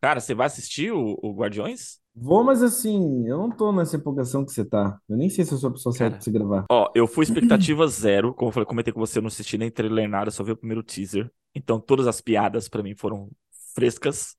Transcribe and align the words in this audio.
Cara, 0.00 0.20
você 0.20 0.34
vai 0.34 0.46
assistir 0.46 0.92
o, 0.92 1.18
o 1.22 1.32
Guardiões? 1.34 1.98
Vou, 2.14 2.42
mas 2.42 2.62
assim, 2.62 3.26
eu 3.28 3.38
não 3.38 3.50
tô 3.50 3.72
nessa 3.72 3.96
empolgação 3.96 4.44
que 4.44 4.52
você 4.52 4.64
tá. 4.64 4.98
Eu 5.08 5.16
nem 5.16 5.30
sei 5.30 5.44
se 5.44 5.52
eu 5.52 5.58
sou 5.58 5.70
a 5.70 5.72
pessoa 5.72 5.92
certa 5.92 6.16
pra 6.16 6.24
você 6.24 6.30
gravar. 6.30 6.64
Ó, 6.70 6.90
eu 6.94 7.06
fui 7.06 7.24
expectativa 7.24 7.86
zero. 7.88 8.34
Como 8.34 8.48
eu 8.48 8.52
falei, 8.52 8.66
comentei 8.66 8.92
com 8.92 9.00
você, 9.00 9.18
eu 9.18 9.22
não 9.22 9.28
assisti 9.28 9.56
nem 9.56 9.70
trailer 9.70 10.08
nada, 10.08 10.30
só 10.30 10.42
vi 10.42 10.52
o 10.52 10.56
primeiro 10.56 10.82
teaser. 10.82 11.30
Então 11.54 11.78
todas 11.80 12.06
as 12.06 12.20
piadas 12.20 12.68
pra 12.68 12.82
mim 12.82 12.94
foram 12.94 13.30
frescas. 13.74 14.36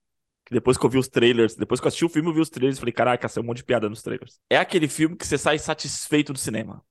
Depois 0.51 0.77
que 0.77 0.85
eu 0.85 0.89
vi 0.89 0.97
os 0.97 1.07
trailers, 1.07 1.55
depois 1.55 1.79
que 1.79 1.85
eu 1.85 1.89
assisti 1.89 2.05
o 2.05 2.09
filme, 2.09 2.29
eu 2.29 2.33
vi 2.33 2.41
os 2.41 2.49
trailers 2.49 2.77
e 2.77 2.79
falei, 2.79 2.91
caraca, 2.91 3.29
saiu 3.29 3.43
um 3.43 3.47
monte 3.47 3.57
de 3.57 3.65
piada 3.65 3.87
nos 3.87 4.01
trailers. 4.01 4.39
É 4.49 4.57
aquele 4.57 4.87
filme 4.87 5.15
que 5.15 5.25
você 5.25 5.37
sai 5.37 5.59
satisfeito 5.59 6.33
do 6.33 6.39
cinema. 6.39 6.83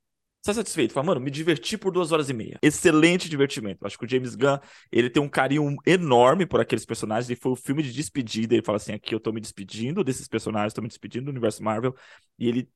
Sai 0.48 0.54
satisfeito, 0.54 0.94
fala, 0.94 1.08
mano, 1.08 1.20
me 1.20 1.30
diverti 1.30 1.76
por 1.76 1.92
duas 1.92 2.10
horas 2.10 2.30
e 2.30 2.32
meia. 2.32 2.58
Excelente 2.62 3.28
divertimento. 3.28 3.86
Acho 3.86 3.98
que 3.98 4.06
o 4.06 4.08
James 4.08 4.34
Gunn, 4.34 4.56
ele 4.90 5.10
tem 5.10 5.22
um 5.22 5.28
carinho 5.28 5.76
enorme 5.84 6.46
por 6.46 6.58
aqueles 6.58 6.86
personagens. 6.86 7.28
E 7.28 7.36
foi 7.36 7.52
o 7.52 7.54
filme 7.54 7.82
de 7.82 7.92
despedida. 7.92 8.54
Ele 8.54 8.64
fala 8.64 8.76
assim: 8.76 8.94
aqui 8.94 9.14
eu 9.14 9.20
tô 9.20 9.30
me 9.30 9.42
despedindo 9.42 10.02
desses 10.02 10.26
personagens, 10.26 10.72
tô 10.72 10.80
me 10.80 10.89
despedindo 10.89 11.26
do 11.26 11.32
universo 11.32 11.62
Marvel. 11.62 11.94
E 12.39 12.48
ele 12.48 12.66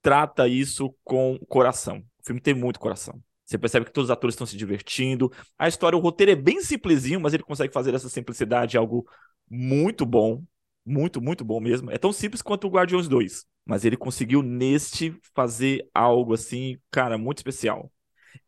trata 0.00 0.48
isso 0.48 0.94
com 1.04 1.38
coração. 1.40 1.98
O 1.98 2.24
filme 2.24 2.40
tem 2.40 2.54
muito 2.54 2.80
coração. 2.80 3.22
Você 3.44 3.58
percebe 3.58 3.84
que 3.84 3.92
todos 3.92 4.08
os 4.08 4.10
atores 4.10 4.32
estão 4.32 4.46
se 4.46 4.56
divertindo. 4.56 5.30
A 5.58 5.68
história, 5.68 5.98
o 5.98 6.00
roteiro 6.00 6.32
é 6.32 6.34
bem 6.34 6.62
simplesinho, 6.62 7.20
mas 7.20 7.34
ele 7.34 7.42
consegue 7.42 7.74
fazer 7.74 7.92
essa 7.92 8.08
simplicidade 8.08 8.78
algo 8.78 9.06
muito 9.50 10.06
bom. 10.06 10.42
Muito, 10.88 11.20
muito 11.20 11.44
bom 11.44 11.60
mesmo. 11.60 11.90
É 11.90 11.98
tão 11.98 12.12
simples 12.12 12.42
quanto 12.42 12.66
o 12.66 12.70
Guardiões 12.70 13.08
2. 13.08 13.44
Mas 13.64 13.84
ele 13.84 13.96
conseguiu 13.96 14.42
neste 14.42 15.14
fazer 15.34 15.88
algo 15.94 16.34
assim, 16.34 16.78
cara, 16.90 17.18
muito 17.18 17.38
especial. 17.38 17.92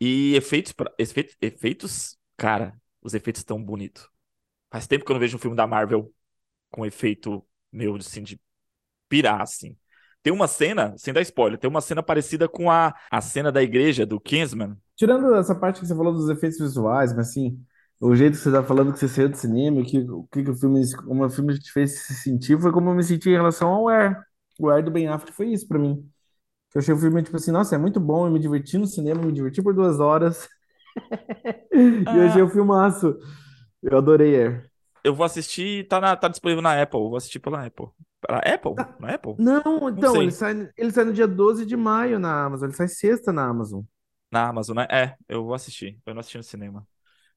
E 0.00 0.34
efeitos, 0.36 0.72
pra- 0.72 0.92
efeitos, 0.98 1.36
efeitos, 1.40 2.18
cara, 2.36 2.74
os 3.02 3.14
efeitos 3.14 3.40
estão 3.40 3.62
bonitos. 3.62 4.08
Faz 4.70 4.86
tempo 4.86 5.04
que 5.04 5.12
eu 5.12 5.14
não 5.14 5.20
vejo 5.20 5.36
um 5.36 5.40
filme 5.40 5.56
da 5.56 5.66
Marvel 5.66 6.12
com 6.70 6.86
efeito 6.86 7.46
meu, 7.72 7.96
assim, 7.96 8.22
de 8.22 8.40
pirar, 9.08 9.40
assim. 9.42 9.76
Tem 10.22 10.32
uma 10.32 10.48
cena, 10.48 10.94
sem 10.98 11.14
dar 11.14 11.22
spoiler, 11.22 11.58
tem 11.58 11.70
uma 11.70 11.80
cena 11.80 12.02
parecida 12.02 12.48
com 12.48 12.70
a, 12.70 12.94
a 13.10 13.20
cena 13.20 13.50
da 13.52 13.62
igreja 13.62 14.06
do 14.06 14.20
Kingsman. 14.20 14.76
Tirando 14.96 15.34
essa 15.34 15.54
parte 15.54 15.80
que 15.80 15.86
você 15.86 15.94
falou 15.96 16.12
dos 16.12 16.28
efeitos 16.28 16.58
visuais, 16.58 17.12
mas 17.14 17.28
assim, 17.30 17.64
o 18.00 18.14
jeito 18.16 18.32
que 18.38 18.42
você 18.44 18.52
tá 18.52 18.62
falando 18.64 18.92
que 18.92 18.98
você 18.98 19.08
saiu 19.08 19.28
do 19.28 19.36
cinema, 19.36 19.84
que, 19.84 19.98
o 20.00 20.24
que, 20.32 20.42
que 20.44 20.50
o 20.50 20.56
filme, 20.56 20.82
como 20.96 21.24
o 21.24 21.30
filme 21.30 21.58
te 21.58 21.72
fez 21.72 22.00
se 22.06 22.14
sentir, 22.14 22.60
foi 22.60 22.72
como 22.72 22.90
eu 22.90 22.94
me 22.94 23.02
senti 23.04 23.28
em 23.30 23.32
relação 23.34 23.68
ao 23.70 23.88
Air. 23.88 24.16
O 24.58 24.70
Air 24.70 24.84
do 24.84 24.90
Ben 24.90 25.08
Affleck 25.08 25.32
foi 25.36 25.48
isso 25.52 25.68
pra 25.68 25.78
mim. 25.78 26.10
Eu 26.74 26.80
achei 26.80 26.94
o 26.94 26.98
filme, 26.98 27.22
tipo 27.22 27.36
assim, 27.36 27.52
nossa, 27.52 27.74
é 27.76 27.78
muito 27.78 28.00
bom, 28.00 28.26
eu 28.26 28.32
me 28.32 28.40
diverti 28.40 28.78
no 28.78 28.86
cinema, 28.86 29.22
me 29.22 29.32
diverti 29.32 29.62
por 29.62 29.74
duas 29.74 30.00
horas. 30.00 30.48
E 32.10 32.16
eu 32.16 32.24
achei 32.26 32.42
Ah, 32.42 32.42
o 32.42 32.48
filmaço. 32.48 33.18
Eu 33.82 33.98
adorei 33.98 34.36
Air. 34.36 34.70
eu 35.04 35.14
vou 35.14 35.24
assistir, 35.24 35.86
tá, 35.88 36.00
na- 36.00 36.16
tá 36.16 36.28
disponível 36.28 36.62
na 36.62 36.80
Apple, 36.82 36.98
eu 37.00 37.08
vou 37.08 37.16
assistir 37.16 37.38
pela 37.40 37.64
Apple. 37.64 37.86
Pela 38.20 38.38
Apple? 38.40 38.80
Na 38.98 39.14
Apple? 39.14 39.38
Não, 39.38 39.88
então, 39.88 40.20
ele 40.20 40.30
sei. 40.30 40.32
sai, 40.32 40.70
ele 40.76 40.92
sai 40.92 41.04
no 41.04 41.12
dia 41.14 41.26
12 41.26 41.64
de 41.64 41.76
maio 41.76 42.18
na 42.18 42.44
Amazon, 42.44 42.68
ele 42.68 42.76
sai 42.76 42.88
sexta 42.88 43.32
na 43.32 43.46
Amazon. 43.48 43.82
Na 44.30 44.48
Amazon, 44.48 44.76
né? 44.76 44.86
É, 44.90 45.16
eu 45.28 45.44
vou 45.44 45.54
assistir. 45.54 46.00
Eu 46.06 46.14
não 46.14 46.20
assisti 46.20 46.36
no 46.38 46.42
cinema. 46.44 46.86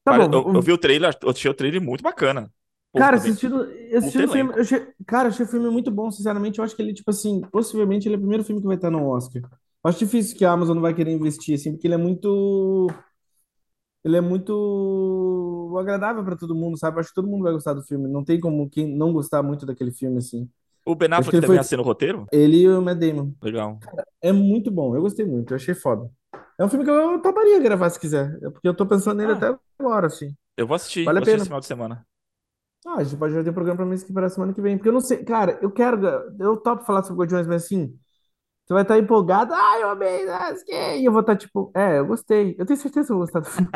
Tá 0.04 0.12
bom, 0.12 0.34
Eu, 0.34 0.54
eu 0.54 0.62
vi 0.62 0.72
o 0.72 0.78
trailer, 0.78 1.16
eu 1.22 1.30
achei 1.30 1.50
o 1.50 1.54
trailer 1.54 1.80
muito 1.80 2.02
bacana. 2.02 2.52
Cara, 2.96 3.16
assistindo, 3.16 3.64
eu 3.64 3.98
assisti 3.98 4.18
puto 4.18 4.28
o 4.28 4.32
filme, 4.32 4.52
eu 4.54 4.60
achei, 4.60 4.86
cara, 5.06 5.28
eu 5.28 5.32
achei 5.32 5.44
o 5.44 5.48
filme 5.48 5.68
muito 5.68 5.90
bom, 5.90 6.10
sinceramente, 6.12 6.58
eu 6.58 6.64
acho 6.64 6.76
que 6.76 6.82
ele, 6.82 6.94
tipo 6.94 7.10
assim, 7.10 7.40
possivelmente 7.50 8.06
ele 8.06 8.14
é 8.14 8.18
o 8.18 8.20
primeiro 8.20 8.44
filme 8.44 8.60
que 8.60 8.66
vai 8.68 8.76
estar 8.76 8.90
no 8.90 9.04
Oscar. 9.08 9.42
Eu 9.42 9.50
acho 9.90 9.98
difícil 9.98 10.36
que 10.36 10.44
a 10.44 10.52
Amazon 10.52 10.76
não 10.76 10.82
vai 10.82 10.94
querer 10.94 11.10
investir, 11.10 11.56
assim, 11.56 11.72
porque 11.72 11.86
ele 11.88 11.94
é 11.94 11.98
muito, 11.98 12.86
ele 14.04 14.16
é 14.16 14.20
muito 14.20 15.74
agradável 15.80 16.22
pra 16.24 16.36
todo 16.36 16.54
mundo, 16.54 16.78
sabe? 16.78 16.96
Eu 16.96 17.00
acho 17.00 17.08
que 17.08 17.14
todo 17.14 17.28
mundo 17.28 17.42
vai 17.42 17.52
gostar 17.52 17.72
do 17.74 17.82
filme, 17.82 18.08
não 18.08 18.24
tem 18.24 18.38
como 18.38 18.68
quem 18.68 18.86
não 18.86 19.12
gostar 19.12 19.42
muito 19.42 19.64
daquele 19.64 19.90
filme, 19.92 20.18
assim. 20.18 20.48
O 20.84 20.94
Ben 20.94 21.08
Eu 21.10 21.16
Affleck 21.16 21.40
também 21.40 21.46
foi, 21.46 21.58
assina 21.58 21.82
o 21.82 21.84
roteiro? 21.84 22.26
ele 22.32 22.58
e 22.62 22.68
o 22.68 22.82
Matt 22.82 22.98
Damon. 22.98 23.32
Legal. 23.42 23.78
É 24.20 24.32
muito 24.32 24.70
bom, 24.70 24.94
eu 24.94 25.02
gostei 25.02 25.24
muito, 25.24 25.52
eu 25.52 25.56
achei 25.56 25.74
foda. 25.74 26.10
É 26.58 26.64
um 26.64 26.68
filme 26.68 26.84
que 26.84 26.90
eu 26.90 27.20
toparia 27.22 27.58
gravar 27.60 27.90
se 27.90 27.98
quiser, 28.00 28.38
é 28.42 28.50
porque 28.50 28.68
eu 28.68 28.74
tô 28.76 28.86
pensando 28.86 29.18
nele 29.18 29.32
Ah, 29.32 29.34
até 29.34 29.56
agora, 29.78 30.06
assim. 30.06 30.34
eu 30.56 30.66
vou 30.66 30.74
assistir, 30.74 31.10
Vale 31.10 31.18
vou 31.18 31.20
a 31.20 31.22
assistir 31.22 31.36
esse 31.36 31.44
pena. 31.44 31.46
final 31.46 31.60
de 31.60 31.66
semana. 31.66 32.06
Ah, 32.86 32.96
a 32.98 33.04
gente 33.04 33.16
pode 33.18 33.32
já 33.34 33.42
ter 33.42 33.52
programa 33.52 33.78
pra 33.78 33.86
mês 33.86 34.02
que 34.04 34.12
para 34.12 34.28
semana 34.28 34.52
que 34.52 34.60
vem. 34.60 34.76
Porque 34.76 34.88
eu 34.88 34.92
não 34.92 35.00
sei, 35.00 35.24
cara, 35.24 35.58
eu 35.62 35.70
quero. 35.70 35.98
Eu 36.38 36.56
topo 36.58 36.84
falar 36.84 37.02
sobre 37.02 37.20
Guardiões, 37.20 37.46
mas 37.46 37.64
assim, 37.64 37.98
você 38.66 38.74
vai 38.74 38.82
estar 38.82 38.98
empolgado. 38.98 39.54
Ah, 39.54 39.78
eu 39.80 39.90
amei, 39.90 40.28
ah, 40.30 40.54
sei 40.56 40.64
quê", 40.66 40.98
e 41.00 41.04
eu 41.06 41.12
vou 41.12 41.22
estar 41.22 41.36
tipo, 41.36 41.72
é, 41.76 41.98
eu 42.00 42.06
gostei. 42.06 42.56
Eu 42.58 42.66
tenho 42.66 42.78
certeza 42.80 43.08
que 43.08 43.12
eu 43.14 43.18
vou 43.18 43.26
gostar 43.26 43.40
do 43.40 43.46
filme. 43.48 43.72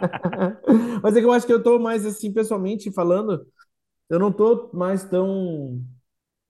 Mas 1.02 1.16
é 1.16 1.20
que 1.20 1.26
eu 1.26 1.32
acho 1.32 1.46
que 1.46 1.52
eu 1.52 1.62
tô 1.62 1.78
mais 1.78 2.04
assim, 2.06 2.32
pessoalmente 2.32 2.92
falando, 2.92 3.46
eu 4.10 4.18
não 4.18 4.32
tô 4.32 4.70
mais 4.74 5.04
tão. 5.04 5.82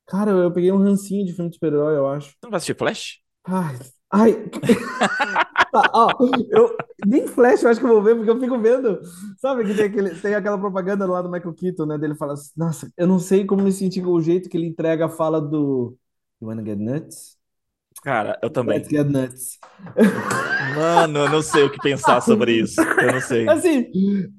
Cara, 0.08 0.32
eu 0.32 0.52
peguei 0.52 0.72
um 0.72 0.78
rancinho 0.78 1.26
de 1.26 1.34
filme 1.34 1.50
de 1.50 1.56
super-herói, 1.56 1.96
eu 1.96 2.08
acho. 2.08 2.30
Você 2.32 2.36
não 2.42 2.50
vai 2.50 2.58
assistir 2.58 2.76
Flash? 2.76 3.20
Ai, 3.44 3.76
ai. 4.10 4.50
Tá, 5.72 5.88
ó, 5.94 6.08
eu, 6.50 6.76
nem 7.06 7.28
Flash 7.28 7.62
eu 7.62 7.70
acho 7.70 7.78
que 7.78 7.86
eu 7.86 7.90
vou 7.90 8.02
ver, 8.02 8.16
porque 8.16 8.28
eu 8.28 8.40
fico 8.40 8.58
vendo. 8.58 9.00
Sabe 9.38 9.64
que 9.64 9.72
tem, 9.72 9.84
aquele, 9.84 10.10
tem 10.16 10.34
aquela 10.34 10.58
propaganda 10.58 11.06
lá 11.06 11.22
do 11.22 11.30
Michael 11.30 11.54
Keaton, 11.54 11.86
né? 11.86 11.96
Dele 11.96 12.16
fala 12.16 12.32
assim, 12.32 12.50
nossa, 12.56 12.92
eu 12.96 13.06
não 13.06 13.20
sei 13.20 13.44
como 13.46 13.62
me 13.62 13.70
sentir 13.70 14.02
com 14.02 14.10
o 14.10 14.20
jeito 14.20 14.48
que 14.48 14.56
ele 14.56 14.66
entrega 14.66 15.06
a 15.06 15.08
fala 15.08 15.40
do 15.40 15.96
You 16.40 16.48
wanna 16.48 16.64
get 16.64 16.78
nuts? 16.78 17.38
Cara, 18.02 18.38
eu 18.42 18.48
Let's 18.48 18.54
também. 18.54 18.82
get 18.82 19.06
nuts. 19.06 19.58
Mano, 20.74 21.18
eu 21.20 21.28
não 21.28 21.42
sei 21.42 21.64
o 21.64 21.70
que 21.70 21.78
pensar 21.78 22.20
sobre 22.22 22.60
isso. 22.60 22.80
Eu 22.80 23.12
não 23.12 23.20
sei. 23.20 23.48
Assim, 23.48 23.90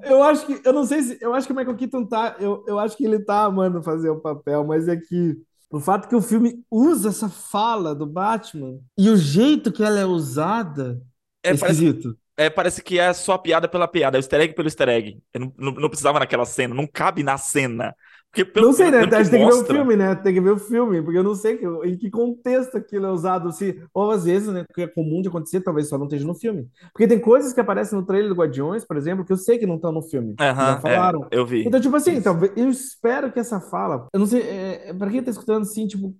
eu 0.04 0.24
acho 0.24 0.46
que, 0.46 0.62
eu 0.66 0.74
não 0.74 0.86
sei 0.86 1.02
se, 1.04 1.18
eu 1.22 1.34
acho 1.34 1.46
que 1.46 1.54
o 1.54 1.56
Michael 1.56 1.78
Keaton 1.78 2.06
tá, 2.06 2.36
eu, 2.40 2.64
eu 2.68 2.80
acho 2.80 2.98
que 2.98 3.06
ele 3.06 3.20
tá 3.20 3.44
amando 3.44 3.84
fazer 3.84 4.10
o 4.10 4.20
papel, 4.20 4.66
mas 4.66 4.88
é 4.88 4.98
que 4.98 5.38
o 5.72 5.80
fato 5.80 6.08
que 6.10 6.16
o 6.16 6.22
filme 6.22 6.64
usa 6.70 7.10
essa 7.10 7.30
fala 7.30 7.96
do 7.96 8.06
Batman 8.06 8.80
e 8.98 9.10
o 9.10 9.18
jeito 9.18 9.72
que 9.72 9.84
ela 9.84 10.00
é 10.00 10.06
usada 10.06 11.02
é 11.48 11.52
É, 11.52 11.54
parece, 11.54 11.84
esquisito. 11.84 12.18
é, 12.38 12.50
parece 12.50 12.84
que 12.84 13.00
é 13.00 13.14
só 13.14 13.38
piada 13.38 13.68
pela 13.68 13.88
piada, 13.88 14.18
é 14.18 14.20
o 14.20 14.22
easter 14.22 14.42
egg 14.42 14.54
pelo 14.54 14.68
easter 14.68 14.90
egg. 14.90 15.22
Eu 15.34 15.40
não, 15.42 15.54
não, 15.58 15.72
não 15.74 15.90
precisava 15.90 16.20
naquela 16.20 16.46
cena, 16.46 16.74
não 16.76 16.88
cabe 16.88 17.24
na 17.24 17.38
cena. 17.38 17.96
Porque 18.32 18.46
pelo, 18.46 18.68
Não 18.68 18.74
sei, 18.74 18.90
né? 18.90 19.00
A 19.00 19.08
que 19.10 19.16
gente 19.18 19.30
tem 19.30 19.40
que 19.42 19.46
ver 19.46 19.60
o 19.62 19.66
filme, 19.66 19.96
né? 19.98 20.16
Tem 20.16 20.34
que 20.34 20.40
ver 20.40 20.52
o 20.52 20.58
filme, 20.58 21.02
porque 21.02 21.18
eu 21.18 21.24
não 21.24 21.36
sei 21.36 21.58
que- 21.58 21.66
em 21.66 21.98
que 21.98 22.10
contexto 22.10 22.78
aquilo 22.78 23.06
é 23.06 23.12
usado. 23.12 23.52
Se, 23.52 23.84
ou 23.94 24.10
às 24.10 24.24
vezes, 24.24 24.48
né? 24.48 24.64
Que 24.74 24.84
é 24.84 24.88
comum 24.88 25.22
de 25.22 25.28
acontecer, 25.28 25.60
talvez 25.60 25.90
só 25.90 25.98
não 25.98 26.06
esteja 26.06 26.26
no 26.26 26.34
filme. 26.34 26.70
Porque 26.94 27.08
tem 27.10 27.20
coisas 27.20 27.52
que 27.52 27.60
aparecem 27.60 28.00
no 28.00 28.06
trailer 28.06 28.30
do 28.30 28.36
Guardiões, 28.36 28.86
por 28.86 28.96
exemplo, 28.96 29.26
que 29.26 29.34
eu 29.34 29.38
sei 29.38 29.58
que 29.60 29.66
não 29.68 29.76
estão 29.76 29.92
no 29.92 30.02
filme. 30.02 30.36
que 30.36 30.44
Já 30.44 30.78
é, 30.78 30.80
falaram. 30.80 31.28
eu 31.30 31.46
vi. 31.46 31.68
Então, 31.68 31.82
tipo 31.82 31.94
assim, 31.94 32.22
talvez, 32.22 32.54
eu 32.56 32.70
espero 32.70 33.30
que 33.34 33.40
essa 33.40 33.60
fala. 33.60 34.08
Eu 34.14 34.20
não 34.22 34.26
sei, 34.28 34.42
é, 34.44 34.90
é, 34.92 34.94
pra 34.94 35.10
quem 35.10 35.22
tá 35.22 35.30
escutando 35.30 35.64
assim, 35.64 35.86
tipo. 35.86 36.16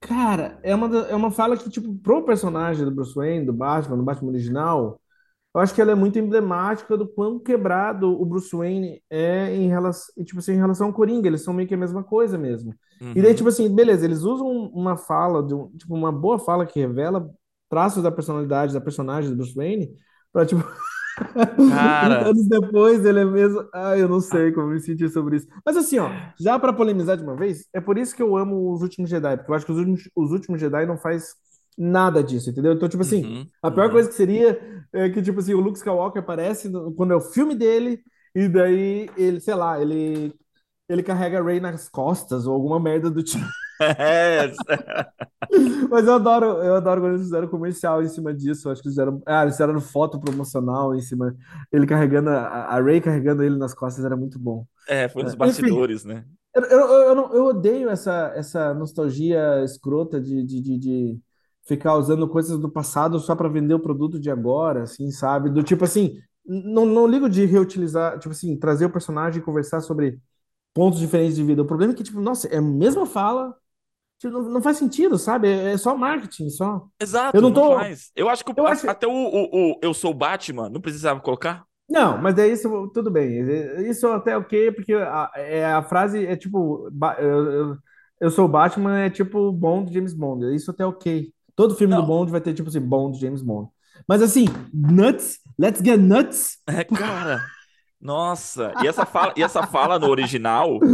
Cara, 0.00 0.58
é 0.62 0.74
uma, 0.74 0.98
é 1.06 1.14
uma 1.14 1.30
fala 1.30 1.56
que, 1.56 1.70
tipo, 1.70 1.94
pro 1.94 2.22
personagem 2.24 2.84
do 2.84 2.90
Bruce 2.90 3.14
Wayne, 3.14 3.46
do 3.46 3.52
Batman, 3.52 3.96
do 3.96 4.02
Batman 4.02 4.30
original. 4.32 5.00
Eu 5.54 5.60
acho 5.60 5.74
que 5.74 5.80
ela 5.80 5.92
é 5.92 5.94
muito 5.94 6.18
emblemática 6.18 6.96
do 6.96 7.06
quão 7.06 7.38
quebrado 7.38 8.10
o 8.10 8.24
Bruce 8.26 8.54
Wayne 8.56 9.02
é 9.08 9.54
em 9.54 9.68
relação, 9.68 10.12
tipo 10.24 10.38
assim, 10.40 10.52
em 10.52 10.56
relação 10.56 10.88
ao 10.88 10.92
Coringa. 10.92 11.28
Eles 11.28 11.42
são 11.44 11.54
meio 11.54 11.68
que 11.68 11.74
a 11.74 11.76
mesma 11.78 12.02
coisa 12.02 12.36
mesmo. 12.36 12.74
E 13.14 13.22
daí, 13.22 13.30
Uhum. 13.30 13.36
tipo 13.36 13.48
assim, 13.48 13.72
beleza, 13.74 14.04
eles 14.04 14.22
usam 14.22 14.48
uma 14.74 14.96
fala, 14.96 15.42
de 15.46 15.54
um- 15.54 15.70
tipo, 15.76 15.94
uma 15.94 16.10
boa 16.12 16.38
fala 16.38 16.66
que 16.66 16.80
revela 16.80 17.30
traços 17.70 18.02
da 18.02 18.10
personalidade 18.10 18.74
da 18.74 18.80
personagem 18.80 19.30
do 19.30 19.36
Bruce 19.36 19.54
Wayne, 19.54 19.90
pra, 20.32 20.44
tipo, 20.44 20.62
30 20.62 20.70
Cara, 21.68 22.30
anos 22.30 22.46
depois 22.48 23.04
ele 23.04 23.20
é 23.20 23.24
mesmo. 23.24 23.68
Ai, 23.72 24.02
eu 24.02 24.08
não 24.08 24.20
sei 24.20 24.52
como 24.52 24.68
me 24.68 24.80
sentir 24.80 25.08
sobre 25.10 25.36
isso. 25.36 25.46
Mas 25.64 25.76
assim, 25.76 25.98
ó, 25.98 26.08
já 26.38 26.58
pra 26.58 26.72
polemizar 26.72 27.16
de 27.16 27.22
uma 27.22 27.36
vez, 27.36 27.68
é 27.72 27.80
por 27.80 27.98
isso 27.98 28.14
que 28.14 28.22
eu 28.22 28.36
amo 28.36 28.72
os 28.72 28.82
últimos 28.82 29.10
Jedi, 29.10 29.36
porque 29.36 29.50
eu 29.50 29.54
acho 29.54 29.66
que 29.66 29.72
os 29.72 29.78
últimos, 29.78 30.10
os 30.16 30.30
últimos 30.32 30.60
Jedi 30.60 30.86
não 30.86 30.98
faz 30.98 31.34
nada 31.76 32.22
disso, 32.22 32.50
entendeu? 32.50 32.72
Então, 32.74 32.88
tipo 32.88 33.02
assim, 33.02 33.32
uhum, 33.32 33.50
a 33.62 33.70
pior 33.70 33.90
uhum. 33.90 33.90
coisa 33.90 34.08
que 34.08 34.14
seria 34.14 34.58
é 34.92 35.10
que, 35.10 35.22
tipo 35.22 35.40
assim, 35.40 35.54
o 35.54 35.60
Luke 35.60 35.78
Skywalker 35.78 36.22
aparece 36.22 36.68
no- 36.68 36.92
quando 36.94 37.12
é 37.12 37.16
o 37.16 37.20
filme 37.20 37.54
dele, 37.54 38.02
e 38.34 38.48
daí 38.48 39.08
ele, 39.16 39.40
sei 39.40 39.54
lá, 39.54 39.80
ele, 39.80 40.34
ele 40.88 41.02
carrega 41.02 41.40
a 41.40 41.42
Rey 41.44 41.60
nas 41.60 41.88
costas, 41.88 42.46
ou 42.46 42.54
alguma 42.54 42.80
merda 42.80 43.10
do 43.10 43.22
tipo. 43.22 43.44
Mas 45.90 46.06
eu 46.06 46.14
adoro, 46.14 46.46
eu 46.62 46.74
adoro 46.76 47.00
quando 47.00 47.12
eles 47.14 47.24
fizeram 47.26 47.48
comercial 47.48 48.02
em 48.02 48.08
cima 48.08 48.34
disso. 48.34 48.70
Acho 48.70 48.82
que 48.82 48.88
eles 48.88 48.94
fizeram, 48.96 49.22
ah, 49.26 49.42
eles 49.42 49.54
fizeram 49.54 49.80
foto 49.80 50.18
promocional 50.20 50.94
em 50.94 51.00
cima. 51.00 51.34
Ele 51.72 51.86
carregando, 51.86 52.30
a, 52.30 52.46
a 52.76 52.80
Rey 52.82 53.00
carregando 53.00 53.42
ele 53.42 53.56
nas 53.56 53.74
costas 53.74 54.04
era 54.04 54.16
muito 54.16 54.38
bom. 54.38 54.66
é, 54.86 55.08
foi 55.08 55.22
nos 55.22 55.34
É, 55.42 55.48
Enfim, 55.48 55.86
bastidores, 55.86 56.04
né? 56.04 56.24
eu, 56.54 56.62
eu, 56.64 56.80
eu, 57.16 57.34
eu 57.34 57.44
odeio 57.46 57.90
essa, 57.90 58.32
essa 58.36 58.74
nostalgia 58.74 59.62
escrota 59.64 60.20
de, 60.20 60.44
de, 60.44 60.60
de, 60.62 60.78
de 60.78 61.22
ficar 61.66 61.96
usando 61.96 62.28
coisas 62.28 62.58
do 62.58 62.70
passado 62.70 63.18
só 63.18 63.34
para 63.36 63.48
vender 63.48 63.74
o 63.74 63.80
produto 63.80 64.18
de 64.20 64.30
agora, 64.30 64.82
assim, 64.84 65.10
sabe? 65.10 65.50
Do 65.50 65.62
tipo 65.62 65.84
assim, 65.84 66.18
não, 66.46 66.84
não 66.86 67.06
ligo 67.06 67.28
de 67.28 67.44
reutilizar, 67.46 68.18
tipo 68.18 68.32
assim, 68.32 68.56
trazer 68.58 68.86
o 68.86 68.90
personagem 68.92 69.40
e 69.40 69.44
conversar 69.44 69.80
sobre 69.80 70.20
pontos 70.74 71.00
diferentes 71.00 71.36
de 71.36 71.44
vida. 71.44 71.62
O 71.62 71.66
problema 71.66 71.92
é 71.94 71.96
que, 71.96 72.04
tipo, 72.04 72.20
nossa, 72.20 72.48
é 72.48 72.58
a 72.58 72.62
mesma 72.62 73.06
fala, 73.06 73.56
tipo, 74.18 74.32
não, 74.34 74.42
não 74.50 74.62
faz 74.62 74.78
sentido, 74.78 75.18
sabe? 75.18 75.48
É, 75.48 75.72
é 75.74 75.78
só 75.78 75.96
marketing, 75.96 76.50
só. 76.50 76.86
Eu 77.32 77.40
Exato, 77.40 77.42
não 77.42 77.52
não 77.52 77.52
tô. 77.52 77.62
faz. 77.62 78.12
Eu 78.14 78.28
acho 78.28 78.44
que 78.44 78.52
o- 78.52 78.56
Eu 78.56 78.66
acho. 78.68 78.88
até 78.88 79.06
o, 79.06 79.10
o, 79.12 79.72
o 79.72 79.78
Eu 79.82 79.92
Sou 79.94 80.14
Batman 80.14 80.68
não 80.70 80.80
precisava 80.80 81.20
colocar. 81.20 81.66
Não, 81.88 82.16
mas 82.18 82.34
daí 82.34 82.52
isso 82.52 82.88
tudo 82.92 83.10
bem. 83.10 83.40
Isso 83.88 84.06
até 84.08 84.36
ok, 84.36 84.72
porque 84.72 84.94
a, 84.94 85.30
é, 85.36 85.64
a 85.66 85.82
frase 85.82 86.24
é 86.26 86.34
tipo, 86.36 86.88
eu, 87.18 87.52
eu, 87.52 87.78
eu 88.20 88.30
sou 88.30 88.46
o 88.46 88.48
Batman, 88.48 89.00
é 89.00 89.10
tipo 89.10 89.52
Bond, 89.52 89.92
James 89.92 90.14
Bond. 90.14 90.54
Isso 90.54 90.70
até 90.70 90.84
ok. 90.86 91.32
Todo 91.56 91.74
filme 91.76 91.94
do 91.94 92.02
Não, 92.02 92.06
Bond 92.06 92.30
vai 92.30 92.40
ter 92.40 92.54
tipo 92.54 92.68
assim, 92.68 92.80
Bond, 92.80 93.18
James 93.18 93.42
Bond. 93.42 93.70
Mas 94.08 94.22
assim, 94.22 94.46
nuts, 94.72 95.38
let's 95.58 95.80
get 95.84 95.98
nuts. 95.98 96.58
é, 96.66 96.84
cara. 96.84 97.52
Nossa, 98.00 98.72
e 98.82 98.86
essa 98.86 99.06
fala, 99.06 99.32
e 99.36 99.42
essa 99.42 99.62
fala 99.62 99.98
no 99.98 100.08
original 100.08 100.84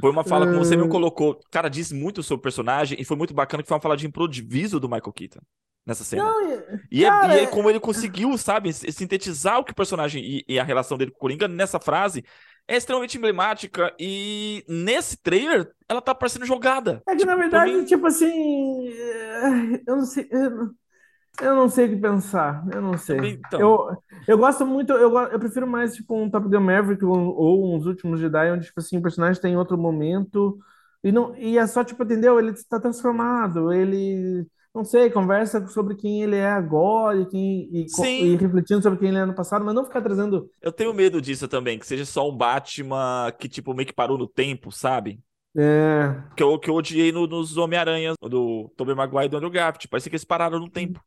foi 0.00 0.10
uma 0.10 0.24
fala, 0.24 0.46
como 0.46 0.64
você 0.64 0.76
mesmo 0.76 0.88
É, 0.88 0.88
colocou, 0.88 1.38
cara, 1.50 1.68
diz 1.68 1.92
muito 1.92 2.22
sobre 2.22 2.40
o 2.40 2.42
personagem 2.42 2.98
e 3.00 3.04
foi 3.04 3.16
muito 3.16 3.34
bacana 3.34 3.62
que 3.62 3.68
foi 3.68 3.74
uma 3.76 3.82
fala 3.82 3.96
de 3.96 4.06
improviso 4.06 4.80
do 4.80 4.88
Michael 4.88 5.12
Keaton 5.12 5.40
nessa 5.86 6.04
cena. 6.04 6.22
não, 6.22 6.50
é- 6.50 6.80
E 6.90 7.04
é, 7.04 7.08
cara, 7.08 7.34
e 7.34 7.38
é 7.38 7.44
é- 7.44 7.46
como 7.46 7.68
ele 7.68 7.80
conseguiu, 7.80 8.36
sabe, 8.38 8.72
sintetizar 8.72 9.58
o 9.58 9.64
que 9.64 9.72
o 9.72 9.74
personagem 9.74 10.22
e, 10.24 10.44
e 10.48 10.58
a 10.60 10.64
relação 10.64 10.96
dele 10.98 11.10
com 11.10 11.18
o 11.18 11.20
Coringa 11.20 11.48
nessa 11.48 11.80
frase 11.80 12.24
é 12.68 12.76
extremamente 12.76 13.16
emblemática 13.18 13.94
e 13.98 14.64
nesse 14.68 15.16
trailer 15.16 15.74
ela 15.88 16.00
tá 16.02 16.14
parecendo 16.14 16.46
jogada. 16.46 17.04
é 17.08 17.16
que 17.16 17.24
na 17.24 17.36
Tipo, 17.36 17.48
pra 17.48 17.60
verdade, 17.60 17.72
mim, 17.72 17.84
tipo 17.84 18.06
assim, 18.06 18.88
é, 18.88 19.82
eu 19.86 19.96
não 19.96 20.04
sei, 20.06 20.28
eu, 21.40 21.54
não 21.54 21.68
sei 21.68 21.86
o 21.86 21.90
que 21.90 21.96
pensar, 22.00 22.64
eu 22.72 22.80
não 22.82 22.96
sei. 22.96 23.28
então, 23.32 23.58
Eu, 23.58 23.96
eu 24.26 24.38
gosto 24.38 24.66
muito, 24.66 24.92
eu, 24.92 25.16
eu 25.30 25.38
prefiro 25.38 25.66
mais 25.66 25.94
tipo 25.94 26.14
um 26.16 26.30
Top 26.30 26.48
Gun 26.48 26.60
Maverick 26.60 27.04
ou, 27.04 27.16
ou 27.36 27.76
uns 27.76 27.86
Últimos 27.86 28.20
Jedi, 28.20 28.50
onde 28.52 28.66
tipo 28.66 28.80
assim, 28.80 28.98
o 28.98 29.02
personagem 29.02 29.40
tem 29.40 29.56
outro 29.56 29.78
momento 29.78 30.58
e 31.02 31.12
não 31.12 31.36
e 31.36 31.58
é 31.58 31.66
só 31.66 31.84
tipo, 31.84 32.02
entendeu? 32.04 32.38
Ele 32.38 32.50
está 32.52 32.80
transformado, 32.80 33.72
ele 33.72 34.46
não 34.74 34.84
sei, 34.84 35.10
conversa 35.10 35.66
sobre 35.68 35.94
quem 35.96 36.22
ele 36.22 36.36
é 36.36 36.46
agora 36.50 37.20
e, 37.22 37.26
quem, 37.26 37.68
e, 37.72 37.86
e 38.18 38.36
refletindo 38.36 38.82
sobre 38.82 38.98
quem 38.98 39.08
ele 39.08 39.18
é 39.18 39.24
no 39.24 39.34
passado, 39.34 39.64
mas 39.64 39.74
não 39.74 39.84
ficar 39.84 40.02
trazendo 40.02 40.50
eu 40.60 40.72
tenho 40.72 40.92
medo 40.94 41.20
disso 41.20 41.46
também, 41.48 41.78
que 41.78 41.86
seja 41.86 42.04
só 42.06 42.28
um 42.28 42.36
Batman 42.36 43.30
que, 43.38 43.48
tipo, 43.48 43.74
meio 43.74 43.86
que 43.86 43.92
parou 43.92 44.16
no 44.18 44.26
tempo, 44.26 44.72
sabe? 44.72 45.22
é, 45.56 46.24
Que 46.36 46.42
eu, 46.42 46.58
que 46.58 46.68
eu 46.70 46.74
odiei 46.74 47.12
no- 47.12 47.26
nos 47.26 47.56
Homem-Aranhas, 47.56 48.16
do 48.20 48.68
Tobey 48.76 48.94
Maguire 48.94 49.26
e 49.26 49.28
do 49.28 49.36
Andrew 49.36 49.50
Garfield. 49.50 49.88
Parece 49.88 50.10
que 50.10 50.16
eles 50.16 50.24
pararam 50.24 50.58
no 50.58 50.68
tempo. 50.70 51.00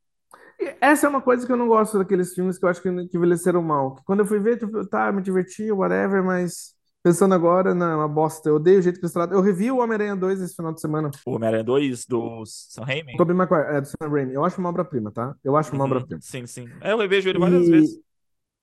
Essa 0.81 1.06
é 1.08 1.10
uma 1.10 1.22
coisa 1.22 1.46
que 1.46 1.52
eu 1.52 1.58
não 1.58 1.68
gosto 1.68 1.98
daqueles 2.00 2.34
filmes 2.34 2.58
que 2.58 2.66
eu 2.66 2.69
acho 2.69 2.81
que, 2.81 2.90
que 3.08 3.18
envelheceram 3.18 3.62
mal. 3.62 3.96
Que 3.96 4.04
Quando 4.04 4.22
eu 4.22 4.25
fui 4.25 4.40
ver, 4.40 4.58
tipo, 4.60 4.86
tá, 4.88 5.12
me 5.12 5.22
diverti, 5.22 5.72
whatever, 5.72 6.24
mas 6.24 6.75
pensando 7.07 7.33
agora, 7.33 7.69
é 7.69 7.74
uma 7.74 8.07
bosta. 8.07 8.50
Eu 8.50 8.56
odeio 8.56 8.80
o 8.80 8.81
jeito 8.81 9.00
que 9.00 9.06
eles 9.06 9.13
tratam. 9.13 9.38
Eu 9.38 9.42
revi 9.42 9.71
o 9.71 9.77
Homem-Aranha 9.77 10.15
2 10.15 10.42
esse 10.42 10.56
final 10.56 10.74
de 10.74 10.81
semana. 10.81 11.09
O 11.25 11.31
Homem-Aranha 11.36 11.63
2 11.63 12.06
do 12.06 12.44
Sam 12.45 12.83
Raimi. 12.83 13.18
Tobey 13.18 13.33
Maguire, 13.36 13.75
é, 13.75 13.81
do 13.81 13.88
Sam 13.88 14.09
Raimi. 14.09 14.33
Eu 14.33 14.44
acho 14.44 14.59
uma 14.59 14.69
obra-prima, 14.69 15.12
tá? 15.12 15.36
Eu 15.44 15.56
acho 15.56 15.74
uma 15.74 15.83
Uhum, 15.83 15.86
obra-prima. 15.86 16.19
sim, 16.21 16.45
sim. 16.45 16.68
É, 16.81 16.92
eu 16.92 16.98
revejo 16.98 17.30
ele 17.30 17.39
várias 17.39 17.65
E 17.65 17.69
vezes. 17.69 18.00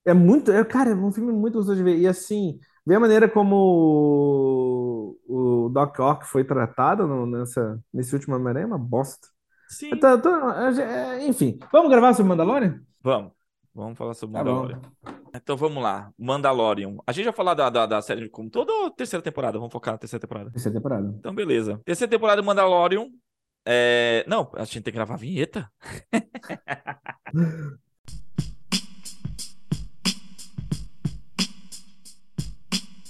é 0.06 0.14
muito, 0.14 0.52
é, 0.52 0.64
cara, 0.64 0.90
é 0.90 0.94
um 0.94 1.12
filme 1.12 1.32
muito 1.32 1.54
gostoso 1.54 1.76
de 1.76 1.82
ver. 1.82 1.98
E 1.98 2.06
assim, 2.06 2.58
ver 2.86 2.96
a 2.96 3.00
maneira 3.00 3.28
como 3.28 5.16
o, 5.28 5.64
o 5.66 5.68
Doc 5.70 5.98
Ock 6.00 6.26
foi 6.26 6.44
tratado 6.44 7.06
no- 7.06 7.26
nessa, 7.26 7.80
nesse 7.92 8.14
último 8.14 8.34
Homem-Aranha 8.36 8.64
é 8.64 8.66
uma 8.66 8.78
bosta. 8.78 9.28
Eu 9.90 9.98
Sim, 9.98 10.00
tô- 10.00 10.18
tô- 10.22 10.50
é, 10.80 11.26
enfim, 11.26 11.58
vamos 11.72 11.90
gravar 11.90 12.14
sobre 12.14 12.28
Mandalorian? 12.30 12.80
vamos. 13.02 13.32
Vamos 13.74 13.98
falar 13.98 14.14
sobre 14.14 14.34
Tá 14.34 14.44
bom. 14.44 14.68
Então 15.34 15.56
vamos 15.56 15.82
lá. 15.82 16.12
Mandalorian. 16.18 16.96
A 17.06 17.12
gente 17.12 17.24
já 17.24 17.32
falou 17.32 17.54
da, 17.54 17.68
da, 17.68 17.86
da 17.86 18.02
série 18.02 18.28
como 18.28 18.48
toda 18.48 18.72
ou 18.72 18.90
terceira 18.90 19.22
temporada? 19.22 19.58
Vamos 19.58 19.72
focar 19.72 19.94
na 19.94 19.98
terceira 19.98 20.20
temporada. 20.20 20.50
Terceira 20.50 20.78
temporada. 20.78 21.14
Então, 21.18 21.34
beleza. 21.34 21.80
Terceira 21.84 22.10
temporada 22.10 22.40
de 22.40 22.46
Mandalorian. 22.46 23.08
É... 23.66 24.24
Não, 24.28 24.50
a 24.54 24.64
gente 24.64 24.82
tem 24.82 24.92
que 24.92 24.96
gravar 24.98 25.14
a 25.14 25.18
vinheta. 25.18 25.70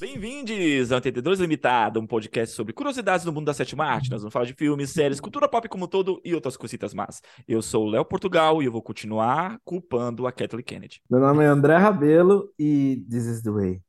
Bem-vindos 0.01 0.91
ao 0.91 0.99
Entendedores 0.99 1.39
Limitado, 1.39 2.01
um 2.01 2.07
podcast 2.07 2.55
sobre 2.55 2.73
curiosidades 2.73 3.25
do 3.25 3.33
mundo 3.33 3.47
da 3.47 3.55
sétima 3.55 3.85
arte. 3.85 4.11
Nós 4.11 4.23
vamos 4.23 4.33
falar 4.33 4.45
de 4.45 4.53
filmes, 4.53 4.91
séries, 4.91 5.21
cultura 5.21 5.49
pop 5.49 5.69
como 5.69 5.85
um 5.85 5.89
todo 5.89 6.21
e 6.25 6.35
outras 6.35 6.57
cositas 6.57 6.93
más. 6.93 7.23
Eu 7.47 7.63
sou 7.63 7.87
o 7.87 7.91
Léo 7.91 8.05
Portugal 8.05 8.61
e 8.61 8.67
eu 8.67 8.73
vou 8.73 8.83
continuar 8.83 9.61
culpando 9.65 10.27
a 10.27 10.33
Kathleen 10.33 10.65
Kennedy. 10.65 11.01
Meu 11.09 11.21
nome 11.21 11.45
é 11.45 11.47
André 11.47 11.77
Rabelo 11.77 12.53
e 12.59 13.05
this 13.09 13.25
is 13.25 13.43
the 13.43 13.51
way. 13.51 13.81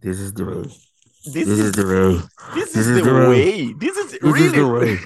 This 0.00 0.18
is 0.18 0.32
the 0.32 0.44
way. 0.44 0.62
This 1.30 1.46
is, 1.46 1.72
the 1.72 1.84
way. 1.84 2.22
this 2.54 2.74
is 2.74 3.02
the 3.02 3.12
way. 3.12 3.74
This 3.74 3.96
is 3.98 4.18
really, 4.22 4.64
way. 4.64 4.98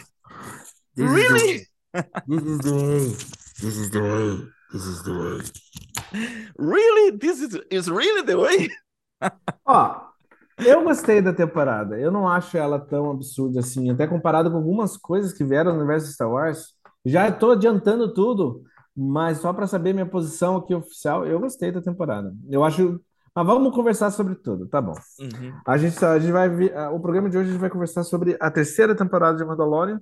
This 0.95 1.05
is 1.05 1.07
the 1.07 1.09
really. 1.09 1.67
This 2.29 2.43
is 2.45 2.59
the 2.61 2.73
way. 2.73 3.17
This 3.59 3.77
is 3.77 3.91
the 3.91 4.01
way. 4.01 4.55
This 4.73 4.87
is 4.87 5.03
the 5.03 5.13
way. 5.13 5.41
really, 6.57 7.11
this 7.19 7.41
is, 7.41 7.59
is 7.71 7.91
really 7.91 8.23
the 8.23 8.39
way. 8.39 8.69
Ó, 9.67 10.14
eu 10.59 10.85
gostei 10.85 11.21
da 11.21 11.33
temporada. 11.33 11.99
Eu 11.99 12.11
não 12.11 12.29
acho 12.29 12.57
ela 12.57 12.79
tão 12.79 13.11
absurda 13.11 13.61
assim, 13.61 13.91
até 13.91 14.07
comparado 14.07 14.51
com 14.51 14.57
algumas 14.57 14.97
coisas 14.97 15.33
que 15.33 15.45
vieram 15.45 15.73
no 15.73 15.79
universo 15.79 16.07
de 16.07 16.15
Star 16.15 16.31
Wars. 16.31 16.75
Já 17.05 17.29
estou 17.29 17.53
adiantando 17.53 18.13
tudo, 18.15 18.63
mas 18.97 19.39
só 19.39 19.53
para 19.53 19.67
saber 19.67 19.93
minha 19.93 20.07
posição 20.07 20.57
aqui 20.57 20.75
oficial, 20.75 21.27
eu 21.27 21.41
gostei 21.41 21.73
da 21.73 21.83
temporada. 21.83 22.33
Eu 22.49 22.65
acho. 22.65 23.01
Mas 23.35 23.47
vamos 23.47 23.75
conversar 23.75 24.13
sobre 24.13 24.37
tudo, 24.37 24.69
tá 24.69 24.81
bom? 24.81 24.95
Uhum. 25.19 25.53
A 25.67 25.77
gente, 25.77 26.03
a 26.05 26.19
gente 26.21 26.31
vai 26.31 26.49
o 26.93 27.01
programa 27.01 27.29
de 27.29 27.37
hoje 27.37 27.49
a 27.49 27.53
gente 27.53 27.61
vai 27.61 27.71
conversar 27.71 28.05
sobre 28.05 28.37
a 28.39 28.49
terceira 28.49 28.95
temporada 28.95 29.37
de 29.37 29.45
Mandalorian, 29.45 30.01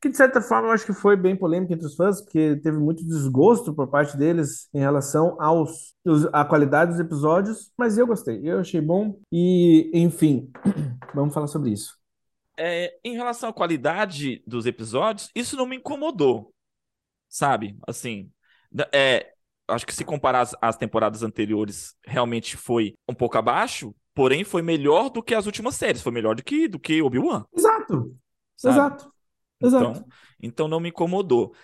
que 0.00 0.08
de 0.08 0.16
certa 0.16 0.40
forma 0.40 0.68
eu 0.68 0.72
acho 0.72 0.86
que 0.86 0.92
foi 0.92 1.16
bem 1.16 1.36
polêmica 1.36 1.74
entre 1.74 1.86
os 1.86 1.96
fãs, 1.96 2.20
porque 2.20 2.56
teve 2.56 2.78
muito 2.78 3.04
desgosto 3.04 3.74
por 3.74 3.88
parte 3.88 4.16
deles 4.16 4.68
em 4.72 4.78
relação 4.80 5.36
aos 5.40 5.94
os- 6.04 6.26
à 6.32 6.44
qualidade 6.44 6.92
dos 6.92 7.00
episódios, 7.00 7.72
mas 7.76 7.98
eu 7.98 8.06
gostei, 8.06 8.40
eu 8.44 8.60
achei 8.60 8.80
bom 8.80 9.18
e, 9.32 9.90
enfim, 9.94 10.50
vamos 11.14 11.34
falar 11.34 11.46
sobre 11.48 11.70
isso. 11.70 11.96
É, 12.56 12.98
em 13.04 13.14
relação 13.14 13.48
à 13.50 13.52
qualidade 13.52 14.42
dos 14.46 14.66
episódios, 14.66 15.30
isso 15.34 15.56
não 15.56 15.64
me 15.66 15.76
incomodou, 15.76 16.52
sabe? 17.28 17.78
Assim, 17.86 18.30
é, 18.94 19.32
acho 19.68 19.86
que 19.86 19.94
se 19.94 20.04
comparar 20.04 20.42
as, 20.42 20.56
as 20.60 20.76
temporadas 20.76 21.22
anteriores, 21.22 21.96
realmente 22.06 22.56
foi 22.56 22.94
um 23.08 23.14
pouco 23.14 23.38
abaixo, 23.38 23.94
porém 24.14 24.44
foi 24.44 24.62
melhor 24.62 25.10
do 25.10 25.22
que 25.22 25.34
as 25.34 25.46
últimas 25.46 25.76
séries, 25.76 26.02
foi 26.02 26.12
melhor 26.12 26.36
do 26.36 26.44
que, 26.44 26.68
do 26.68 26.78
que 26.78 27.02
Obi-Wan, 27.02 27.44
Exato, 27.52 28.16
sabe? 28.56 28.92
exato, 28.92 29.12
exato. 29.60 30.00
Então, 30.00 30.06
então 30.40 30.68
não 30.68 30.80
me 30.80 30.88
incomodou. 30.90 31.54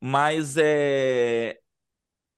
Mas 0.00 0.56
é, 0.58 1.58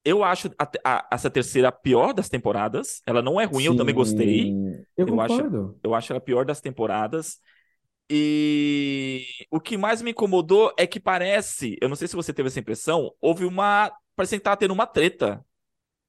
eu 0.05 0.25
acho 0.25 0.51
a 0.59 0.71
a- 0.85 1.09
essa 1.13 1.31
terceira 1.31 1.69
a 1.69 1.73
pior 1.73 2.13
das 2.15 2.29
temporadas. 2.29 3.03
Ela 3.07 3.23
não 3.23 3.41
é 3.41 3.45
ruim, 3.45 3.65
eu 3.65 3.75
também 3.75 3.95
gostei. 3.95 4.59
Sim, 4.59 4.85
eu 4.97 5.07
Eu 5.07 5.21
acho, 5.21 5.49
eu 5.83 5.95
acho 5.95 6.13
ela 6.13 6.19
a 6.19 6.23
pior 6.23 6.45
das 6.45 6.61
temporadas. 6.61 7.41
E 8.11 9.27
o 9.51 9.61
que 9.61 9.77
mais 9.77 10.03
me 10.03 10.13
incomodou 10.13 10.73
é 10.79 10.87
que 10.87 11.01
parece, 11.01 11.77
eu 11.81 11.89
não 11.89 11.97
sei 11.97 12.09
se 12.09 12.17
você 12.17 12.33
teve 12.33 12.49
essa 12.49 12.61
impressão, 12.61 13.13
houve 13.21 13.45
uma. 13.45 13.93
Parece 14.17 14.37
que 14.39 14.45
tá 14.45 14.57
tendo 14.57 14.73
uma 14.75 14.87
treta 14.87 15.45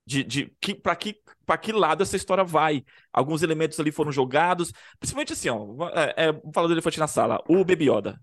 de, 0.06 0.24
de 0.24 0.56
que, 0.62 0.74
para 0.76 0.96
que, 0.96 1.16
que 1.62 1.72
lado 1.72 2.04
essa 2.04 2.16
história 2.16 2.44
vai. 2.44 2.84
Alguns 3.12 3.44
elementos 3.44 3.80
ali 3.80 3.92
foram 3.92 4.12
jogados, 4.12 4.72
principalmente 5.00 5.34
assim, 5.34 5.50
ó. 5.50 5.90
É, 5.90 6.28
é, 6.28 6.32
vamos 6.32 6.52
falar 6.54 6.68
do 6.68 6.74
elefante 6.74 7.00
na 7.00 7.08
sala. 7.08 7.44
O 7.50 7.64
Baby 7.66 7.90
Yoda. 7.92 8.20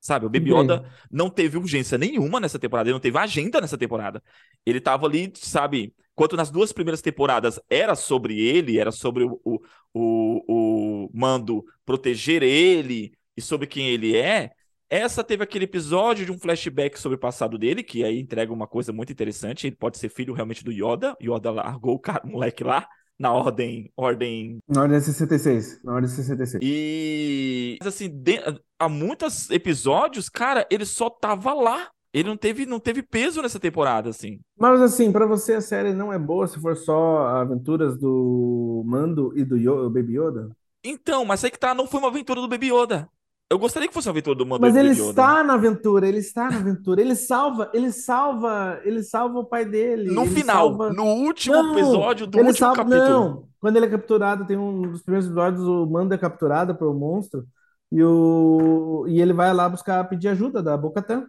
Sabe, 0.00 0.26
o 0.26 0.30
Baby 0.30 0.52
Yoda 0.52 0.88
não 1.10 1.28
teve 1.28 1.56
urgência 1.58 1.98
nenhuma 1.98 2.38
nessa 2.38 2.58
temporada, 2.58 2.88
ele 2.88 2.94
não 2.94 3.00
teve 3.00 3.18
agenda 3.18 3.60
nessa 3.60 3.76
temporada. 3.76 4.22
Ele 4.64 4.80
tava 4.80 5.06
ali, 5.06 5.32
sabe, 5.34 5.92
enquanto 6.12 6.36
nas 6.36 6.50
duas 6.50 6.72
primeiras 6.72 7.02
temporadas 7.02 7.60
era 7.68 7.94
sobre 7.94 8.40
ele, 8.40 8.78
era 8.78 8.92
sobre 8.92 9.24
o, 9.24 9.40
o, 9.44 9.60
o, 9.92 11.04
o 11.06 11.10
Mando 11.12 11.64
proteger 11.84 12.42
ele 12.42 13.12
e 13.36 13.42
sobre 13.42 13.66
quem 13.66 13.88
ele 13.88 14.16
é, 14.16 14.52
essa 14.90 15.22
teve 15.22 15.42
aquele 15.42 15.64
episódio 15.64 16.24
de 16.24 16.32
um 16.32 16.38
flashback 16.38 16.98
sobre 16.98 17.16
o 17.16 17.20
passado 17.20 17.58
dele, 17.58 17.82
que 17.82 18.02
aí 18.04 18.18
entrega 18.18 18.52
uma 18.52 18.66
coisa 18.66 18.90
muito 18.90 19.12
interessante, 19.12 19.66
ele 19.66 19.76
pode 19.76 19.98
ser 19.98 20.08
filho 20.08 20.32
realmente 20.32 20.64
do 20.64 20.72
Yoda, 20.72 21.14
Yoda 21.22 21.50
largou 21.50 21.96
o 21.96 21.98
cara, 21.98 22.24
o 22.24 22.30
moleque 22.30 22.64
lá, 22.64 22.88
na 23.18 23.32
ordem, 23.32 23.90
ordem 23.96 24.58
na 24.68 24.82
ordem 24.82 25.00
66, 25.00 25.82
na 25.82 25.94
ordem 25.94 26.08
66. 26.08 26.60
e 26.62 27.76
mas, 27.80 27.94
assim, 27.94 28.08
de- 28.08 28.40
há 28.78 28.88
muitos 28.88 29.50
episódios, 29.50 30.28
cara, 30.28 30.66
ele 30.70 30.84
só 30.84 31.10
tava 31.10 31.52
lá. 31.54 31.88
Ele 32.10 32.28
não 32.30 32.38
teve, 32.38 32.64
não 32.64 32.80
teve 32.80 33.02
peso 33.02 33.42
nessa 33.42 33.60
temporada, 33.60 34.08
assim. 34.08 34.40
Mas 34.58 34.80
assim, 34.80 35.12
pra 35.12 35.26
você 35.26 35.52
a 35.54 35.60
série 35.60 35.92
não 35.92 36.10
é 36.10 36.18
boa 36.18 36.46
se 36.48 36.58
for 36.58 36.74
só 36.74 37.26
aventuras 37.26 37.98
do 37.98 38.82
Mando 38.86 39.30
e 39.36 39.44
do 39.44 39.58
Yo- 39.58 39.90
Baby 39.90 40.18
Yoda? 40.18 40.50
Então, 40.82 41.24
mas 41.26 41.44
aí 41.44 41.50
que 41.50 41.58
tá, 41.58 41.74
não 41.74 41.86
foi 41.86 42.00
uma 42.00 42.08
aventura 42.08 42.40
do 42.40 42.48
Baby 42.48 42.72
Yoda. 42.72 43.08
Eu 43.50 43.58
gostaria 43.58 43.88
que 43.88 43.94
fosse 43.94 44.06
uma 44.08 44.12
aventura 44.12 44.36
do 44.36 44.44
Mando 44.44 44.60
Mas 44.60 44.76
ele 44.76 44.90
está 44.90 45.42
na 45.42 45.54
aventura, 45.54 46.06
ele 46.06 46.18
está 46.18 46.50
na 46.50 46.56
aventura, 46.58 47.00
ele 47.00 47.14
salva, 47.14 47.70
ele 47.72 47.90
salva, 47.90 48.78
ele 48.84 49.02
salva 49.02 49.38
o 49.38 49.44
pai 49.44 49.64
dele, 49.64 50.10
No 50.10 50.26
final, 50.26 50.68
salva... 50.68 50.92
no 50.92 51.04
último 51.04 51.54
Não, 51.54 51.72
episódio 51.78 52.26
do 52.26 52.38
ele 52.38 52.48
último 52.48 52.58
salva, 52.66 52.84
capítulo. 52.84 53.00
não. 53.10 53.48
Quando 53.58 53.76
ele 53.76 53.86
é 53.86 53.90
capturado, 53.90 54.46
tem 54.46 54.56
um 54.56 54.82
dos 54.82 55.02
primeiros 55.02 55.26
episódios, 55.26 55.62
o 55.66 55.86
Mando 55.86 56.14
é 56.14 56.18
capturado 56.18 56.74
pelo 56.76 56.92
monstro 56.94 57.46
e 57.90 58.02
o 58.04 59.06
e 59.08 59.20
ele 59.20 59.32
vai 59.32 59.52
lá 59.54 59.66
buscar 59.68 60.04
pedir 60.08 60.28
ajuda 60.28 60.62
da 60.62 60.76
Bo-Katan. 60.76 61.26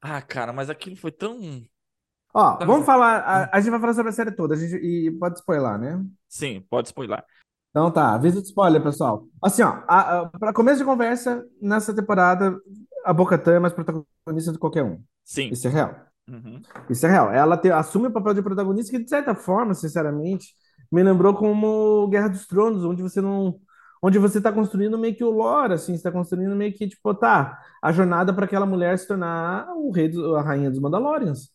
Ah, 0.00 0.20
cara, 0.22 0.52
mas 0.52 0.70
aquilo 0.70 0.96
foi 0.96 1.12
tão. 1.12 1.64
Ó, 2.34 2.56
Tá, 2.56 2.64
vamos 2.64 2.86
falar. 2.86 3.18
A, 3.20 3.56
a 3.56 3.60
gente 3.60 3.70
vai 3.70 3.80
falar 3.80 3.94
sobre 3.94 4.10
a 4.10 4.12
série 4.12 4.32
toda. 4.32 4.54
A 4.54 4.58
gente, 4.58 4.76
e 4.76 5.10
pode 5.18 5.38
spoiler, 5.38 5.78
né? 5.78 6.04
Sim, 6.28 6.60
pode 6.70 6.88
spoiler. 6.88 7.24
Então 7.70 7.90
tá, 7.90 8.14
aviso 8.14 8.40
de 8.42 8.48
spoiler, 8.48 8.82
pessoal. 8.82 9.24
Assim, 9.42 9.62
ó, 9.62 9.72
para 10.38 10.52
começo 10.52 10.78
de 10.78 10.84
conversa, 10.84 11.44
nessa 11.60 11.94
temporada, 11.94 12.56
a 13.04 13.12
Bo-Katan 13.12 13.54
é 13.54 13.58
mais 13.60 13.72
protagonista 13.72 14.50
do 14.50 14.54
que 14.54 14.58
qualquer 14.58 14.82
um. 14.84 15.00
Sim. 15.24 15.50
Isso 15.52 15.68
é 15.68 15.70
real. 15.70 15.94
Uhum. 16.28 16.60
Isso 16.88 17.06
é 17.06 17.10
real. 17.10 17.30
Ela 17.32 17.56
te- 17.56 17.70
assume 17.70 18.08
o 18.08 18.10
papel 18.12 18.34
de 18.34 18.42
protagonista 18.42 18.90
que, 18.90 19.02
de 19.02 19.08
certa 19.08 19.34
forma, 19.34 19.72
sinceramente, 19.74 20.48
me 20.90 21.02
lembrou 21.02 21.32
como 21.34 22.08
Guerra 22.08 22.28
dos 22.28 22.46
Tronos, 22.46 22.84
onde 22.84 23.02
você 23.02 23.20
não. 23.20 23.60
Onde 24.02 24.18
você 24.18 24.40
tá 24.40 24.50
construindo 24.50 24.98
meio 24.98 25.14
que 25.14 25.22
o 25.22 25.30
lore, 25.30 25.74
assim, 25.74 25.94
você 25.96 26.02
tá 26.02 26.10
construindo 26.10 26.56
meio 26.56 26.72
que, 26.72 26.88
tipo, 26.88 27.14
tá, 27.14 27.58
a 27.82 27.92
jornada 27.92 28.32
para 28.32 28.46
aquela 28.46 28.64
mulher 28.64 28.98
se 28.98 29.06
tornar 29.06 29.68
o 29.76 29.90
rei, 29.90 30.08
do- 30.08 30.36
a 30.36 30.42
rainha 30.42 30.70
dos 30.70 30.78
Mandalorians. 30.80 31.50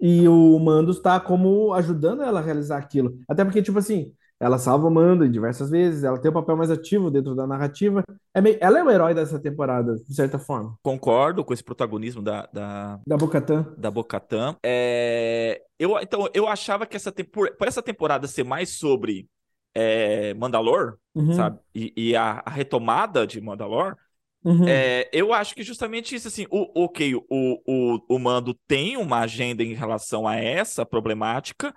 E 0.00 0.26
o 0.28 0.58
Mando 0.58 0.92
está 0.92 1.20
como 1.20 1.74
ajudando 1.74 2.22
ela 2.22 2.40
a 2.40 2.42
realizar 2.42 2.78
aquilo. 2.78 3.18
Até 3.28 3.44
porque, 3.44 3.62
tipo 3.62 3.78
assim, 3.78 4.12
ela 4.40 4.58
salva 4.58 4.86
o 4.88 4.90
Mando 4.90 5.24
em 5.24 5.30
diversas 5.30 5.70
vezes, 5.70 6.02
ela 6.02 6.18
tem 6.18 6.30
um 6.30 6.34
papel 6.34 6.56
mais 6.56 6.70
ativo 6.70 7.10
dentro 7.10 7.34
da 7.34 7.46
narrativa. 7.46 8.02
É 8.34 8.40
meio- 8.40 8.58
ela 8.60 8.78
é 8.78 8.82
o 8.84 8.90
herói 8.90 9.14
dessa 9.14 9.38
temporada, 9.38 9.96
de 9.96 10.14
certa 10.14 10.38
forma. 10.38 10.76
Concordo 10.82 11.44
com 11.44 11.52
esse 11.52 11.62
protagonismo 11.62 12.22
da, 12.22 12.46
da, 12.52 13.00
Da 13.06 13.16
Bo-Katan. 13.16 13.76
da 13.76 13.90
Bo-Katan. 13.90 14.56
É, 14.64 15.62
eu, 15.78 15.98
então, 16.00 16.28
eu 16.32 16.48
achava 16.48 16.86
que 16.86 16.96
essa 16.96 17.12
tempor... 17.12 17.54
por 17.56 17.68
essa 17.68 17.82
temporada 17.82 18.26
ser 18.26 18.44
mais 18.44 18.70
sobre 18.78 19.28
é, 19.74 20.34
Mandalor, 20.34 20.96
Uhum, 21.14 21.32
sabe? 21.34 21.58
E, 21.74 21.92
e 21.96 22.16
a, 22.16 22.42
a 22.46 22.50
retomada 22.50 23.26
de 23.26 23.40
Mandalor, 23.40 23.96
uhum. 24.44 24.64
é, 24.68 25.08
eu 25.12 25.32
acho 25.32 25.54
que 25.54 25.62
justamente 25.62 26.14
isso, 26.14 26.28
assim, 26.28 26.46
o, 26.50 26.84
ok, 26.84 27.14
o, 27.14 27.22
o, 27.28 28.00
o 28.08 28.18
Mando 28.18 28.54
tem 28.66 28.96
uma 28.96 29.18
agenda 29.20 29.62
em 29.62 29.74
relação 29.74 30.26
a 30.26 30.36
essa 30.36 30.86
problemática, 30.86 31.74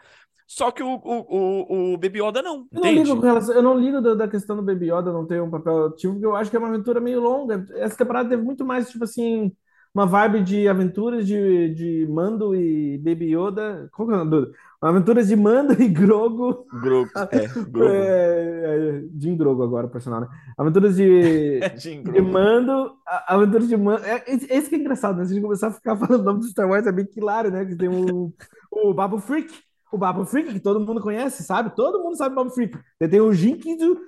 só 0.48 0.72
que 0.72 0.84
o, 0.84 0.88
o, 0.96 1.92
o, 1.92 1.94
o 1.94 1.98
Baby 1.98 2.22
Yoda 2.22 2.42
não, 2.42 2.68
Eu 2.72 2.82
não 2.82 2.92
ligo 2.94 3.16
com 3.16 3.22
relação, 3.22 3.56
eu 3.56 3.62
não 3.64 3.80
ligo 3.80 4.02
da, 4.02 4.14
da 4.14 4.28
questão 4.28 4.56
do 4.56 4.62
Baby 4.62 4.92
Yoda 4.92 5.12
não 5.14 5.26
ter 5.26 5.42
um 5.42 5.50
papel 5.50 5.88
ativo, 5.88 6.14
porque 6.14 6.26
eu 6.26 6.36
acho 6.36 6.50
que 6.50 6.56
é 6.56 6.60
uma 6.60 6.70
aventura 6.70 7.00
meio 7.00 7.20
longa. 7.22 7.66
Essa 7.76 7.98
temporada 7.98 8.30
teve 8.30 8.42
muito 8.42 8.66
mais, 8.66 8.90
tipo 8.90 9.04
assim, 9.04 9.52
uma 9.94 10.06
vibe 10.06 10.44
de 10.44 10.68
aventuras 10.68 11.26
de, 11.26 11.70
de 11.74 12.08
Mando 12.10 12.56
e 12.56 12.98
Baby 12.98 13.36
Yoda. 13.36 13.90
Qual 13.94 14.08
que 14.08 14.14
é 14.14 14.18
o 14.18 14.26
nome? 14.26 14.52
Aventuras 14.82 15.30
de 15.30 15.36
Mando 15.38 15.82
e 15.82 15.88
Grogo. 15.88 16.66
Grogu, 16.82 17.10
é, 17.32 17.48
Grogu. 17.48 17.84
É, 17.88 18.98
é, 19.00 19.04
Jim 19.18 19.38
Grogo 19.38 19.64
agora, 19.64 19.88
personagem. 19.88 20.28
né? 20.28 20.36
Aventuras 20.58 20.98
de, 20.98 21.60
de. 21.80 22.22
Mando. 22.22 22.98
a- 23.08 23.36
Aventuras 23.36 23.70
de 23.70 23.78
Mando. 23.78 24.04
É, 24.04 24.24
esse 24.28 24.68
que 24.70 24.76
é 24.76 24.80
engraçado, 24.80 25.18
né? 25.18 25.24
Se 25.26 25.32
a 25.32 25.36
gente 25.36 25.44
começar 25.44 25.68
a 25.68 25.72
ficar 25.72 25.96
falando 25.98 26.20
o 26.22 26.24
nome 26.26 26.40
do 26.42 26.48
Star 26.48 26.68
Wars, 26.68 26.86
é 26.86 26.92
bem 26.92 27.08
hilário, 27.16 27.50
né? 27.50 27.64
Que 27.66 27.76
tem 27.78 27.88
o, 27.88 28.34
o 28.72 28.94
Babu 28.94 29.20
Freak. 29.20 29.54
O 29.94 29.98
Babu 29.98 30.26
Freak, 30.26 30.52
que 30.52 30.60
todo 30.60 30.80
mundo 30.80 31.00
conhece, 31.00 31.44
sabe? 31.44 31.76
Todo 31.76 32.02
mundo 32.02 32.18
sabe 32.18 32.34
o 32.34 32.36
Babu 32.36 32.50
Freak. 32.50 32.76
Tem 32.98 33.22
o 33.22 33.30
do. 33.30 34.02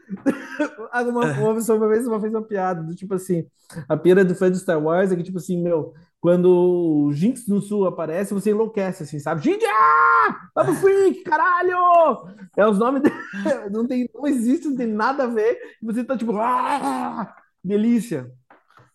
uma, 1.11 1.25
uma 1.25 1.53
uma 1.53 1.53
vez 1.87 2.07
uma 2.07 2.19
fez 2.19 2.33
uma 2.33 2.41
piada, 2.41 2.81
do 2.81 2.95
tipo 2.95 3.13
assim: 3.13 3.45
a 3.87 3.95
piada 3.95 4.25
do 4.25 4.33
fã 4.33 4.51
de 4.51 4.57
Star 4.57 4.81
Wars 4.81 5.11
é 5.11 5.15
que, 5.15 5.21
tipo 5.21 5.37
assim, 5.37 5.61
meu, 5.61 5.93
quando 6.19 6.45
o 6.49 7.13
Jinx 7.13 7.45
do 7.45 7.61
Sul 7.61 7.85
aparece, 7.85 8.33
você 8.33 8.49
enlouquece, 8.49 9.03
assim, 9.03 9.19
sabe? 9.19 9.43
Jinx! 9.43 9.63
Ah! 9.67 10.49
Babu 10.55 10.73
Freak, 10.73 11.21
caralho! 11.23 12.33
É 12.57 12.67
os 12.67 12.79
nomes 12.79 13.03
dele. 13.03 13.15
Não, 13.71 13.85
tem, 13.85 14.09
não 14.11 14.25
existe, 14.25 14.67
não 14.67 14.75
tem 14.75 14.87
nada 14.87 15.25
a 15.25 15.27
ver. 15.27 15.59
Você 15.83 16.03
tá 16.03 16.17
tipo. 16.17 16.35
Ah! 16.35 17.31
Delícia! 17.63 18.31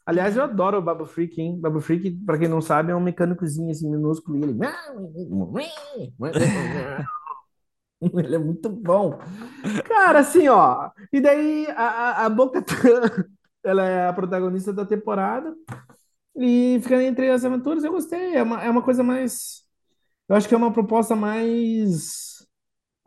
Aliás, 0.06 0.36
eu 0.36 0.42
adoro 0.44 0.78
o 0.78 0.82
Babu 0.82 1.06
Freak, 1.06 1.40
hein? 1.40 1.58
Babu 1.60 1.80
Freak, 1.80 2.10
pra 2.26 2.38
quem 2.38 2.48
não 2.48 2.60
sabe, 2.60 2.92
é 2.92 2.96
um 2.96 3.00
mecânicozinho 3.00 3.70
assim, 3.70 3.90
minúsculo. 3.90 4.38
E 4.38 4.42
ele. 4.42 4.58
Ele 8.00 8.34
é 8.34 8.38
muito 8.38 8.68
bom. 8.70 9.18
Cara, 9.86 10.20
assim, 10.20 10.48
ó. 10.48 10.90
E 11.12 11.20
daí 11.20 11.66
a, 11.76 11.84
a, 12.22 12.26
a 12.26 12.30
Boca 12.30 12.64
ela 13.62 13.84
é 13.84 14.08
a 14.08 14.12
protagonista 14.12 14.72
da 14.72 14.86
temporada. 14.86 15.54
E 16.36 16.80
fica 16.82 17.02
entre 17.02 17.30
as 17.30 17.44
aventuras, 17.44 17.84
eu 17.84 17.92
gostei. 17.92 18.36
É 18.36 18.42
uma, 18.42 18.62
é 18.62 18.70
uma 18.70 18.82
coisa 18.82 19.02
mais. 19.02 19.64
Eu 20.28 20.36
acho 20.36 20.48
que 20.48 20.54
é 20.54 20.58
uma 20.58 20.72
proposta 20.72 21.16
mais. 21.16 22.29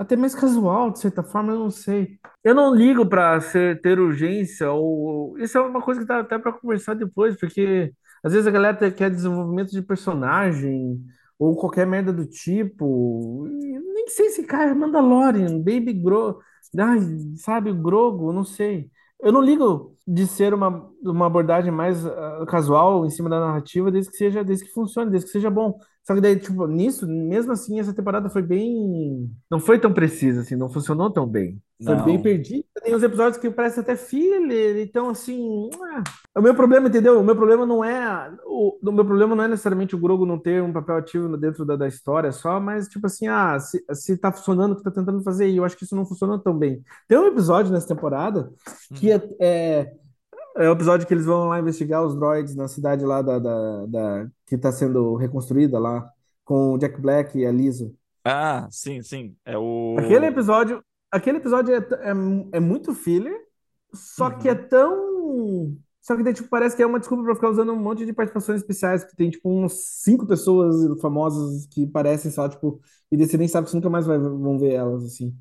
Até 0.04 0.16
mais 0.18 0.36
casual, 0.36 0.92
de 0.92 1.00
certa 1.00 1.24
forma, 1.24 1.54
eu 1.54 1.60
não 1.60 1.70
sei. 1.72 2.20
Eu 2.44 2.54
não 2.54 2.76
ligo 2.76 3.08
ser, 3.42 3.82
ter 3.82 4.00
urgência, 4.00 4.70
ou. 4.72 5.38
Isso 5.40 5.58
é 5.58 5.62
uma 5.62 5.82
coisa 5.82 6.02
que 6.02 6.08
dá 6.08 6.20
até 6.20 6.38
pra 6.38 6.52
conversar 6.52 6.94
depois, 6.94 7.38
porque 7.40 7.94
às 8.24 8.34
vezes 8.34 8.46
a 8.48 8.52
galera 8.52 8.92
quer 8.92 9.10
desenvolvimento 9.10 9.72
de 9.72 9.82
personagem, 9.82 11.02
ou 11.40 11.56
qualquer 11.56 11.88
merda 11.88 12.12
do 12.12 12.26
tipo. 12.26 13.48
Nem 13.50 14.08
sei 14.10 14.30
se, 14.30 14.44
cara, 14.44 14.76
Mandalorian, 14.76 15.58
Baby 15.60 15.94
Gro. 15.94 16.40
Ai, 16.78 17.00
sabe, 17.38 17.72
Grogo, 17.74 18.34
não 18.34 18.44
sei. 18.44 18.90
Eu 19.24 19.32
não 19.32 19.42
ligo 19.42 19.98
de 20.06 20.28
ser 20.28 20.54
uma, 20.54 20.90
uma 21.02 21.26
abordagem 21.28 21.72
mais 21.72 22.06
ah, 22.06 22.46
casual 22.48 23.06
em 23.06 23.10
cima 23.10 23.30
da 23.30 23.40
narrativa, 23.40 23.90
desde 23.90 24.12
que 24.12 24.18
seja, 24.18 24.44
desde 24.44 24.66
que 24.66 24.72
funcione, 24.72 25.10
desde 25.10 25.28
que 25.28 25.32
seja 25.32 25.50
bom. 25.50 25.80
Só 26.04 26.14
que 26.14 26.20
daí, 26.22 26.38
tipo, 26.38 26.68
nisso, 26.68 27.08
mesmo 27.08 27.54
assim, 27.54 27.80
essa 27.80 27.94
temporada 27.94 28.30
foi 28.30 28.42
bem. 28.42 29.32
Não 29.50 29.60
foi 29.60 29.80
tão 29.80 29.94
precisa, 29.94 30.42
assim, 30.42 30.56
não 30.56 30.70
funcionou 30.70 31.10
tão 31.10 31.26
bem. 31.26 31.62
Foi 31.84 31.96
bem 32.04 32.16
Não. 32.18 32.24
perdida. 32.24 32.64
Tem 32.82 32.96
uns 32.96 33.04
episódios 33.04 33.38
que 33.38 33.50
parecem 33.50 33.82
até 33.82 33.96
filler, 33.96 34.78
então, 34.78 35.10
assim. 35.10 35.70
ah. 35.96 36.04
O 36.36 36.42
meu 36.42 36.54
problema, 36.56 36.88
entendeu? 36.88 37.20
O 37.20 37.24
meu 37.24 37.36
problema 37.36 37.66
não 37.66 37.84
é. 37.84 38.32
O, 38.46 38.78
o 38.82 38.92
meu 38.92 39.06
problema 39.06 39.36
não 39.36 39.44
é 39.44 39.48
necessariamente 39.48 39.96
o 39.96 40.00
Grogu 40.00 40.26
não 40.26 40.38
ter 40.40 40.62
um 40.64 40.72
papel 40.74 40.98
ativo 40.98 41.38
dentro 41.38 41.66
da, 41.66 41.76
da 41.76 41.88
história 41.88 42.32
só, 42.32 42.60
mas, 42.60 42.88
tipo 42.88 43.06
assim, 43.08 43.28
ah, 43.28 43.60
se, 43.60 43.84
se 43.94 44.18
tá 44.18 44.32
funcionando 44.32 44.74
o 44.74 44.76
que 44.78 44.84
tá 44.84 44.92
tentando 44.92 45.22
fazer, 45.24 45.48
e 45.50 45.58
eu 45.58 45.66
acho 45.66 45.78
que 45.78 45.84
isso 45.84 45.96
não 45.96 46.06
funcionou 46.06 46.40
tão 46.40 46.58
bem. 46.58 46.82
Tem 47.08 47.18
um 47.18 47.28
episódio 47.28 47.72
nessa 47.72 47.88
temporada 47.88 48.52
que 48.96 49.12
é, 49.12 49.22
é, 49.40 49.94
é 50.58 50.70
o 50.70 50.74
episódio 50.74 51.06
que 51.08 51.14
eles 51.14 51.26
vão 51.26 51.50
lá 51.50 51.60
investigar 51.60 52.04
os 52.06 52.16
droids 52.16 52.56
na 52.56 52.68
cidade 52.68 53.04
lá 53.06 53.22
da, 53.22 53.40
da, 53.40 53.86
da- 53.88 54.28
que 54.48 54.56
está 54.56 54.72
sendo 54.72 55.16
reconstruída 55.16 55.80
lá, 55.80 56.08
com 56.46 56.74
o 56.74 56.78
Jack 56.78 57.00
Black 57.00 57.38
e 57.38 57.46
a 57.46 57.52
Lisa. 57.52 57.92
Ah, 58.26 58.68
sim, 58.72 59.02
sim. 59.02 59.36
É 59.46 59.58
o. 59.58 59.96
Aquele 60.00 60.26
episódio, 60.28 60.82
aquele 61.14 61.38
episódio 61.38 61.74
é, 61.74 61.78
é, 61.78 62.58
é 62.58 62.60
muito 62.60 62.94
filler, 62.94 63.40
só 63.94 64.30
que 64.30 64.50
é 64.50 64.56
tão. 64.56 65.78
Só 66.02 66.18
que 66.18 66.24
daí, 66.24 66.34
tipo, 66.34 66.50
parece 66.50 66.76
que 66.76 66.84
é 66.84 66.86
uma 66.86 67.00
desculpa 67.00 67.24
pra 67.24 67.36
ficar 67.36 67.50
usando 67.50 67.72
um 67.72 67.80
monte 67.80 68.06
de 68.06 68.12
participações 68.12 68.60
especiais, 68.60 69.06
que 69.06 69.16
tem, 69.16 69.30
tipo, 69.30 69.50
uns 69.50 69.74
cinco 70.02 70.28
pessoas 70.28 70.76
famosas 71.00 71.66
que 71.68 71.88
parecem 71.88 72.30
só, 72.30 72.50
tipo, 72.50 72.82
e 73.10 73.16
daí 73.16 73.26
você 73.26 73.38
nem 73.38 73.48
sabe 73.48 73.66
que 73.66 73.72
você 73.72 73.78
nunca 73.78 73.90
mais 73.90 74.06
vai, 74.06 74.18
vão 74.18 74.60
ver 74.60 74.74
elas, 74.74 75.06
assim. 75.06 75.34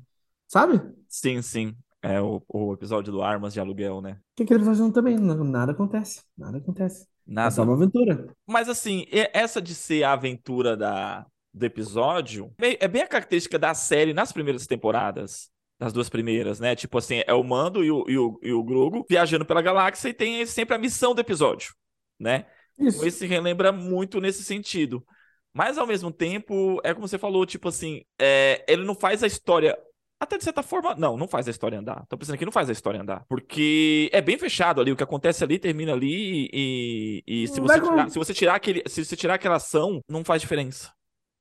Sabe? 0.47 0.81
Sim, 1.09 1.41
sim. 1.41 1.75
É 2.01 2.21
o, 2.21 2.41
o 2.47 2.73
episódio 2.73 3.11
do 3.11 3.21
Armas 3.21 3.53
de 3.53 3.59
Aluguel, 3.59 4.01
né? 4.01 4.19
Que 4.35 4.43
aquele 4.43 4.59
episódio 4.61 4.91
também, 4.93 5.17
nada 5.17 5.71
acontece, 5.71 6.21
nada 6.37 6.59
acontece. 6.59 7.07
É 7.27 7.49
só 7.49 7.61
Nada. 7.61 7.63
uma 7.63 7.73
aventura. 7.73 8.27
Mas 8.47 8.67
assim, 8.67 9.05
essa 9.33 9.61
de 9.61 9.73
ser 9.73 10.03
a 10.03 10.13
aventura 10.13 10.75
da, 10.75 11.25
do 11.53 11.65
episódio 11.65 12.53
é 12.59 12.87
bem 12.87 13.01
a 13.01 13.07
característica 13.07 13.57
da 13.57 13.73
série 13.73 14.13
nas 14.13 14.31
primeiras 14.31 14.67
temporadas. 14.67 15.49
Das 15.83 15.91
duas 15.91 16.07
primeiras, 16.07 16.61
né? 16.61 16.77
Tipo 16.77 16.97
assim, 16.97 17.23
é 17.27 17.33
o 17.33 17.43
Mando 17.43 17.83
e 17.83 17.91
o, 17.91 18.05
e 18.07 18.17
o, 18.17 18.39
e 18.41 18.53
o 18.53 18.63
Grogu 18.63 19.05
viajando 19.09 19.45
pela 19.45 19.61
galáxia 19.61 20.07
e 20.07 20.13
tem 20.13 20.45
sempre 20.45 20.73
a 20.73 20.77
missão 20.77 21.13
do 21.13 21.19
episódio, 21.19 21.73
né? 22.17 22.45
Isso. 22.79 22.99
Então, 22.99 23.11
se 23.11 23.27
relembra 23.27 23.69
muito 23.73 24.21
nesse 24.21 24.45
sentido. 24.45 25.05
Mas 25.53 25.77
ao 25.77 25.85
mesmo 25.85 26.09
tempo, 26.09 26.79
é 26.85 26.93
como 26.93 27.05
você 27.05 27.17
falou, 27.17 27.45
tipo 27.45 27.67
assim, 27.67 28.01
é, 28.17 28.63
ele 28.65 28.85
não 28.85 28.95
faz 28.95 29.23
a 29.23 29.27
história. 29.27 29.77
Até 30.17 30.37
de 30.37 30.45
certa 30.45 30.63
forma, 30.63 30.95
não, 30.95 31.17
não 31.17 31.27
faz 31.27 31.49
a 31.49 31.51
história 31.51 31.77
andar. 31.77 32.05
Tô 32.07 32.17
pensando 32.17 32.35
aqui, 32.35 32.45
não 32.45 32.51
faz 32.51 32.69
a 32.69 32.71
história 32.71 33.01
andar. 33.01 33.25
Porque 33.27 34.09
é 34.13 34.21
bem 34.21 34.37
fechado 34.37 34.79
ali, 34.79 34.89
o 34.89 34.95
que 34.95 35.03
acontece 35.03 35.43
ali 35.43 35.59
termina 35.59 35.91
ali 35.91 36.49
e, 36.53 37.23
e 37.27 37.47
se, 37.49 37.59
você 37.59 37.81
tirar, 37.81 38.09
se 38.09 38.17
você 38.17 38.33
tirar 38.33 38.55
aquele, 38.55 38.83
se 38.87 39.03
você 39.03 39.17
tirar 39.17 39.33
aquela 39.33 39.57
ação, 39.57 39.99
não 40.09 40.23
faz 40.23 40.41
diferença. 40.41 40.93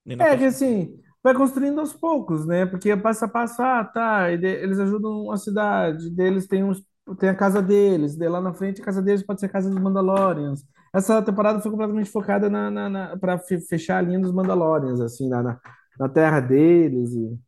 É 0.05 0.37
que 0.37 0.47
assim, 0.47 1.01
vai 1.23 1.35
construindo 1.35 1.81
aos 1.81 1.93
poucos, 1.93 2.47
né? 2.47 2.67
Porque 2.67 2.97
passo 2.97 3.25
a 3.25 3.29
passo, 3.29 3.63
ah, 3.63 3.85
tá, 3.85 4.35
de- 4.37 4.47
eles 4.47 4.79
ajudam 4.79 5.31
a 5.31 5.37
cidade, 5.37 6.11
deles 6.11 6.47
tem 6.47 6.65
uns, 6.65 6.83
tem 7.19 7.29
a 7.29 7.35
casa 7.35 7.63
deles, 7.63 8.17
daí 8.17 8.29
lá 8.29 8.41
na 8.41 8.53
frente 8.53 8.81
a 8.81 8.85
casa 8.85 9.03
deles 9.03 9.23
pode 9.25 9.41
ser 9.41 9.47
a 9.47 9.49
casa 9.49 9.71
dos 9.71 9.79
Mandalorians. 9.81 10.65
Essa 10.95 11.23
temporada 11.23 11.61
foi 11.61 11.71
completamente 11.71 12.11
focada 12.11 12.51
na, 12.51 12.71
na, 12.71 12.89
na 12.89 13.17
para 13.19 13.39
fechar 13.39 13.99
a 13.99 14.03
linha 14.03 14.21
dos 14.21 14.33
Mandalorians, 14.33 15.01
assim, 15.01 15.29
na, 15.29 15.43
na, 15.43 15.61
na 15.99 16.09
terra 16.09 16.41
deles. 16.41 17.13
E... 17.15 17.39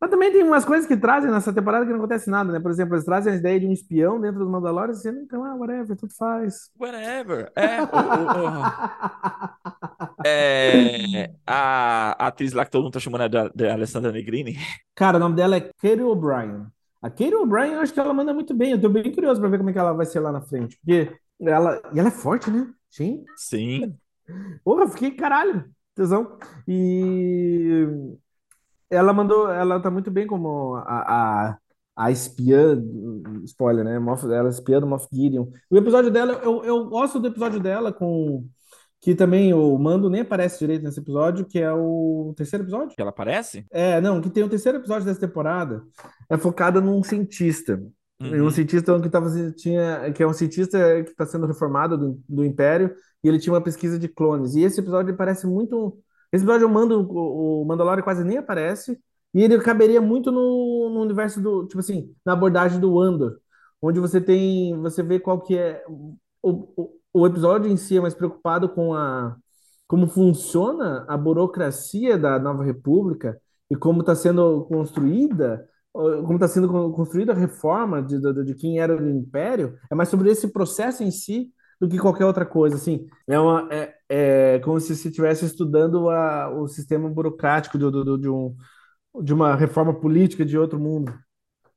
Mas 0.00 0.10
também 0.10 0.32
tem 0.32 0.42
umas 0.42 0.64
coisas 0.64 0.86
que 0.88 0.96
trazem 0.96 1.30
nessa 1.30 1.52
temporada 1.52 1.84
que 1.84 1.90
não 1.92 1.98
acontece 1.98 2.30
nada, 2.30 2.50
né? 2.52 2.58
Por 2.60 2.70
exemplo, 2.70 2.94
eles 2.94 3.04
trazem 3.04 3.34
a 3.34 3.36
ideia 3.36 3.60
de 3.60 3.66
um 3.66 3.72
espião 3.72 4.20
dentro 4.20 4.38
dos 4.40 4.48
Mandalorians, 4.48 5.04
e 5.04 5.12
não, 5.12 5.22
então, 5.22 5.44
ah, 5.44 5.54
whatever, 5.54 5.96
tudo 5.96 6.14
faz. 6.14 6.70
Whatever. 6.78 7.52
É, 7.54 7.82
o- 7.82 7.86
o- 7.86 8.48
o- 10.22 10.26
é, 10.26 11.30
a, 11.46 12.24
a 12.24 12.26
atriz 12.28 12.52
lá 12.52 12.64
que 12.64 12.70
todo 12.70 12.84
mundo 12.84 12.92
tá 12.94 13.00
chamando 13.00 13.28
de, 13.28 13.50
de 13.54 13.68
Alessandra 13.68 14.12
Negrini. 14.12 14.56
Cara, 14.94 15.16
o 15.16 15.20
nome 15.20 15.36
dela 15.36 15.56
é 15.56 15.60
Katie 15.60 16.02
O'Brien. 16.02 16.66
A 17.02 17.08
Katie 17.10 17.34
O'Brien, 17.34 17.74
eu 17.74 17.80
acho 17.80 17.92
que 17.92 18.00
ela 18.00 18.12
manda 18.12 18.32
muito 18.34 18.54
bem. 18.54 18.72
Eu 18.72 18.80
tô 18.80 18.88
bem 18.88 19.12
curioso 19.12 19.40
pra 19.40 19.48
ver 19.48 19.58
como 19.58 19.70
é 19.70 19.72
que 19.72 19.78
ela 19.78 19.92
vai 19.92 20.06
ser 20.06 20.20
lá 20.20 20.32
na 20.32 20.40
frente. 20.40 20.76
Porque 20.78 21.10
ela. 21.40 21.80
E 21.94 21.98
ela 21.98 22.08
é 22.08 22.12
forte, 22.12 22.50
né? 22.50 22.66
Sim. 22.90 23.24
Sim. 23.36 23.96
Porra, 24.64 24.84
eu 24.84 24.88
fiquei 24.88 25.10
caralho. 25.12 25.64
tesão. 25.94 26.38
E 26.68 27.86
ela 28.90 29.12
mandou, 29.12 29.50
ela 29.50 29.80
tá 29.80 29.90
muito 29.90 30.10
bem 30.10 30.26
como 30.26 30.74
a, 30.74 31.50
a, 31.50 31.58
a 31.96 32.10
espiã, 32.10 32.82
spoiler, 33.44 33.84
né? 33.84 33.96
Ela 33.96 34.48
é 34.48 34.50
espiã 34.50 34.80
do 34.80 34.86
Moff 34.86 35.06
Gideon. 35.12 35.46
O 35.70 35.76
episódio 35.76 36.10
dela, 36.10 36.40
eu, 36.42 36.64
eu 36.64 36.88
gosto 36.88 37.20
do 37.20 37.28
episódio 37.28 37.60
dela 37.60 37.92
com 37.92 38.44
que 39.00 39.14
também 39.14 39.54
o 39.54 39.78
Mando 39.78 40.10
nem 40.10 40.20
aparece 40.20 40.58
direito 40.58 40.82
nesse 40.82 41.00
episódio, 41.00 41.46
que 41.46 41.58
é 41.58 41.72
o 41.72 42.34
terceiro 42.36 42.64
episódio? 42.64 42.94
Que 42.94 43.00
ela 43.00 43.10
aparece? 43.10 43.64
É, 43.70 43.98
não, 44.00 44.20
que 44.20 44.28
tem 44.28 44.44
o 44.44 44.48
terceiro 44.48 44.76
episódio 44.76 45.06
dessa 45.06 45.20
temporada, 45.20 45.82
é 46.28 46.36
focada 46.36 46.80
num 46.80 47.02
cientista. 47.02 47.82
Uhum. 48.20 48.46
Um 48.46 48.50
cientista 48.50 49.00
que 49.00 49.08
tava, 49.08 49.30
tinha, 49.52 50.12
que 50.12 50.22
é 50.22 50.26
um 50.26 50.34
cientista 50.34 51.02
que 51.02 51.10
está 51.10 51.24
sendo 51.24 51.46
reformado 51.46 51.96
do, 51.96 52.20
do 52.28 52.44
Império, 52.44 52.94
e 53.24 53.28
ele 53.28 53.38
tinha 53.38 53.54
uma 53.54 53.62
pesquisa 53.62 53.98
de 53.98 54.06
clones. 54.06 54.54
E 54.54 54.60
esse 54.60 54.78
episódio 54.80 55.16
parece 55.16 55.46
muito. 55.46 55.96
Esse 56.32 56.44
episódio 56.44 56.66
o, 56.66 56.70
Mando, 56.70 57.06
o 57.10 57.64
Mandalorian 57.64 58.02
quase 58.02 58.24
nem 58.24 58.38
aparece, 58.38 58.98
e 59.34 59.42
ele 59.42 59.58
caberia 59.60 60.00
muito 60.00 60.30
no, 60.32 60.90
no 60.90 61.00
universo 61.00 61.40
do. 61.40 61.66
Tipo 61.66 61.80
assim, 61.80 62.14
na 62.24 62.32
abordagem 62.32 62.80
do 62.80 63.00
Andor, 63.00 63.38
onde 63.80 64.00
você 64.00 64.20
tem. 64.20 64.76
Você 64.80 65.02
vê 65.02 65.20
qual 65.20 65.40
que 65.40 65.56
é. 65.56 65.84
O, 66.42 66.94
o 67.12 67.26
episódio 67.26 67.70
em 67.70 67.76
si 67.76 67.96
é 67.96 68.00
mais 68.00 68.14
preocupado 68.14 68.68
com 68.68 68.94
a 68.94 69.36
como 69.90 70.06
funciona 70.06 71.04
a 71.08 71.16
burocracia 71.16 72.16
da 72.16 72.38
Nova 72.38 72.62
República 72.62 73.40
e 73.68 73.74
como 73.74 74.02
está 74.02 74.14
sendo 74.14 74.64
construída, 74.66 75.68
como 75.92 76.34
está 76.34 76.46
sendo 76.46 76.92
construída 76.92 77.32
a 77.32 77.36
reforma 77.36 78.00
de, 78.00 78.20
de, 78.20 78.44
de, 78.44 78.54
quem 78.54 78.78
era 78.78 78.96
do 78.96 79.10
Império, 79.10 79.76
é 79.90 79.94
mais 79.96 80.08
sobre 80.08 80.30
esse 80.30 80.52
processo 80.52 81.02
em 81.02 81.10
si 81.10 81.52
do 81.80 81.88
que 81.88 81.98
qualquer 81.98 82.24
outra 82.24 82.46
coisa. 82.46 82.76
Assim, 82.76 83.08
é, 83.28 83.36
uma, 83.40 83.68
é, 83.72 83.92
é 84.12 84.58
como 84.58 84.80
se 84.80 84.96
você 84.96 85.08
estivesse 85.08 85.44
estudando 85.44 86.10
a, 86.10 86.50
o 86.50 86.66
sistema 86.66 87.08
burocrático 87.08 87.78
de, 87.78 87.88
de, 87.88 88.18
de, 88.18 88.28
um, 88.28 88.56
de 89.22 89.32
uma 89.32 89.54
reforma 89.54 89.94
política 89.94 90.44
de 90.44 90.58
outro 90.58 90.80
mundo. 90.80 91.16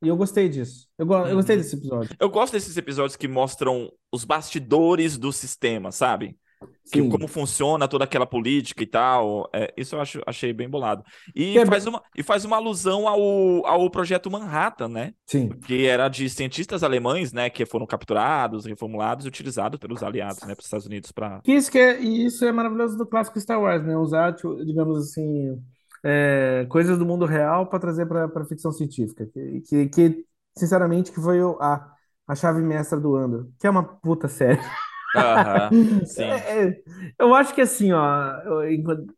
E 0.02 0.08
eu 0.08 0.18
gostei 0.18 0.50
disso. 0.50 0.88
Eu, 0.98 1.06
go 1.06 1.14
eu 1.28 1.36
gostei 1.36 1.56
uhum. 1.56 1.62
desse 1.62 1.76
episódio. 1.76 2.16
Eu 2.20 2.30
gosto 2.30 2.54
desses 2.54 2.76
episódios 2.76 3.16
que 3.16 3.28
mostram 3.28 3.92
os 4.12 4.26
bastidores 4.26 5.16
do 5.16 5.32
sistema, 5.32 5.92
sabe? 5.92 6.36
Que, 6.92 7.08
como 7.08 7.28
funciona 7.28 7.88
toda 7.88 8.04
aquela 8.04 8.26
política 8.26 8.84
e 8.84 8.86
tal. 8.86 9.50
É, 9.54 9.74
isso 9.78 9.96
eu 9.96 10.02
acho, 10.02 10.22
achei 10.28 10.52
bem 10.54 10.70
bolado. 10.70 11.04
E, 11.36 11.58
é 11.58 11.66
faz, 11.66 11.86
uma, 11.86 12.02
e 12.16 12.22
faz 12.22 12.46
uma 12.46 12.58
alusão 12.58 13.08
ao, 13.08 13.66
ao 13.66 13.90
projeto 13.90 14.30
Manhattan, 14.30 14.90
né? 14.90 15.14
Sim. 15.26 15.50
Que 15.50 15.86
era 15.86 16.08
de 16.10 16.30
cientistas 16.30 16.84
alemães, 16.84 17.32
né? 17.32 17.50
Que 17.50 17.66
foram 17.66 17.86
capturados, 17.86 18.66
reformulados 18.66 19.26
e 19.26 19.28
utilizados 19.30 19.80
pelos 19.80 20.04
aliados, 20.04 20.42
né? 20.42 20.54
Para 20.54 20.62
os 20.62 20.66
Estados 20.66 20.86
Unidos. 20.86 21.12
Pra... 21.12 21.42
Isso, 21.46 21.72
que 21.72 21.80
é, 21.80 22.00
isso 22.00 22.46
é 22.46 22.52
maravilhoso 22.52 22.98
do 22.98 23.06
clássico 23.06 23.40
Star 23.40 23.62
Wars, 23.62 23.84
né? 23.86 23.96
Usar, 23.98 24.36
digamos 24.66 24.98
assim, 24.98 25.58
é, 26.04 26.66
coisas 26.70 26.98
do 26.98 27.06
mundo 27.06 27.26
real 27.26 27.68
para 27.68 27.80
trazer 27.80 28.06
para 28.06 28.46
ficção 28.46 28.72
científica. 28.72 29.26
Que, 29.26 29.62
que, 29.62 29.90
que, 29.90 30.26
sinceramente, 30.58 31.12
que 31.12 31.22
foi 31.22 31.40
a, 31.60 31.88
a 32.28 32.36
chave 32.36 32.62
mestra 32.62 33.00
do 33.00 33.16
Andor, 33.16 33.48
que 33.60 33.68
é 33.68 33.70
uma 33.70 33.84
puta 33.84 34.28
série. 34.28 34.60
Uhum, 35.16 36.04
sim. 36.06 36.24
É, 36.24 36.68
é, 36.68 36.84
eu 37.20 37.34
acho 37.34 37.54
que 37.54 37.62
assim, 37.62 37.92
ó, 37.92 38.42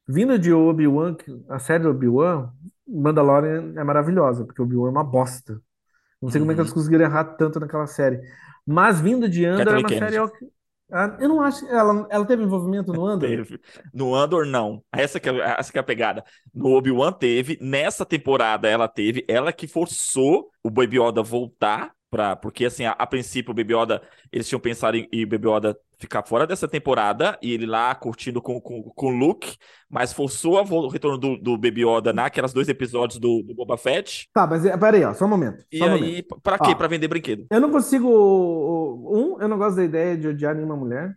vindo 0.08 0.38
de 0.38 0.52
Obi-Wan, 0.54 1.16
a 1.50 1.60
série 1.60 1.88
Obi-Wan, 1.88 2.50
Mandalorian 2.88 3.74
é 3.76 3.84
maravilhosa, 3.84 4.46
porque 4.46 4.62
Obi-Wan 4.62 4.90
é 4.90 4.92
uma 4.92 5.04
bosta. 5.04 5.62
Não 6.22 6.30
sei 6.30 6.40
uhum. 6.40 6.46
como 6.46 6.52
é 6.52 6.56
que 6.56 6.62
eles 6.62 6.72
uhum. 6.72 6.78
conseguiram 6.78 7.06
errar 7.06 7.24
tanto 7.24 7.60
naquela 7.60 7.88
série. 7.88 8.22
Mas 8.66 9.00
vindo 9.00 9.30
de 9.30 9.46
Andor 9.46 9.76
é 9.76 9.78
uma 9.78 9.90
série 9.90 10.18
ah, 10.92 11.18
eu 11.20 11.28
não 11.28 11.42
acho. 11.42 11.66
Ela, 11.68 12.08
ela 12.12 12.26
teve 12.26 12.44
envolvimento 12.44 12.94
no 12.94 13.06
Andor? 13.08 13.28
Teve. 13.28 13.60
No 13.94 14.14
Andor, 14.14 14.46
não. 14.46 14.84
Essa 14.92 15.20
que, 15.20 15.28
é, 15.28 15.56
essa 15.58 15.72
que 15.72 15.78
é 15.78 15.82
a 15.82 15.84
pegada. 15.84 16.24
No 16.54 16.76
Obi-Wan 16.76 17.12
teve. 17.12 17.58
Nessa 17.60 18.06
temporada 18.06 18.68
ela 18.68 18.88
teve. 18.88 19.26
Ela 19.28 19.52
que 19.52 19.68
forçou 19.68 20.50
o 20.64 20.70
Baby 20.70 21.00
Yoda 21.00 21.24
voltar. 21.24 21.92
Pra, 22.10 22.36
porque, 22.36 22.66
assim, 22.66 22.86
a, 22.86 22.92
a 22.92 23.08
princípio 23.08 23.52
o 23.52 23.54
Baby 23.54 23.76
Yoda. 23.76 24.02
Eles 24.32 24.48
tinham 24.48 24.60
pensado 24.60 24.96
em, 24.96 25.08
em 25.12 25.24
o 25.24 25.28
Baby 25.28 25.48
Yoda 25.50 25.78
ficar 25.98 26.24
fora 26.24 26.46
dessa 26.46 26.68
temporada 26.68 27.38
e 27.42 27.54
ele 27.54 27.66
lá 27.66 27.94
curtindo 27.96 28.42
com, 28.42 28.60
com, 28.60 28.84
com 28.84 29.08
o 29.08 29.18
Luke, 29.18 29.58
mas 29.90 30.14
forçou 30.14 30.60
o 30.60 30.88
retorno 30.88 31.18
do, 31.18 31.38
do 31.38 31.58
Baby 31.58 31.86
Yoda 31.86 32.14
naquelas 32.14 32.54
dois 32.54 32.68
episódios 32.68 33.20
do, 33.20 33.42
do 33.44 33.56
Boba 33.56 33.78
Fett. 33.78 34.30
Tá, 34.34 34.46
mas 34.46 34.66
é, 34.66 34.78
peraí, 34.78 35.04
ó, 35.04 35.14
só 35.14 35.26
um 35.26 35.30
momento. 35.30 35.66
E 35.72 35.82
um 35.82 35.86
aí, 35.86 36.02
momento. 36.02 36.40
pra 36.42 36.60
quê? 36.60 36.72
Ó, 36.72 36.76
pra 36.76 36.88
vender 36.88 37.08
brinquedo. 37.08 37.46
Eu 37.50 37.62
não 37.62 37.72
consigo. 37.72 38.08
Um, 38.08 39.42
eu 39.42 39.48
não 39.48 39.58
gosto 39.58 39.78
da 39.78 39.84
ideia 39.84 40.18
de 40.18 40.28
odiar 40.28 40.56
nenhuma 40.56 40.76
mulher. 40.76 41.16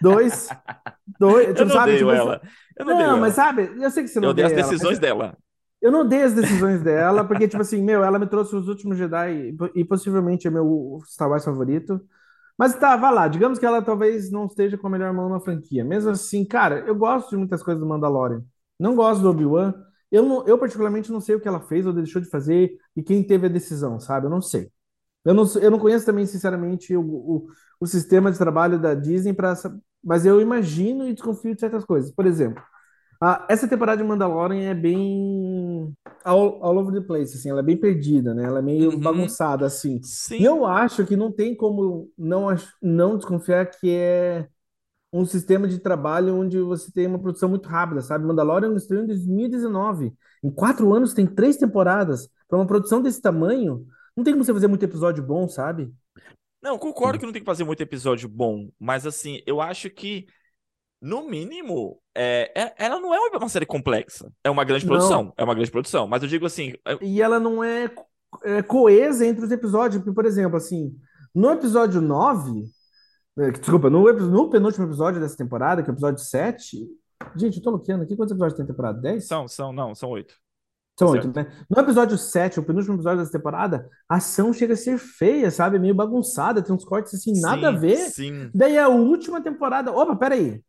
Dois. 0.00 0.48
dois 1.18 1.48
eu 1.48 1.66
não 1.66 1.74
sabe, 1.74 1.98
tipo, 1.98 2.10
ela. 2.10 2.40
Eu 2.76 2.84
não, 2.84 2.98
não 2.98 3.20
mas 3.20 3.36
ela. 3.36 3.46
sabe, 3.46 3.70
eu 3.78 3.90
sei 3.90 4.04
que 4.04 4.08
você 4.08 4.20
não 4.20 4.28
Eu 4.28 4.30
odeio 4.30 4.46
as 4.46 4.54
decisões 4.54 4.98
dela. 4.98 5.36
Eu 5.80 5.92
não 5.92 6.00
odeio 6.00 6.26
as 6.26 6.34
decisões 6.34 6.82
dela, 6.82 7.24
porque, 7.24 7.46
tipo 7.46 7.62
assim, 7.62 7.82
meu, 7.82 8.02
ela 8.02 8.18
me 8.18 8.26
trouxe 8.26 8.54
os 8.56 8.68
últimos 8.68 8.98
Jedi 8.98 9.54
e 9.74 9.84
possivelmente 9.84 10.46
é 10.48 10.50
meu 10.50 11.00
Star 11.06 11.30
Wars 11.30 11.44
favorito. 11.44 12.00
Mas 12.58 12.74
tá, 12.76 12.96
vá 12.96 13.10
lá. 13.10 13.28
Digamos 13.28 13.58
que 13.58 13.66
ela 13.66 13.82
talvez 13.82 14.30
não 14.30 14.46
esteja 14.46 14.76
com 14.78 14.88
a 14.88 14.90
melhor 14.90 15.12
mão 15.12 15.28
na 15.28 15.40
franquia. 15.40 15.84
Mesmo 15.84 16.10
assim, 16.10 16.44
cara, 16.44 16.80
eu 16.86 16.94
gosto 16.96 17.30
de 17.30 17.36
muitas 17.36 17.62
coisas 17.62 17.80
do 17.80 17.88
Mandalorian. 17.88 18.44
Não 18.78 18.96
gosto 18.96 19.22
do 19.22 19.30
Obi-Wan. 19.30 19.74
Eu, 20.10 20.44
eu, 20.46 20.58
particularmente, 20.58 21.12
não 21.12 21.20
sei 21.20 21.36
o 21.36 21.40
que 21.40 21.48
ela 21.48 21.60
fez 21.60 21.86
ou 21.86 21.92
deixou 21.92 22.20
de 22.22 22.28
fazer 22.28 22.76
e 22.96 23.02
quem 23.02 23.22
teve 23.22 23.46
a 23.46 23.50
decisão, 23.50 24.00
sabe? 24.00 24.26
Eu 24.26 24.30
não 24.30 24.40
sei. 24.42 24.70
Eu 25.24 25.34
não, 25.34 25.44
eu 25.60 25.70
não 25.70 25.78
conheço 25.78 26.06
também, 26.06 26.26
sinceramente, 26.26 26.96
o, 26.96 27.02
o, 27.02 27.48
o 27.80 27.86
sistema 27.86 28.32
de 28.32 28.38
trabalho 28.38 28.78
da 28.80 28.94
Disney, 28.94 29.34
pra, 29.34 29.54
mas 30.02 30.24
eu 30.26 30.40
imagino 30.40 31.06
e 31.06 31.12
desconfio 31.12 31.54
de 31.54 31.60
certas 31.60 31.84
coisas. 31.84 32.10
Por 32.12 32.26
exemplo, 32.26 32.62
ah, 33.20 33.44
essa 33.48 33.66
temporada 33.66 34.00
de 34.00 34.08
Mandalorian 34.08 34.70
é 34.70 34.74
bem 34.74 35.92
all, 36.24 36.62
all 36.62 36.78
over 36.78 36.92
the 36.92 37.06
place, 37.06 37.36
assim, 37.36 37.50
ela 37.50 37.60
é 37.60 37.64
bem 37.64 37.76
perdida, 37.76 38.32
né? 38.32 38.44
Ela 38.44 38.60
é 38.60 38.62
meio 38.62 38.92
uhum. 38.92 39.00
bagunçada, 39.00 39.66
assim. 39.66 40.00
Sim. 40.02 40.38
E 40.38 40.44
eu 40.44 40.64
acho 40.64 41.04
que 41.04 41.16
não 41.16 41.32
tem 41.32 41.54
como 41.54 42.10
não, 42.16 42.46
não 42.80 43.16
desconfiar 43.16 43.66
que 43.66 43.90
é 43.90 44.48
um 45.12 45.24
sistema 45.24 45.66
de 45.66 45.78
trabalho 45.78 46.36
onde 46.36 46.60
você 46.60 46.92
tem 46.92 47.06
uma 47.06 47.18
produção 47.18 47.48
muito 47.48 47.68
rápida, 47.68 48.02
sabe? 48.02 48.24
Mandalorian 48.24 48.74
estreou 48.74 49.02
em 49.02 49.06
2019. 49.06 50.12
Em 50.44 50.50
quatro 50.50 50.94
anos 50.94 51.14
tem 51.14 51.26
três 51.26 51.56
temporadas. 51.56 52.28
Para 52.48 52.58
uma 52.58 52.66
produção 52.66 53.02
desse 53.02 53.20
tamanho, 53.20 53.84
não 54.16 54.22
tem 54.22 54.32
como 54.32 54.44
você 54.44 54.52
fazer 54.52 54.68
muito 54.68 54.84
episódio 54.84 55.24
bom, 55.24 55.48
sabe? 55.48 55.92
Não, 56.62 56.78
concordo 56.78 57.18
que 57.18 57.24
não 57.24 57.32
tem 57.32 57.42
que 57.42 57.46
fazer 57.46 57.64
muito 57.64 57.80
episódio 57.80 58.28
bom, 58.28 58.68
mas 58.78 59.06
assim, 59.06 59.40
eu 59.46 59.60
acho 59.60 59.88
que 59.90 60.26
no 61.00 61.28
mínimo, 61.28 62.00
é, 62.14 62.52
é, 62.54 62.74
ela 62.78 63.00
não 63.00 63.14
é 63.14 63.18
uma 63.18 63.48
série 63.48 63.66
complexa. 63.66 64.30
É 64.42 64.50
uma 64.50 64.64
grande 64.64 64.84
produção. 64.84 65.24
Não. 65.24 65.34
É 65.36 65.44
uma 65.44 65.54
grande 65.54 65.70
produção. 65.70 66.06
Mas 66.08 66.22
eu 66.22 66.28
digo 66.28 66.46
assim. 66.46 66.74
É 66.84 66.98
e 67.00 67.22
ela 67.22 67.38
não 67.38 67.62
é, 67.62 67.90
é 68.42 68.62
coesa 68.62 69.26
entre 69.26 69.44
os 69.44 69.52
episódios. 69.52 70.02
Porque, 70.02 70.14
por 70.14 70.26
exemplo, 70.26 70.56
assim, 70.56 70.94
no 71.34 71.50
episódio 71.52 72.00
9. 72.00 72.64
É, 73.38 73.50
desculpa, 73.52 73.88
no, 73.88 74.12
no 74.12 74.50
penúltimo 74.50 74.86
episódio 74.86 75.20
dessa 75.20 75.36
temporada, 75.36 75.82
que 75.82 75.88
é 75.88 75.92
o 75.92 75.94
episódio 75.94 76.24
7. 76.24 76.76
Gente, 77.36 77.58
eu 77.58 77.62
tô 77.62 77.70
bloqueando 77.70 78.02
aqui. 78.02 78.16
Quantos 78.16 78.32
episódios 78.32 78.56
tem 78.56 78.64
a 78.64 78.68
temporada? 78.68 79.00
10? 79.00 79.26
São, 79.26 79.46
são, 79.46 79.72
não, 79.72 79.94
são 79.94 80.10
8. 80.10 80.34
São 80.98 81.10
oito, 81.10 81.32
né? 81.32 81.46
No 81.70 81.80
episódio 81.80 82.18
7, 82.18 82.58
o 82.58 82.64
penúltimo 82.64 82.96
episódio 82.96 83.20
dessa 83.20 83.30
temporada, 83.30 83.88
a 84.08 84.16
ação 84.16 84.52
chega 84.52 84.72
a 84.72 84.76
ser 84.76 84.98
feia, 84.98 85.48
sabe? 85.48 85.78
Meio 85.78 85.94
bagunçada, 85.94 86.60
tem 86.60 86.74
uns 86.74 86.84
cortes 86.84 87.14
assim, 87.14 87.40
nada 87.40 87.60
sim, 87.60 87.66
a 87.66 87.70
ver. 87.70 87.96
Sim. 88.10 88.50
Daí 88.52 88.76
a 88.76 88.88
última 88.88 89.40
temporada. 89.40 89.92
Opa, 89.92 90.16
peraí. 90.16 90.60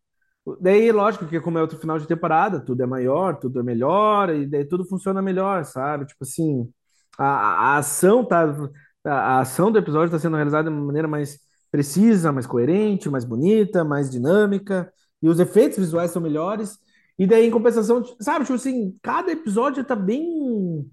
Daí, 0.60 0.92
lógico 0.92 1.26
que 1.26 1.40
como 1.40 1.58
é 1.58 1.62
outro 1.62 1.80
final 1.80 2.00
de 2.00 2.08
temporada, 2.08 2.60
tudo 2.60 2.82
é 2.84 2.86
maior, 2.86 3.38
tudo 3.38 3.60
é 3.60 3.64
melhor, 3.64 4.30
e 4.34 4.46
daí 4.46 4.66
tudo 4.66 4.86
funciona 4.86 5.22
melhor, 5.22 5.66
sabe? 5.66 6.06
Tipo 6.06 6.24
assim, 6.24 6.72
a, 7.18 7.26
a 7.26 7.78
ação 7.78 8.26
tá. 8.26 8.56
A, 9.04 9.40
ação 9.40 9.72
do 9.72 9.78
episódio 9.78 10.08
está 10.08 10.20
sendo 10.20 10.36
realizada 10.36 10.70
de 10.70 10.76
uma 10.76 10.86
maneira 10.86 11.08
mais 11.08 11.40
precisa, 11.72 12.32
mais 12.32 12.48
coerente, 12.48 13.10
mais 13.10 13.26
bonita, 13.26 13.84
mais 13.84 14.10
dinâmica, 14.10 14.92
e 15.22 15.30
os 15.30 15.40
efeitos 15.40 15.78
visuais 15.78 16.12
são 16.12 16.22
melhores. 16.22 16.78
E 17.18 17.28
daí, 17.28 17.46
em 17.48 17.52
compensação, 17.52 18.04
sabe, 18.20 18.46
tipo 18.46 18.56
assim, 18.56 18.98
cada 19.02 19.32
episódio 19.32 19.84
tá 19.84 19.96
bem. 19.96 20.90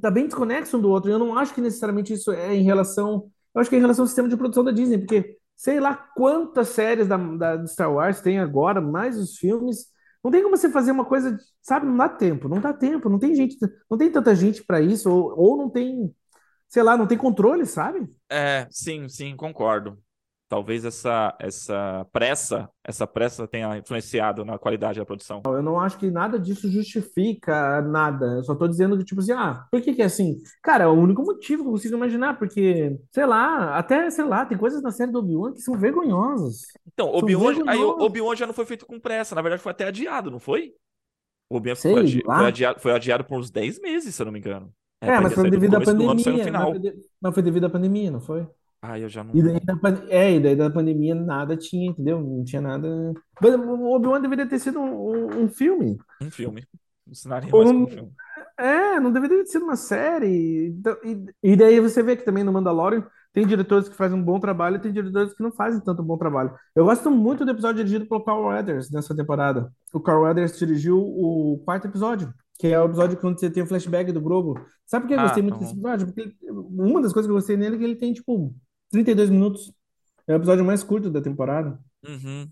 tá 0.00 0.10
bem 0.10 0.26
desconexo 0.26 0.76
um 0.76 0.80
do 0.80 0.90
outro. 0.90 1.10
E 1.10 1.14
eu 1.14 1.18
não 1.18 1.36
acho 1.38 1.54
que 1.54 1.60
necessariamente 1.60 2.12
isso 2.12 2.30
é 2.32 2.54
em 2.54 2.62
relação. 2.62 3.30
Eu 3.54 3.60
acho 3.60 3.70
que 3.70 3.76
é 3.76 3.78
em 3.78 3.82
relação 3.82 4.04
ao 4.04 4.06
sistema 4.06 4.28
de 4.28 4.36
produção 4.36 4.64
da 4.64 4.70
Disney, 4.70 4.98
porque 4.98 5.38
sei 5.56 5.80
lá 5.80 5.94
quantas 5.94 6.68
séries 6.68 7.06
da, 7.08 7.16
da 7.16 7.66
Star 7.66 7.92
Wars 7.92 8.20
tem 8.20 8.38
agora, 8.38 8.80
mais 8.80 9.16
os 9.18 9.36
filmes. 9.36 9.86
Não 10.24 10.30
tem 10.30 10.42
como 10.42 10.56
você 10.56 10.70
fazer 10.70 10.92
uma 10.92 11.04
coisa, 11.04 11.36
sabe? 11.62 11.86
Não 11.86 11.96
dá 11.96 12.08
tempo, 12.08 12.48
não 12.48 12.60
dá 12.60 12.72
tempo, 12.72 13.08
não 13.08 13.18
tem 13.18 13.34
gente, 13.34 13.56
não 13.90 13.98
tem 13.98 14.10
tanta 14.10 14.34
gente 14.34 14.64
para 14.64 14.80
isso, 14.80 15.10
ou, 15.10 15.34
ou 15.38 15.56
não 15.56 15.70
tem, 15.70 16.14
sei 16.68 16.82
lá, 16.82 16.96
não 16.96 17.06
tem 17.06 17.18
controle, 17.18 17.66
sabe? 17.66 18.08
É, 18.30 18.66
sim, 18.70 19.08
sim, 19.08 19.36
concordo 19.36 20.02
talvez 20.52 20.84
essa, 20.84 21.34
essa 21.38 22.06
pressa, 22.12 22.68
essa 22.84 23.06
pressa 23.06 23.48
tenha 23.48 23.78
influenciado 23.78 24.44
na 24.44 24.58
qualidade 24.58 24.98
da 24.98 25.06
produção. 25.06 25.40
Eu 25.46 25.62
não 25.62 25.80
acho 25.80 25.96
que 25.96 26.10
nada 26.10 26.38
disso 26.38 26.70
justifica 26.70 27.80
nada. 27.80 28.26
Eu 28.36 28.44
só 28.44 28.54
tô 28.54 28.68
dizendo 28.68 28.98
que, 28.98 29.04
tipo 29.04 29.22
assim, 29.22 29.32
ah, 29.32 29.66
por 29.72 29.80
que 29.80 29.94
que 29.94 30.02
é 30.02 30.04
assim? 30.04 30.42
Cara, 30.62 30.84
é 30.84 30.86
o 30.86 30.92
único 30.92 31.22
motivo 31.22 31.62
que 31.62 31.68
eu 31.68 31.72
consigo 31.72 31.96
imaginar, 31.96 32.38
porque, 32.38 33.00
sei 33.10 33.24
lá, 33.24 33.78
até, 33.78 34.10
sei 34.10 34.26
lá, 34.26 34.44
tem 34.44 34.58
coisas 34.58 34.82
na 34.82 34.90
série 34.90 35.10
do 35.10 35.20
Obi-Wan 35.20 35.54
que 35.54 35.62
são 35.62 35.78
vergonhosas. 35.78 36.66
Então, 36.86 37.08
Obi-Wan 37.14 37.54
Obi 37.98 38.20
já 38.36 38.46
não 38.46 38.52
foi 38.52 38.66
feito 38.66 38.84
com 38.84 39.00
pressa, 39.00 39.34
na 39.34 39.40
verdade 39.40 39.62
foi 39.62 39.72
até 39.72 39.86
adiado, 39.86 40.30
não 40.30 40.38
foi? 40.38 40.74
O 41.48 41.56
Obi-Wan 41.56 41.76
foi, 41.76 41.98
adi 41.98 42.22
foi, 42.22 42.46
adiado, 42.46 42.78
foi 42.78 42.92
adiado 42.92 43.24
por 43.24 43.38
uns 43.38 43.50
10 43.50 43.80
meses, 43.80 44.14
se 44.14 44.20
eu 44.20 44.26
não 44.26 44.32
me 44.32 44.38
engano. 44.38 44.70
É, 45.00 45.12
é 45.12 45.18
mas 45.20 45.32
foi 45.32 45.50
devido 45.50 45.76
à 45.76 45.80
pandemia. 45.80 46.22
Foi, 46.22 46.94
não 47.22 47.32
foi 47.32 47.42
devido 47.42 47.64
à 47.64 47.70
pandemia, 47.70 48.10
não 48.10 48.20
foi? 48.20 48.46
Ah, 48.84 48.98
eu 48.98 49.08
já 49.08 49.22
não. 49.22 49.32
E 49.32 49.40
daí, 49.40 49.60
é, 50.10 50.34
e 50.34 50.40
daí 50.40 50.56
da 50.56 50.68
pandemia 50.68 51.14
nada 51.14 51.56
tinha, 51.56 51.88
entendeu? 51.88 52.20
Não 52.20 52.42
tinha 52.42 52.60
nada. 52.60 52.88
O 53.40 53.94
Obi-Wan 53.94 54.20
deveria 54.20 54.44
ter 54.44 54.58
sido 54.58 54.80
um, 54.80 55.10
um, 55.10 55.42
um 55.44 55.48
filme. 55.48 55.96
Um 56.20 56.30
filme. 56.30 56.66
Um 57.06 57.14
cenário 57.14 57.48
mais 57.48 57.70
um, 57.70 57.84
um 57.84 57.86
filme. 57.86 58.12
É, 58.58 58.98
não 58.98 59.12
deveria 59.12 59.38
ter 59.38 59.46
sido 59.46 59.64
uma 59.64 59.76
série. 59.76 60.74
Então, 60.78 60.96
e, 61.04 61.52
e 61.52 61.56
daí 61.56 61.78
você 61.78 62.02
vê 62.02 62.16
que 62.16 62.24
também 62.24 62.42
no 62.42 62.52
Mandalorian 62.52 63.06
tem 63.32 63.46
diretores 63.46 63.88
que 63.88 63.96
fazem 63.96 64.18
um 64.18 64.22
bom 64.22 64.40
trabalho 64.40 64.76
e 64.76 64.80
tem 64.80 64.92
diretores 64.92 65.32
que 65.32 65.42
não 65.42 65.52
fazem 65.52 65.80
tanto 65.80 66.02
bom 66.02 66.18
trabalho. 66.18 66.52
Eu 66.74 66.84
gosto 66.84 67.08
muito 67.08 67.44
do 67.44 67.50
episódio 67.52 67.76
dirigido 67.76 68.06
pelo 68.06 68.24
Carl 68.24 68.46
Weathers 68.46 68.90
nessa 68.90 69.14
temporada. 69.14 69.72
O 69.92 70.00
Carl 70.00 70.22
Weathers 70.22 70.58
dirigiu 70.58 70.98
o 70.98 71.62
quarto 71.64 71.86
episódio, 71.86 72.34
que 72.58 72.66
é 72.66 72.80
o 72.80 72.84
episódio 72.84 73.16
quando 73.16 73.38
você 73.38 73.48
tem 73.48 73.62
o 73.62 73.66
flashback 73.66 74.10
do 74.10 74.20
Grogu. 74.20 74.60
Sabe 74.86 75.04
por 75.04 75.08
que 75.08 75.14
eu 75.14 75.20
ah, 75.20 75.22
gostei 75.22 75.42
muito 75.42 75.58
desse 75.58 75.72
episódio? 75.72 76.06
Porque 76.06 76.20
ele, 76.20 76.36
uma 76.50 77.00
das 77.00 77.12
coisas 77.12 77.26
que 77.26 77.32
eu 77.32 77.36
gostei 77.36 77.56
nele 77.56 77.76
é 77.76 77.78
que 77.78 77.84
ele 77.84 77.96
tem, 77.96 78.12
tipo, 78.12 78.54
32 78.92 79.30
minutos. 79.30 79.72
É 80.26 80.34
o 80.34 80.36
episódio 80.36 80.64
mais 80.64 80.84
curto 80.84 81.10
da 81.10 81.20
temporada. 81.20 81.80
Uhum. 82.06 82.48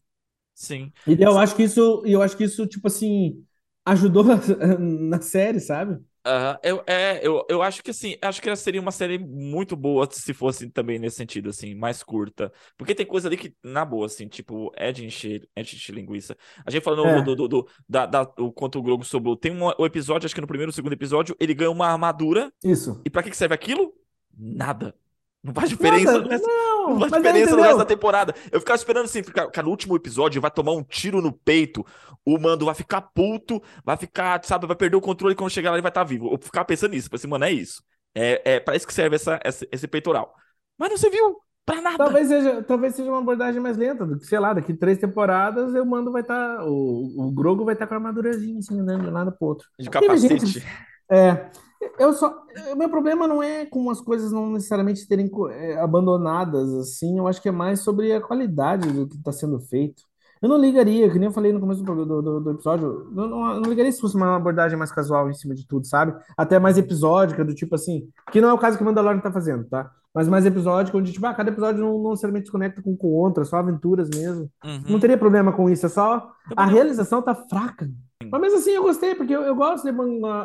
Sim. 0.55 0.93
E 1.07 1.23
eu 1.23 1.39
acho 1.39 1.55
que 1.55 1.63
isso, 1.63 2.03
eu 2.05 2.21
acho 2.21 2.37
que 2.37 2.45
isso, 2.45 2.67
tipo 2.67 2.89
assim, 2.89 3.45
ajudou 3.85 4.25
na, 4.79 5.21
série, 5.21 5.61
sabe? 5.61 5.95
Uh, 6.27 6.59
eu, 6.63 6.83
é, 6.87 7.27
eu, 7.27 7.47
eu 7.49 7.63
acho 7.63 7.83
que 7.83 7.91
assim, 7.91 8.15
acho 8.21 8.43
que 8.43 8.49
ela 8.49 8.57
seria 8.57 8.81
uma 8.81 8.91
série 8.91 9.19
muito 9.19 9.75
boa 9.75 10.07
se 10.11 10.35
fosse 10.35 10.69
também 10.69 10.99
nesse 10.99 11.17
sentido, 11.17 11.49
assim, 11.49 11.75
mais 11.75 12.03
curta. 12.03 12.53
Porque 12.77 12.95
tem 12.95 13.07
coisa 13.07 13.29
ali 13.29 13.39
que, 13.39 13.55
na 13.65 13.85
boa, 13.85 14.07
assim, 14.07 14.29
tipo, 14.29 14.71
é 14.77 14.93
de 14.93 15.07
encher, 15.07 15.49
é 15.57 15.63
de 15.63 15.77
encher 15.77 15.95
linguiça. 15.95 16.37
A 16.67 16.71
gente 16.71 16.83
falando 16.83 17.07
é. 17.07 17.23
do, 17.23 17.37
do, 17.37 17.49
do, 17.49 17.69
da, 17.89 18.05
da, 18.05 18.23
o 18.39 18.53
quanto 18.53 18.79
o 18.79 18.83
Grogu 18.83 19.05
sobrou. 19.05 19.37
Tem 19.37 19.53
um, 19.53 19.85
episódio, 19.85 20.27
acho 20.27 20.35
que 20.35 20.41
no 20.41 20.47
primeiro 20.47 20.71
ou 20.71 20.75
segundo 20.75 20.93
episódio, 20.93 21.35
ele 21.41 21.55
ganha 21.55 21.71
uma 21.71 21.87
armadura. 21.87 22.53
Isso. 22.63 23.01
E 23.05 23.09
pra 23.09 23.23
que 23.23 23.35
serve 23.35 23.55
aquilo? 23.55 23.95
Nada. 24.37 24.95
Não 25.43 25.55
faz 25.55 25.71
diferença. 25.71 26.21
Nada, 26.21 26.39
não, 26.39 26.91
não 26.91 27.09
faz 27.09 27.23
diferença 27.23 27.57
no 27.57 27.63
resto 27.63 27.79
da 27.79 27.85
temporada. 27.85 28.35
Eu 28.53 28.61
ficava 28.61 28.77
esperando 28.77 29.07
assim, 29.07 29.23
ficar, 29.23 29.63
no 29.63 29.71
último 29.71 29.97
episódio 29.97 30.41
vai 30.41 30.51
tomar 30.51 30.73
um 30.73 30.83
tiro 30.83 31.23
no 31.23 31.33
peito, 31.33 31.85
o 32.25 32.39
mando 32.39 32.67
vai 32.67 32.75
ficar 32.75 33.01
puto, 33.01 33.63
vai 33.83 33.97
ficar, 33.97 34.45
sabe, 34.45 34.67
vai 34.67 34.77
perder 34.77 34.97
o 34.97 35.01
controle 35.01 35.35
quando 35.35 35.51
chegar 35.51 35.71
lá 35.71 35.77
ele 35.77 35.83
vai 35.83 35.91
estar 35.91 36.03
tá 36.03 36.09
vivo. 36.09 36.31
Eu 36.33 36.39
ficava 36.39 36.67
pensando 36.67 36.91
nisso, 36.91 37.09
assim, 37.13 37.27
mano, 37.27 37.45
é 37.45 37.53
isso. 37.53 37.83
É, 38.15 38.57
é 38.57 38.61
para 38.61 38.77
isso 38.77 38.87
que 38.87 38.93
serve 38.93 39.17
essa, 39.17 39.41
essa, 39.43 39.67
esse 39.73 39.89
peitoral. 39.89 40.35
Mas 40.79 40.91
não 40.91 40.99
se 40.99 41.09
viu 41.09 41.39
pra 41.65 41.81
nada. 41.81 41.97
Talvez 41.97 42.29
seja, 42.29 42.63
talvez 42.63 42.95
seja 42.95 43.11
uma 43.11 43.21
abordagem 43.21 43.63
mais 43.63 43.79
lenta, 43.79 44.05
do 44.05 44.19
que, 44.19 44.27
sei 44.27 44.39
lá, 44.39 44.53
daqui 44.53 44.75
três 44.75 44.99
temporadas 44.99 45.73
o 45.73 45.87
mando 45.87 46.13
vai 46.13 46.23
estar, 46.23 46.59
tá, 46.59 46.65
o, 46.65 47.29
o 47.29 47.33
Grogo 47.33 47.65
vai 47.65 47.75
estar 47.75 47.87
tá 47.87 47.89
com 47.89 47.95
a 47.95 47.97
armadurazinha 47.97 48.59
assim, 48.59 48.79
andando 48.79 49.05
de 49.05 49.09
um 49.09 49.13
lado 49.13 49.33
pro 49.33 49.49
outro. 49.49 49.67
De 49.79 49.89
capacete. 49.89 50.47
Gente, 50.47 50.67
é, 51.11 51.51
eu 51.99 52.13
só, 52.13 52.45
o 52.73 52.77
meu 52.77 52.89
problema 52.89 53.27
não 53.27 53.43
é 53.43 53.67
com 53.67 53.91
as 53.91 54.01
coisas 54.01 54.31
não 54.33 54.51
necessariamente 54.53 55.07
terem 55.09 55.31
é, 55.51 55.79
abandonadas 55.79 56.73
assim, 56.75 57.19
eu 57.19 57.27
acho 57.27 57.41
que 57.41 57.49
é 57.49 57.53
mais 57.53 57.81
sobre 57.81 58.13
a 58.13 58.21
qualidade 58.21 58.91
do 58.93 59.09
que 59.09 59.17
está 59.17 59.33
sendo 59.33 59.59
feito. 59.61 60.03
Eu 60.43 60.49
não 60.49 60.57
ligaria, 60.57 61.11
que 61.11 61.19
nem 61.19 61.29
eu 61.29 61.33
falei 61.33 61.53
no 61.53 61.61
começo 61.61 61.83
do, 61.83 62.07
do, 62.07 62.41
do 62.41 62.51
episódio, 62.51 62.87
eu 62.87 63.29
não, 63.29 63.55
eu 63.55 63.61
não, 63.61 63.69
ligaria 63.69 63.93
se 63.93 64.01
fosse 64.01 64.17
uma 64.17 64.37
abordagem 64.37 64.79
mais 64.79 64.91
casual 64.91 65.29
em 65.29 65.35
cima 65.35 65.55
de 65.55 65.67
tudo, 65.67 65.87
sabe? 65.87 66.15
Até 66.37 66.59
mais 66.59 66.79
episódica, 66.79 67.45
do 67.45 67.55
tipo 67.55 67.75
assim, 67.75 68.09
que 68.33 68.41
não 68.41 68.49
é 68.49 68.53
o 68.53 68.59
caso 68.59 68.79
que 68.79 68.83
o 68.83 68.87
Mandalorian 68.87 69.21
tá 69.21 69.31
fazendo, 69.31 69.65
tá? 69.65 69.91
Mas 70.15 70.29
mais 70.29 70.45
episódico, 70.45 70.99
onde, 70.99 71.13
tipo, 71.13 71.25
ah, 71.27 71.35
cada 71.35 71.51
episódio 71.51 71.81
não, 71.81 72.03
não 72.03 72.11
necessariamente 72.11 72.47
se 72.47 72.53
conecta 72.53 72.83
com 72.83 72.97
o 73.01 73.13
outro, 73.13 73.43
é 73.43 73.47
só 73.47 73.59
aventuras 73.59 74.09
mesmo. 74.11 74.51
Uhum. 74.65 74.83
Não 74.89 75.01
teria 75.01 75.17
problema 75.17 75.53
com 75.53 75.71
isso, 75.71 75.87
é 75.87 75.89
só 75.89 76.33
a 76.57 76.67
realização 76.67 77.23
tá 77.23 77.35
fraca. 77.35 77.89
Mas 78.31 78.41
mesmo 78.41 78.59
assim 78.59 78.73
eu 78.73 78.83
gostei, 78.83 79.15
porque 79.15 79.35
eu, 79.35 79.43
eu 79.43 79.55
gosto 79.55 79.85
de 79.85 79.97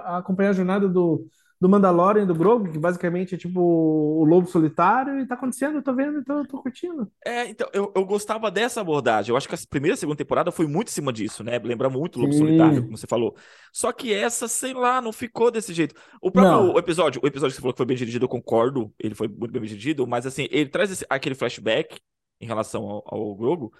acompanhar 0.05 0.51
a 0.51 0.53
jornada 0.53 0.87
do, 0.87 1.25
do 1.65 1.69
Mandalorian, 1.69 2.27
do 2.27 2.35
Grogu, 2.35 2.71
que 2.71 2.77
basicamente 2.77 3.33
é 3.33 3.37
tipo 3.39 3.59
o 3.59 4.23
lobo 4.23 4.47
solitário, 4.47 5.19
e 5.19 5.25
tá 5.25 5.33
acontecendo, 5.33 5.77
eu 5.77 5.81
tô 5.81 5.95
vendo, 5.95 6.19
então 6.19 6.37
eu 6.37 6.47
tô 6.47 6.61
curtindo. 6.61 7.11
É, 7.25 7.49
então, 7.49 7.67
eu, 7.73 7.91
eu 7.95 8.05
gostava 8.05 8.51
dessa 8.51 8.81
abordagem. 8.81 9.31
Eu 9.31 9.37
acho 9.37 9.49
que 9.49 9.55
a 9.55 9.57
primeira 9.67 9.95
e 9.95 9.97
segunda 9.97 10.15
temporada 10.15 10.51
foi 10.51 10.67
muito 10.67 10.89
em 10.89 10.91
cima 10.91 11.11
disso, 11.11 11.43
né? 11.43 11.59
Lembra 11.63 11.89
muito 11.89 12.17
o 12.17 12.21
lobo 12.21 12.33
Sim. 12.33 12.39
solitário, 12.39 12.83
como 12.83 12.95
você 12.95 13.07
falou. 13.07 13.35
Só 13.73 13.91
que 13.91 14.13
essa, 14.13 14.47
sei 14.47 14.75
lá, 14.75 15.01
não 15.01 15.11
ficou 15.11 15.49
desse 15.49 15.73
jeito. 15.73 15.95
O 16.21 16.29
próprio 16.29 16.77
episódio, 16.77 17.19
o 17.23 17.27
episódio 17.27 17.53
que 17.53 17.55
você 17.55 17.61
falou 17.61 17.73
que 17.73 17.77
foi 17.77 17.87
bem 17.87 17.97
dirigido, 17.97 18.25
eu 18.25 18.29
concordo, 18.29 18.93
ele 18.99 19.15
foi 19.15 19.27
muito 19.27 19.51
bem 19.51 19.63
dirigido, 19.63 20.05
mas 20.05 20.27
assim, 20.27 20.47
ele 20.51 20.69
traz 20.69 20.91
esse, 20.91 21.05
aquele 21.09 21.33
flashback 21.33 21.99
em 22.39 22.45
relação 22.45 22.83
ao, 22.83 23.03
ao 23.07 23.35
Grogu, 23.35 23.73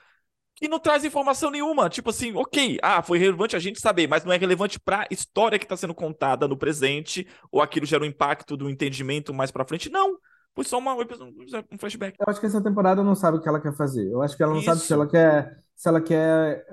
que 0.56 0.68
não 0.68 0.80
traz 0.80 1.04
informação 1.04 1.52
nenhuma. 1.52 1.90
Tipo 1.90 2.10
assim, 2.10 2.34
ok, 2.36 2.80
ah, 2.82 3.02
foi 3.02 3.18
relevante 3.18 3.56
a 3.56 3.60
gente 3.60 3.80
saber, 3.80 4.08
mas 4.08 4.24
não 4.24 4.32
é 4.32 4.38
relevante 4.38 4.80
pra 4.80 5.06
história 5.12 5.60
que 5.60 5.68
tá 5.68 5.76
sendo 5.76 5.94
contada 5.94 6.48
no 6.48 6.58
presente, 6.58 7.28
ou 7.52 7.62
aquilo 7.62 7.86
gera 7.86 8.04
um 8.04 8.08
impacto 8.08 8.56
do 8.56 8.70
entendimento 8.70 9.34
mais 9.34 9.52
pra 9.52 9.66
frente. 9.66 9.90
Não. 9.90 10.18
Foi 10.56 10.64
só 10.64 10.78
uma, 10.78 10.96
um 10.96 11.78
flashback. 11.78 12.16
Eu 12.18 12.26
acho 12.30 12.40
que 12.40 12.46
essa 12.46 12.64
temporada 12.64 13.04
não 13.04 13.14
sabe 13.14 13.38
o 13.38 13.42
que 13.42 13.50
ela 13.50 13.60
quer 13.60 13.76
fazer. 13.76 14.10
Eu 14.10 14.22
acho 14.22 14.38
que 14.38 14.42
ela 14.42 14.54
não 14.54 14.60
Isso. 14.60 14.70
sabe 14.70 14.82
se 14.82 14.94
ela 14.94 15.06
quer, 15.06 15.60
se 15.76 15.90
ela 15.90 16.00
quer 16.00 16.66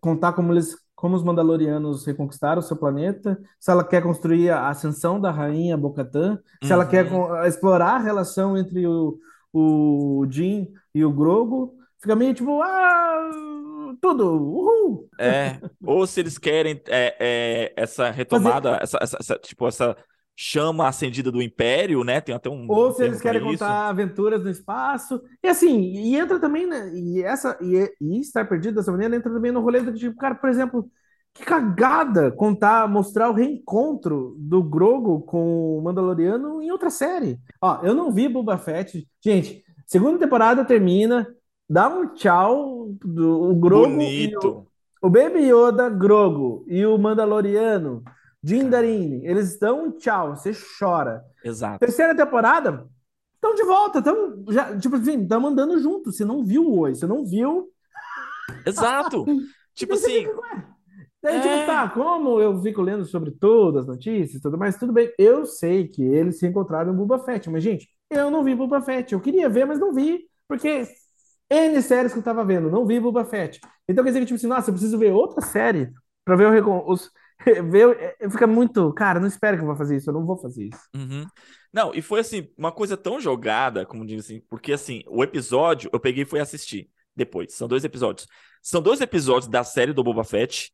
contar 0.00 0.32
como 0.32 0.52
eles 0.52 0.76
como 0.94 1.16
os 1.16 1.22
Mandalorianos 1.22 2.06
reconquistaram 2.06 2.60
o 2.60 2.62
seu 2.62 2.76
planeta, 2.76 3.38
se 3.60 3.70
ela 3.70 3.84
quer 3.84 4.02
construir 4.02 4.48
a 4.48 4.68
ascensão 4.68 5.20
da 5.20 5.30
rainha 5.30 5.76
Bocatã, 5.76 6.38
se 6.62 6.72
ela 6.72 6.86
quer 6.86 7.12
uhum. 7.12 7.44
explorar 7.44 7.96
a 7.96 7.98
relação 7.98 8.56
entre 8.56 8.86
o, 8.86 9.18
o 9.52 10.26
Jin 10.30 10.72
e 10.94 11.04
o 11.04 11.12
Grogu, 11.12 11.74
Fica 12.04 12.14
meio 12.14 12.34
tipo, 12.34 12.60
ah, 12.60 13.30
tudo, 13.98 14.34
uhul. 14.34 15.08
É, 15.18 15.58
ou 15.82 16.06
se 16.06 16.20
eles 16.20 16.36
querem 16.36 16.78
é, 16.86 17.16
é, 17.18 17.72
essa 17.74 18.10
retomada, 18.10 18.72
Fazer... 18.72 18.82
essa, 18.82 18.98
essa, 19.00 19.16
essa, 19.20 19.38
tipo, 19.38 19.66
essa 19.66 19.96
chama 20.36 20.86
acendida 20.86 21.32
do 21.32 21.40
Império, 21.40 22.04
né? 22.04 22.20
Tem 22.20 22.34
até 22.34 22.50
um. 22.50 22.66
Ou 22.68 22.92
se 22.92 23.04
eles 23.04 23.22
querem 23.22 23.40
contar 23.40 23.88
aventuras 23.88 24.44
no 24.44 24.50
espaço. 24.50 25.18
E 25.42 25.48
assim, 25.48 25.80
e 25.80 26.14
entra 26.14 26.38
também, 26.38 26.66
né? 26.66 26.92
E 26.94 27.22
essa, 27.22 27.56
e, 27.62 27.90
e 27.98 28.20
estar 28.20 28.46
perdido 28.46 28.74
dessa 28.74 28.92
maneira 28.92 29.16
entra 29.16 29.32
também 29.32 29.50
no 29.50 29.62
rolê 29.62 29.80
do 29.80 29.94
tipo, 29.94 30.14
cara, 30.18 30.34
por 30.34 30.50
exemplo, 30.50 30.86
que 31.32 31.42
cagada 31.42 32.30
contar, 32.30 32.86
mostrar 32.86 33.30
o 33.30 33.34
reencontro 33.34 34.36
do 34.38 34.62
Grogo 34.62 35.22
com 35.22 35.78
o 35.78 35.80
Mandaloriano 35.80 36.60
em 36.60 36.70
outra 36.70 36.90
série. 36.90 37.38
Ó, 37.62 37.80
eu 37.82 37.94
não 37.94 38.12
vi 38.12 38.28
Boba 38.28 38.58
Fett. 38.58 39.08
Gente, 39.24 39.64
segunda 39.86 40.18
temporada 40.18 40.66
termina 40.66 41.26
dá 41.68 41.88
um 41.88 42.14
tchau 42.14 42.90
do 43.04 43.50
o 43.50 43.54
Grogo 43.54 43.88
Bonito. 43.88 44.66
O, 45.02 45.06
o, 45.06 45.10
Baby 45.10 45.50
Yoda, 45.50 45.88
Grogo 45.88 46.64
e 46.68 46.84
o 46.84 46.96
Mandaloriano, 46.98 48.02
Jindarin, 48.42 49.20
eles 49.24 49.58
dão 49.58 49.86
um 49.86 49.90
tchau, 49.92 50.36
você 50.36 50.52
chora. 50.78 51.24
Exato. 51.44 51.78
Terceira 51.78 52.14
temporada, 52.14 52.86
estão 53.34 53.54
de 53.54 53.62
volta, 53.64 53.98
estão 53.98 54.44
já, 54.48 54.76
tipo 54.78 54.96
assim, 54.96 55.22
estão 55.22 55.46
andando 55.46 55.78
junto. 55.78 56.12
Você 56.12 56.24
não 56.24 56.44
viu 56.44 56.78
hoje, 56.78 57.00
você 57.00 57.06
não 57.06 57.24
viu. 57.24 57.68
Exato. 58.66 59.24
tipo 59.74 59.94
assim. 59.94 60.26
Daí, 61.22 61.40
tipo, 61.40 61.48
é... 61.48 61.56
tipo, 61.56 61.66
tá, 61.66 61.88
como 61.88 62.38
eu 62.38 62.60
fico 62.60 62.82
lendo 62.82 63.06
sobre 63.06 63.30
todas 63.30 63.82
as 63.82 63.88
notícias 63.88 64.34
e 64.34 64.42
tudo 64.42 64.58
mais, 64.58 64.76
tudo 64.76 64.92
bem. 64.92 65.10
Eu 65.18 65.46
sei 65.46 65.88
que 65.88 66.02
eles 66.02 66.38
se 66.38 66.46
encontraram 66.46 66.92
no 66.92 66.98
Boba 66.98 67.18
Fett, 67.24 67.48
mas, 67.48 67.62
gente, 67.62 67.88
eu 68.10 68.30
não 68.30 68.44
vi 68.44 68.54
Boba 68.54 68.82
Fett. 68.82 69.14
Eu 69.14 69.20
queria 69.20 69.48
ver, 69.48 69.64
mas 69.64 69.78
não 69.78 69.92
vi, 69.92 70.20
porque 70.46 70.84
N 71.50 71.82
séries 71.82 72.12
que 72.12 72.18
eu 72.18 72.22
tava 72.22 72.44
vendo, 72.44 72.70
não 72.70 72.86
vi 72.86 72.98
Boba 72.98 73.24
Fett. 73.24 73.60
Então 73.88 74.02
quer 74.02 74.10
dizer 74.10 74.20
que, 74.20 74.26
tipo 74.26 74.36
assim, 74.36 74.46
nossa, 74.46 74.70
eu 74.70 74.74
preciso 74.74 74.98
ver 74.98 75.12
outra 75.12 75.40
série 75.42 75.92
pra 76.24 76.36
ver 76.36 76.64
o 76.64 76.90
os, 76.90 77.10
ver, 77.70 78.16
fica 78.30 78.46
muito, 78.46 78.92
cara, 78.92 79.20
não 79.20 79.28
espero 79.28 79.56
que 79.56 79.62
eu 79.62 79.66
vá 79.68 79.76
fazer 79.76 79.96
isso, 79.96 80.10
eu 80.10 80.14
não 80.14 80.24
vou 80.24 80.36
fazer 80.38 80.64
isso. 80.64 80.88
Uhum. 80.94 81.26
Não, 81.72 81.94
e 81.94 82.00
foi 82.00 82.20
assim, 82.20 82.48
uma 82.56 82.72
coisa 82.72 82.96
tão 82.96 83.20
jogada, 83.20 83.84
como 83.84 84.06
diz 84.06 84.24
assim, 84.24 84.40
porque 84.48 84.72
assim, 84.72 85.02
o 85.08 85.22
episódio 85.22 85.90
eu 85.92 86.00
peguei 86.00 86.22
e 86.22 86.26
fui 86.26 86.40
assistir 86.40 86.88
depois. 87.14 87.52
São 87.52 87.68
dois 87.68 87.84
episódios. 87.84 88.26
São 88.62 88.80
dois 88.80 89.00
episódios 89.00 89.48
da 89.48 89.62
série 89.62 89.92
do 89.92 90.02
Boba 90.02 90.24
Fett, 90.24 90.72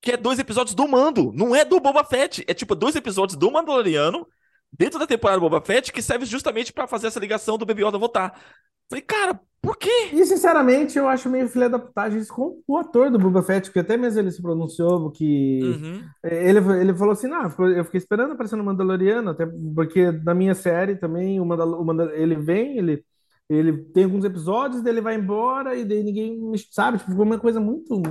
que 0.00 0.12
é 0.12 0.16
dois 0.16 0.38
episódios 0.38 0.74
do 0.74 0.86
Mando, 0.88 1.32
não 1.32 1.54
é 1.54 1.64
do 1.64 1.80
Boba 1.80 2.04
Fett, 2.04 2.44
é 2.46 2.54
tipo 2.54 2.74
dois 2.74 2.96
episódios 2.96 3.38
do 3.38 3.50
Mandaloriano 3.50 4.26
dentro 4.72 4.98
da 4.98 5.06
temporada 5.06 5.38
do 5.38 5.48
Boba 5.48 5.64
Fett 5.64 5.92
que 5.92 6.02
serve 6.02 6.24
justamente 6.24 6.72
para 6.72 6.86
fazer 6.86 7.08
essa 7.08 7.20
ligação 7.20 7.58
do 7.58 7.66
Baby 7.66 7.84
Yoda 7.84 7.98
voltar. 7.98 8.38
Falei, 8.88 9.02
cara, 9.02 9.40
por 9.62 9.76
quê? 9.76 10.10
E 10.12 10.24
sinceramente, 10.24 10.98
eu 10.98 11.06
acho 11.06 11.28
meio 11.28 11.48
filha 11.48 11.68
da 11.68 11.78
putagem 11.78 12.18
isso 12.18 12.34
com 12.34 12.60
o 12.66 12.76
ator 12.78 13.10
do 13.10 13.18
Boba 13.18 13.42
Fett, 13.42 13.70
que 13.70 13.78
até 13.78 13.96
mesmo 13.96 14.18
ele 14.18 14.32
se 14.32 14.42
pronunciou 14.42 15.12
que 15.12 15.60
uhum. 15.62 16.02
ele, 16.24 16.58
ele 16.80 16.94
falou 16.94 17.12
assim: 17.12 17.28
não, 17.28 17.44
eu 17.44 17.84
fiquei 17.84 17.98
esperando 17.98 18.32
aparecer 18.32 18.56
no 18.56 18.64
Mandaloriano, 18.64 19.30
até 19.30 19.46
porque 19.46 20.10
na 20.10 20.34
minha 20.34 20.54
série 20.54 20.96
também 20.96 21.38
o 21.38 21.44
Mandal 21.44 21.80
o 21.80 21.84
Mandal 21.84 22.10
ele 22.10 22.34
vem, 22.36 22.78
ele, 22.78 23.04
ele 23.48 23.84
tem 23.92 24.04
alguns 24.04 24.24
episódios, 24.24 24.82
daí 24.82 24.94
ele 24.94 25.02
vai 25.02 25.14
embora 25.14 25.76
e 25.76 25.84
daí 25.84 26.02
ninguém 26.02 26.40
sabe, 26.70 26.98
tipo, 26.98 27.14
foi 27.14 27.24
uma 27.24 27.38
coisa 27.38 27.60
muito. 27.60 28.02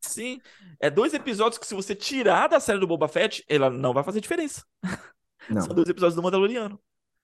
Sim, 0.00 0.40
é 0.80 0.90
dois 0.90 1.12
episódios 1.12 1.58
que 1.58 1.66
se 1.66 1.74
você 1.74 1.94
tirar 1.94 2.48
da 2.48 2.58
série 2.58 2.80
do 2.80 2.86
Boba 2.86 3.06
Fett, 3.06 3.44
ela 3.46 3.68
não 3.68 3.92
vai 3.92 4.02
fazer 4.02 4.20
diferença. 4.20 4.64
Não. 5.50 5.60
São 5.62 5.74
dois 5.74 5.88
episódios 5.88 6.14
do 6.16 6.22
Mandaloriano. 6.22 6.80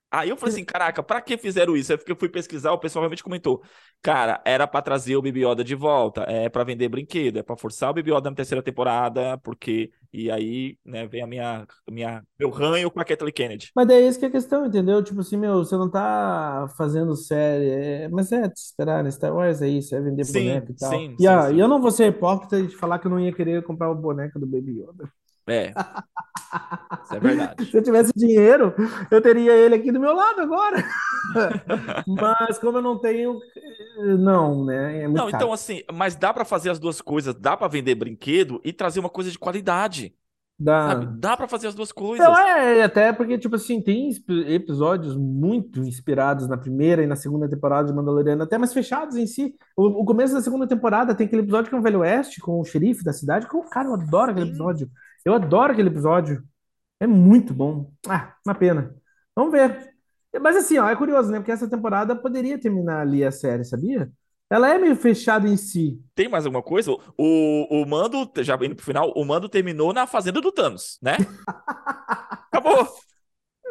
Aí 0.09 0.29
eu 0.31 0.37
falei 0.37 0.55
assim, 0.55 0.65
caraca, 0.65 1.03
pra 1.03 1.21
que 1.21 1.37
fizeram 1.37 1.77
isso? 1.77 1.93
Aí 1.93 1.99
eu 2.07 2.17
fui 2.17 2.29
pesquisar, 2.29 2.73
o 2.73 2.79
pessoal 2.79 3.03
realmente 3.03 3.25
comentou. 3.25 3.63
Cara, 4.01 4.41
era 4.45 4.67
pra 4.67 4.81
trazer 4.81 5.17
o 5.17 5.23
Baby 5.23 5.45
Yoda 5.45 5.65
de 5.65 5.75
volta, 5.75 6.23
é 6.23 6.49
pra 6.49 6.63
vender 6.63 6.89
brinquedo, 6.89 7.39
é 7.39 7.43
pra 7.43 7.57
forçar 7.57 7.91
o 7.91 7.95
Baby 7.95 8.13
Yoda 8.13 8.31
na 8.31 8.37
terceira 8.37 8.63
temporada, 8.63 9.37
porque... 9.39 9.91
E 10.13 10.31
aí, 10.31 10.79
né, 10.83 11.07
vem 11.07 11.21
a 11.23 11.27
minha, 11.27 11.67
minha, 11.91 12.25
meu 12.39 12.49
ranho 12.49 12.91
com 12.91 12.99
a 12.99 13.05
Kathleen 13.05 13.35
Kennedy. 13.35 13.71
Mas 13.75 13.89
é 13.91 14.01
isso 14.01 14.19
que 14.19 14.25
é 14.25 14.29
a 14.29 14.31
questão, 14.31 14.65
entendeu? 14.65 15.03
Tipo 15.03 15.21
assim, 15.21 15.37
meu, 15.37 15.59
você 15.59 15.77
não 15.77 15.91
tá 15.91 16.67
fazendo 16.79 17.15
série, 17.15 17.69
é... 17.69 18.09
mas 18.09 18.33
é 18.33 18.49
de 18.49 18.59
esperar, 18.59 19.05
né? 19.05 19.11
Star 19.11 19.35
Wars 19.35 19.61
é 19.61 19.69
isso, 19.69 19.95
é 19.95 20.01
vender 20.01 20.25
Sim, 20.25 20.33
boneco 20.33 20.73
e 20.73 20.75
tal. 20.77 20.91
sim, 20.91 21.17
E, 21.19 21.27
sim, 21.27 21.27
ah, 21.27 21.49
sim. 21.49 21.57
e 21.57 21.61
eu 21.61 21.69
não 21.69 21.83
vou 21.83 21.91
ser 21.91 22.07
hipócrita 22.07 22.63
de 22.63 22.75
falar 22.77 22.99
que 22.99 23.07
eu 23.07 23.11
não 23.11 23.21
ia 23.21 23.35
querer 23.35 23.63
comprar 23.65 23.91
o 23.91 23.95
boneco 23.95 24.39
do 24.39 24.47
Baby 24.47 24.81
Yoda. 24.81 25.13
É, 25.49 25.73
isso 27.05 27.15
é 27.15 27.21
verdade. 27.21 27.65
Se 27.71 27.77
eu 27.77 27.83
tivesse 27.83 28.13
dinheiro, 28.15 28.75
eu 29.11 29.21
teria 29.21 29.53
ele 29.53 29.75
aqui 29.75 29.93
do 29.93 30.01
meu 30.01 30.15
lado 30.15 30.41
agora. 30.41 30.85
Mas 32.07 32.59
como 32.59 32.79
eu 32.79 32.83
não 32.83 32.99
tenho, 32.99 33.39
não, 34.19 34.65
né? 34.65 35.03
É 35.05 35.09
Não, 35.09 35.31
caro. 35.31 35.37
então 35.37 35.53
assim, 35.53 35.83
mas 35.93 36.15
dá 36.17 36.33
pra 36.33 36.45
fazer 36.45 36.71
as 36.71 36.79
duas 36.79 37.01
coisas, 37.01 37.35
dá 37.35 37.57
pra 37.57 37.69
vender 37.69 37.95
brinquedo 37.95 38.61
e 38.65 38.73
trazer 38.73 39.01
uma 39.01 39.09
coisa 39.11 39.31
de 39.31 39.39
qualidade, 39.39 40.15
sabe? 40.81 41.07
Dá. 41.07 41.13
Dá 41.19 41.37
pra 41.37 41.49
fazer 41.49 41.67
as 41.69 41.75
duas 41.75 41.93
coisas. 41.93 42.27
Não, 42.27 42.37
é, 42.37 42.83
até 42.83 43.13
porque, 43.13 43.39
tipo 43.39 43.57
assim, 43.57 43.81
tem 43.81 44.11
episódios 44.49 45.17
muito 45.17 45.81
inspirados 45.81 46.49
na 46.49 46.57
primeira 46.57 47.03
e 47.03 47.07
na 47.07 47.17
segunda 47.17 47.49
temporada 47.49 47.89
de 47.89 47.95
Mandaloriano, 47.95 48.43
até 48.43 48.57
mais 48.59 48.73
fechados 48.73 49.17
em 49.17 49.27
si. 49.27 49.55
O, 49.77 50.03
o 50.03 50.05
começo 50.05 50.35
da 50.35 50.41
segunda 50.41 50.67
temporada 50.67 51.15
tem 51.15 51.27
aquele 51.27 51.43
episódio 51.43 51.71
com 51.71 51.79
o 51.79 51.83
Velho 51.83 52.01
Oeste, 52.01 52.41
com 52.41 52.61
o 52.61 52.65
xerife 52.65 53.05
da 53.05 53.13
cidade, 53.13 53.49
que, 53.49 53.57
eu, 53.57 53.63
cara, 53.63 53.89
eu 53.89 53.95
adoro 53.95 54.31
aquele 54.31 54.49
episódio. 54.49 54.91
Eu 55.27 55.35
adoro 55.35 55.73
aquele 55.73 55.89
episódio. 55.89 56.41
É 57.01 57.07
muito 57.07 57.53
bom. 57.53 57.91
Ah, 58.09 58.33
uma 58.47 58.55
pena. 58.55 58.95
Vamos 59.35 59.51
ver. 59.51 59.93
Mas 60.41 60.55
assim, 60.55 60.79
ó, 60.79 60.89
é 60.89 60.95
curioso, 60.95 61.33
né? 61.33 61.41
Porque 61.41 61.51
essa 61.51 61.69
temporada 61.69 62.15
poderia 62.15 62.57
terminar 62.61 63.01
ali 63.01 63.25
a 63.25 63.33
série, 63.33 63.65
sabia? 63.65 64.09
Ela 64.49 64.73
é 64.73 64.79
meio 64.79 64.95
fechada 64.95 65.49
em 65.49 65.57
si. 65.57 66.01
Tem 66.15 66.29
mais 66.29 66.47
alguma 66.47 66.63
coisa? 66.63 66.93
O, 66.93 67.83
o 67.83 67.85
Mando, 67.85 68.31
já 68.37 68.55
indo 68.63 68.77
pro 68.77 68.85
final, 68.85 69.13
o 69.17 69.25
Mando 69.25 69.49
terminou 69.49 69.93
na 69.93 70.07
fazenda 70.07 70.41
do 70.41 70.53
Thanos, 70.53 70.97
né? 71.03 71.17
Acabou. 72.53 72.87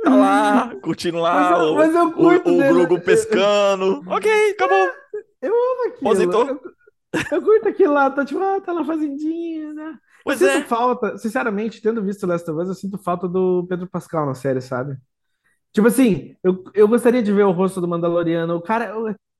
Tá 0.04 0.13
lá, 0.13 0.76
curtindo 0.82 1.20
Mas 1.22 1.52
lá, 1.52 1.52
eu, 1.52 1.72
o, 1.72 1.76
mas 1.76 1.96
eu 1.96 2.08
o, 2.08 2.12
curto 2.12 2.50
o 2.50 2.58
dele. 2.58 2.86
Grogu 2.86 3.02
pescando. 3.02 4.04
Ok, 4.08 4.52
acabou. 4.52 4.91
Eu 5.41 5.54
amo 5.54 5.88
aquilo. 5.88 6.10
Aposentou. 6.10 6.48
Eu, 6.50 6.60
eu 7.32 7.41
curto 7.41 7.70
aquilo 7.70 7.94
lá, 7.94 8.12
tá 8.12 8.26
tipo, 8.26 8.41
ah, 8.44 8.60
tá 8.60 8.74
na 8.74 8.84
fazendinha, 8.84 9.74
né? 9.74 9.98
Pois 10.26 10.42
eu 10.42 10.50
é. 10.50 10.56
sinto 10.56 10.68
falta, 10.68 11.18
sinceramente, 11.20 11.80
tendo 11.80 12.04
visto 12.04 12.26
Last 12.26 12.50
of 12.50 12.60
Us, 12.60 12.68
eu 12.68 12.74
sinto 12.74 12.98
falta 12.98 13.28
do 13.28 13.64
Pedro 13.70 13.88
Pascal 13.88 14.26
na 14.26 14.34
série, 14.34 14.60
sabe? 14.60 14.98
Tipo 15.72 15.88
assim, 15.88 16.36
eu, 16.44 16.64
eu 16.74 16.88
gostaria 16.88 17.22
de 17.22 17.32
ver 17.32 17.44
o 17.44 17.52
rosto 17.52 17.80
do 17.80 17.88
Mandaloriano. 17.88 18.56
O 18.56 18.62
cara, 18.62 18.92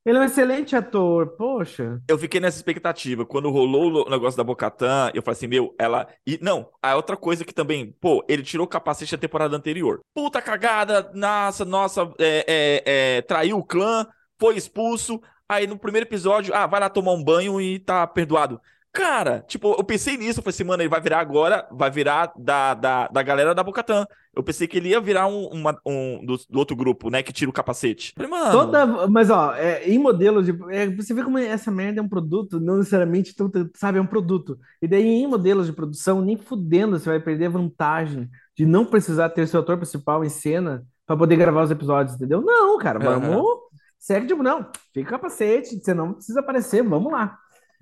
ele 0.06 0.18
é 0.20 0.22
um 0.22 0.26
excelente 0.26 0.76
ator, 0.76 1.30
poxa. 1.30 2.00
Eu 2.08 2.20
fiquei 2.20 2.40
nessa 2.40 2.58
expectativa. 2.58 3.26
Quando 3.26 3.50
rolou 3.50 4.06
o 4.06 4.10
negócio 4.10 4.38
da 4.38 4.44
Bocatã, 4.44 5.10
eu 5.16 5.24
falei 5.24 5.38
assim, 5.38 5.48
meu, 5.48 5.74
ela. 5.80 6.08
E 6.28 6.38
não, 6.40 6.70
a 6.84 6.96
outra 6.96 7.18
coisa 7.18 7.44
que 7.44 7.54
também, 7.54 7.92
pô, 8.00 8.24
ele 8.30 8.44
tirou 8.44 8.66
o 8.66 8.70
capacete 8.70 9.16
da 9.16 9.22
temporada 9.22 9.58
anterior. 9.58 10.02
Puta 10.14 10.40
cagada, 10.40 11.10
nossa, 11.16 11.66
nossa, 11.66 12.14
é, 12.20 12.46
é, 12.48 12.84
é, 12.86 13.22
traiu 13.24 13.58
o 13.58 13.64
clã, 13.64 14.06
foi 14.40 14.56
expulso. 14.56 15.20
Aí 15.50 15.66
no 15.66 15.80
primeiro 15.80 16.08
episódio, 16.08 16.54
ah, 16.54 16.68
vai 16.68 16.80
lá 16.80 16.90
tomar 16.90 17.14
um 17.14 17.24
banho 17.24 17.60
e 17.60 17.80
tá 17.80 18.06
perdoado. 18.06 18.62
Cara, 18.96 19.44
tipo, 19.46 19.74
eu 19.78 19.84
pensei 19.84 20.16
nisso, 20.16 20.40
eu 20.40 20.44
falei 20.44 20.54
assim, 20.56 20.64
mano, 20.64 20.82
ele 20.82 20.88
vai 20.90 21.02
virar 21.02 21.20
agora, 21.20 21.68
vai 21.70 21.92
virar 21.92 22.32
da, 22.38 22.74
da, 22.74 23.08
da 23.10 23.22
galera 23.24 23.54
da 23.54 23.62
Bocatã. 23.62 24.06
Eu 24.34 24.42
pensei 24.42 24.68
que 24.70 24.78
ele 24.78 24.88
ia 24.90 25.02
virar 25.02 25.28
um, 25.28 25.48
uma- 25.48 25.78
um 25.86 26.26
do, 26.26 26.38
do 26.50 26.58
outro 26.60 26.78
grupo, 26.78 27.10
né, 27.10 27.22
que 27.22 27.34
tira 27.34 27.50
o 27.50 27.54
capacete. 27.54 28.14
Falei, 28.16 28.32
mano. 28.32 28.52
Toda, 28.54 29.08
mas 29.10 29.30
ó, 29.30 29.54
é, 29.54 29.84
em 29.86 30.00
modelos 30.00 30.46
de. 30.46 30.54
é, 30.74 30.88
você 30.90 31.14
vê 31.14 31.24
como 31.26 31.38
essa 31.38 31.70
merda 31.70 32.00
é 32.00 32.04
um 32.04 32.08
produto, 32.08 32.58
não 32.58 32.78
necessariamente, 32.78 33.32
então, 33.34 33.52
sabe, 33.76 33.98
é 33.98 34.02
um 34.02 34.08
produto. 34.08 34.58
E 34.82 34.88
daí, 34.88 35.04
em 35.06 35.28
modelos 35.28 35.68
de 35.68 35.74
produção, 35.74 36.22
nem 36.22 36.38
fudendo 36.38 36.98
você 36.98 37.10
vai 37.10 37.20
perder 37.20 37.48
a 37.48 37.50
vantagem 37.50 38.30
de 38.58 38.66
não 38.66 38.86
precisar 38.86 39.28
ter 39.30 39.46
seu 39.46 39.60
ator 39.60 39.76
principal 39.78 40.24
em 40.24 40.30
cena 40.30 40.86
pra 41.06 41.18
poder 41.18 41.36
gravar 41.36 41.64
os 41.64 41.72
episódios, 41.72 42.16
entendeu? 42.16 42.42
Não, 42.42 42.78
cara, 42.78 42.98
vamos. 43.00 43.28
Aham. 43.30 43.44
Segue, 44.00 44.28
tipo, 44.28 44.44
não, 44.44 44.70
fica 44.94 45.10
o 45.10 45.12
capacete, 45.12 45.80
você 45.84 45.94
não 45.94 46.14
precisa 46.14 46.40
aparecer, 46.40 46.84
vamos 46.84 47.12
lá. 47.12 47.38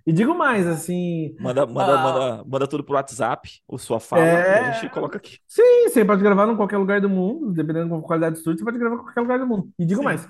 E 0.06 0.12
digo 0.12 0.36
mais, 0.36 0.68
assim. 0.68 1.34
Manda, 1.40 1.66
manda, 1.66 1.94
Ah. 2.00 2.04
manda, 2.04 2.44
manda 2.46 2.68
tudo 2.68 2.84
pro 2.84 2.96
WhatsApp, 2.96 3.50
ou 3.68 3.78
sua 3.78 4.00
fala, 4.00 4.22
É. 4.24 4.62
e 4.64 4.66
a 4.66 4.72
gente 4.74 4.92
coloca 4.92 5.18
aqui. 5.18 5.38
Sim, 5.48 5.88
você 5.88 6.04
pode 6.04 6.22
gravar 6.22 6.48
em 6.52 6.56
qualquer 6.58 6.78
lugar 6.78 7.00
do 7.00 7.10
mundo, 7.10 7.54
dependendo 7.54 7.96
da 7.96 8.02
qualidade 8.06 8.36
do 8.36 8.38
estúdio, 8.40 8.60
você 8.60 8.66
pode 8.66 8.78
gravar 8.78 8.96
em 8.96 9.00
qualquer 9.00 9.22
lugar 9.22 9.40
do 9.40 9.48
mundo. 9.48 9.70
E 9.80 9.86
digo 9.86 10.02
Sim. 10.02 10.06
mais, 10.06 10.28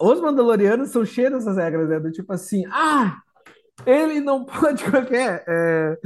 os 0.00 0.20
Mandalorianos 0.20 0.90
são 0.90 1.04
cheios 1.04 1.32
dessas 1.32 1.56
regras, 1.56 1.88
né? 1.88 2.00
Do 2.00 2.10
tipo 2.10 2.32
assim, 2.32 2.64
ah, 2.70 3.16
ele 3.86 4.20
não 4.20 4.44
pode 4.44 4.84
qualquer, 4.90 5.44
é, 5.46 5.96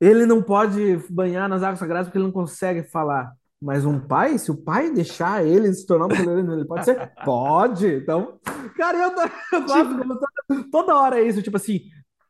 ele 0.00 0.26
não 0.26 0.42
pode 0.42 0.96
banhar 1.08 1.48
nas 1.48 1.62
águas 1.62 1.78
sagradas 1.78 2.08
porque 2.08 2.18
ele 2.18 2.24
não 2.24 2.32
consegue 2.32 2.82
falar. 2.82 3.32
Mas 3.60 3.84
um 3.84 4.00
pai, 4.00 4.38
se 4.38 4.50
o 4.50 4.56
pai 4.56 4.90
deixar 4.90 5.44
ele 5.44 5.72
se 5.72 5.86
tornar 5.86 6.06
um 6.06 6.08
Mandaloriano, 6.08 6.54
ele 6.54 6.64
pode 6.64 6.84
ser? 6.84 7.12
Pode. 7.24 7.86
Então, 7.86 8.38
cara, 8.74 8.96
eu, 8.96 9.10
eu 9.52 9.66
gosto 9.66 9.98
como 9.98 10.18
toda, 10.18 10.64
toda 10.70 10.96
hora 10.96 11.20
é 11.20 11.24
isso, 11.24 11.42
tipo 11.42 11.58
assim, 11.58 11.80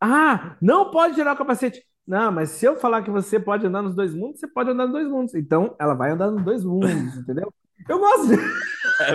ah, 0.00 0.56
não 0.60 0.90
pode 0.90 1.14
tirar 1.14 1.34
o 1.34 1.38
capacete. 1.38 1.80
Não, 2.06 2.32
mas 2.32 2.50
se 2.50 2.66
eu 2.66 2.74
falar 2.74 3.02
que 3.02 3.10
você 3.10 3.38
pode 3.38 3.64
andar 3.64 3.82
nos 3.82 3.94
dois 3.94 4.12
mundos, 4.12 4.40
você 4.40 4.48
pode 4.48 4.70
andar 4.70 4.84
nos 4.84 4.92
dois 4.92 5.08
mundos. 5.08 5.34
Então, 5.34 5.76
ela 5.78 5.94
vai 5.94 6.10
andar 6.10 6.30
nos 6.30 6.42
dois 6.42 6.64
mundos, 6.64 7.16
entendeu? 7.16 7.52
Eu 7.88 7.98
gosto 7.98 8.28
de... 8.28 8.34
É 8.34 9.14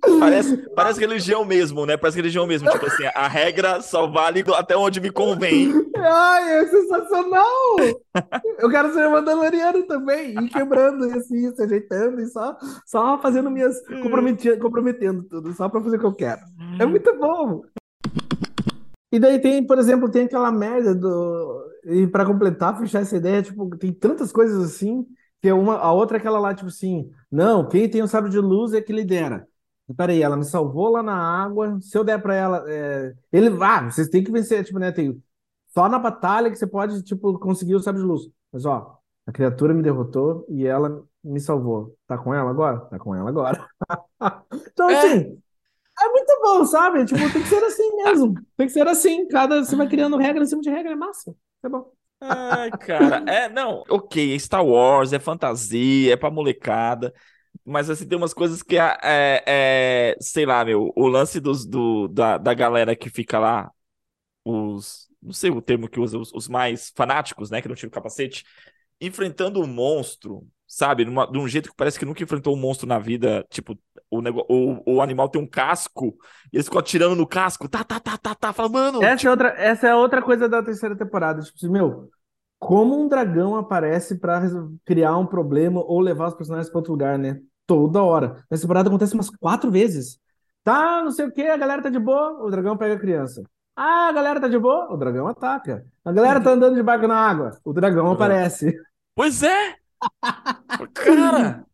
parece, 0.18 0.56
parece 0.74 1.00
religião 1.00 1.44
mesmo, 1.44 1.84
né? 1.84 1.96
Parece 1.96 2.16
religião 2.16 2.46
mesmo. 2.46 2.70
Tipo 2.70 2.86
assim, 2.86 3.04
a 3.14 3.28
regra 3.28 3.80
só 3.82 4.06
vale 4.06 4.44
até 4.54 4.76
onde 4.76 5.00
me 5.00 5.10
convém. 5.10 5.72
Ai, 5.96 6.60
é 6.60 6.66
sensacional! 6.66 7.76
Eu 8.58 8.70
quero 8.70 8.92
ser 8.92 9.08
mandaloriano 9.08 9.86
também, 9.86 10.30
ir 10.30 10.48
quebrando 10.48 11.04
assim, 11.16 11.54
se 11.54 11.62
ajeitando 11.62 12.20
e 12.20 12.26
só, 12.26 12.56
só 12.86 13.20
fazendo 13.20 13.50
minhas. 13.50 13.76
Comprometendo, 14.02 14.58
comprometendo 14.60 15.22
tudo, 15.24 15.52
só 15.52 15.68
pra 15.68 15.82
fazer 15.82 15.96
o 15.96 16.00
que 16.00 16.06
eu 16.06 16.14
quero. 16.14 16.40
É 16.80 16.86
muito 16.86 17.14
bom! 17.18 17.62
E 19.12 19.18
daí 19.18 19.38
tem, 19.40 19.64
por 19.64 19.78
exemplo, 19.78 20.10
tem 20.10 20.24
aquela 20.24 20.50
merda 20.50 20.94
do. 20.94 21.64
E 21.84 22.06
pra 22.06 22.24
completar, 22.26 22.78
fechar 22.78 23.02
essa 23.02 23.16
ideia, 23.16 23.42
tipo, 23.42 23.76
tem 23.76 23.92
tantas 23.92 24.32
coisas 24.32 24.62
assim, 24.64 25.06
que 25.46 25.50
é 25.50 25.54
uma, 25.54 25.76
a 25.76 25.92
outra 25.92 26.16
é 26.16 26.18
aquela 26.18 26.40
lá, 26.40 26.52
tipo 26.52 26.66
assim, 26.68 27.08
não, 27.30 27.68
quem 27.68 27.88
tem 27.88 28.02
o 28.02 28.08
sabre 28.08 28.28
de 28.30 28.38
luz 28.40 28.74
é 28.74 28.80
que 28.82 28.92
lidera. 28.92 29.46
Peraí, 29.96 30.20
ela 30.20 30.36
me 30.36 30.44
salvou 30.44 30.90
lá 30.90 31.04
na 31.04 31.14
água. 31.16 31.78
Se 31.80 31.96
eu 31.96 32.02
der 32.02 32.20
pra 32.20 32.34
ela. 32.34 32.64
é, 32.68 33.14
Ele. 33.32 33.48
Ah, 33.62 33.84
vocês 33.88 34.08
têm 34.08 34.24
que 34.24 34.32
vencer, 34.32 34.64
tipo, 34.64 34.80
né? 34.80 34.90
Tem, 34.90 35.22
só 35.68 35.88
na 35.88 36.00
batalha 36.00 36.50
que 36.50 36.56
você 36.56 36.66
pode, 36.66 37.00
tipo, 37.04 37.38
conseguir 37.38 37.76
o 37.76 37.80
sabre 37.80 38.00
de 38.00 38.06
luz. 38.08 38.22
Mas, 38.52 38.64
ó, 38.66 38.98
a 39.24 39.30
criatura 39.30 39.72
me 39.72 39.84
derrotou 39.84 40.44
e 40.48 40.66
ela 40.66 41.04
me 41.22 41.38
salvou. 41.38 41.96
Tá 42.08 42.18
com 42.18 42.34
ela 42.34 42.50
agora? 42.50 42.80
Tá 42.80 42.98
com 42.98 43.14
ela 43.14 43.28
agora. 43.30 43.64
Então, 44.72 44.90
É. 44.90 44.98
assim, 44.98 45.42
é 46.02 46.08
muito 46.10 46.40
bom, 46.42 46.64
sabe? 46.66 47.04
Tipo, 47.04 47.20
tem 47.32 47.42
que 47.42 47.48
ser 47.48 47.62
assim 47.64 47.96
mesmo. 47.96 48.34
Tem 48.56 48.66
que 48.66 48.72
ser 48.72 48.88
assim. 48.88 49.28
Cada, 49.28 49.64
você 49.64 49.76
vai 49.76 49.88
criando 49.88 50.16
regra 50.16 50.42
em 50.42 50.46
cima 50.46 50.62
de 50.62 50.70
regra, 50.70 50.92
é 50.92 50.96
massa. 50.96 51.34
É 51.62 51.68
bom. 51.68 51.92
Ai, 52.20 52.72
cara, 52.72 53.22
é, 53.26 53.48
não, 53.48 53.84
ok, 53.88 54.34
é 54.34 54.38
Star 54.38 54.64
Wars, 54.64 55.12
é 55.12 55.18
fantasia, 55.18 56.14
é 56.14 56.16
pra 56.16 56.30
molecada, 56.30 57.12
mas 57.64 57.90
assim, 57.90 58.06
tem 58.08 58.16
umas 58.16 58.32
coisas 58.34 58.62
que 58.62 58.76
é, 58.78 58.96
é, 59.02 59.44
é, 60.12 60.16
sei 60.20 60.46
lá, 60.46 60.64
meu, 60.64 60.92
o 60.96 61.08
lance 61.08 61.38
dos, 61.40 61.66
do, 61.66 62.08
da, 62.08 62.38
da 62.38 62.54
galera 62.54 62.96
que 62.96 63.10
fica 63.10 63.38
lá, 63.38 63.70
os, 64.44 65.08
não 65.22 65.32
sei 65.32 65.50
o 65.50 65.62
termo 65.62 65.88
que 65.88 66.00
usa, 66.00 66.18
os, 66.18 66.32
os 66.34 66.48
mais 66.48 66.92
fanáticos, 66.96 67.50
né, 67.50 67.62
que 67.62 67.68
não 67.68 67.76
tiram 67.76 67.90
capacete, 67.90 68.44
enfrentando 69.00 69.60
um 69.62 69.66
monstro, 69.66 70.46
sabe, 70.66 71.04
numa, 71.04 71.26
de 71.30 71.38
um 71.38 71.46
jeito 71.48 71.70
que 71.70 71.76
parece 71.76 71.98
que 71.98 72.04
nunca 72.04 72.22
enfrentou 72.22 72.54
um 72.54 72.58
monstro 72.58 72.86
na 72.88 72.98
vida, 72.98 73.44
tipo, 73.50 73.78
o, 74.10 74.20
nego, 74.20 74.44
o, 74.48 74.96
o 74.96 75.02
animal 75.02 75.28
tem 75.28 75.40
um 75.40 75.46
casco, 75.46 76.16
e 76.52 76.56
eles 76.56 76.66
ficam 76.66 76.80
atirando 76.80 77.14
no 77.16 77.26
casco, 77.26 77.68
tá, 77.68 77.84
tá, 77.84 78.00
tá, 78.00 78.16
tá, 78.18 78.34
tá, 78.34 78.52
fala, 78.52 78.68
mano, 78.68 79.02
Essa 79.02 79.26
é 79.26 79.30
outra, 79.30 79.48
essa 79.56 79.88
é 79.88 79.94
outra 79.94 80.22
coisa 80.22 80.48
da 80.48 80.62
terceira 80.62 80.96
temporada. 80.96 81.42
Tipo 81.42 81.56
assim, 81.56 81.68
meu, 81.70 82.08
como 82.58 82.98
um 82.98 83.08
dragão 83.08 83.56
aparece 83.56 84.18
pra 84.18 84.38
resol- 84.38 84.70
criar 84.84 85.16
um 85.16 85.26
problema 85.26 85.80
ou 85.80 86.00
levar 86.00 86.28
os 86.28 86.34
personagens 86.34 86.70
pra 86.70 86.78
outro 86.78 86.92
lugar, 86.92 87.18
né? 87.18 87.40
Toda 87.66 88.02
hora. 88.02 88.44
Nessa 88.50 88.62
temporada 88.62 88.88
acontece 88.88 89.14
umas 89.14 89.30
quatro 89.30 89.70
vezes. 89.70 90.18
Tá, 90.64 91.02
não 91.02 91.10
sei 91.12 91.26
o 91.26 91.32
que, 91.32 91.42
a 91.42 91.56
galera 91.56 91.82
tá 91.82 91.88
de 91.90 91.98
boa, 91.98 92.42
o 92.44 92.50
dragão 92.50 92.76
pega 92.76 92.94
a 92.94 92.98
criança. 92.98 93.42
Ah, 93.74 94.08
a 94.08 94.12
galera 94.12 94.40
tá 94.40 94.48
de 94.48 94.58
boa, 94.58 94.92
o 94.92 94.96
dragão 94.96 95.28
ataca. 95.28 95.84
A 96.04 96.12
galera 96.12 96.40
tá 96.42 96.50
andando 96.50 96.74
de 96.74 96.82
barco 96.82 97.06
na 97.06 97.16
água, 97.16 97.50
o 97.64 97.72
dragão 97.72 98.06
Uhum. 98.06 98.12
aparece. 98.12 98.74
Pois 99.14 99.42
é! 99.42 99.76
Cara! 100.94 101.66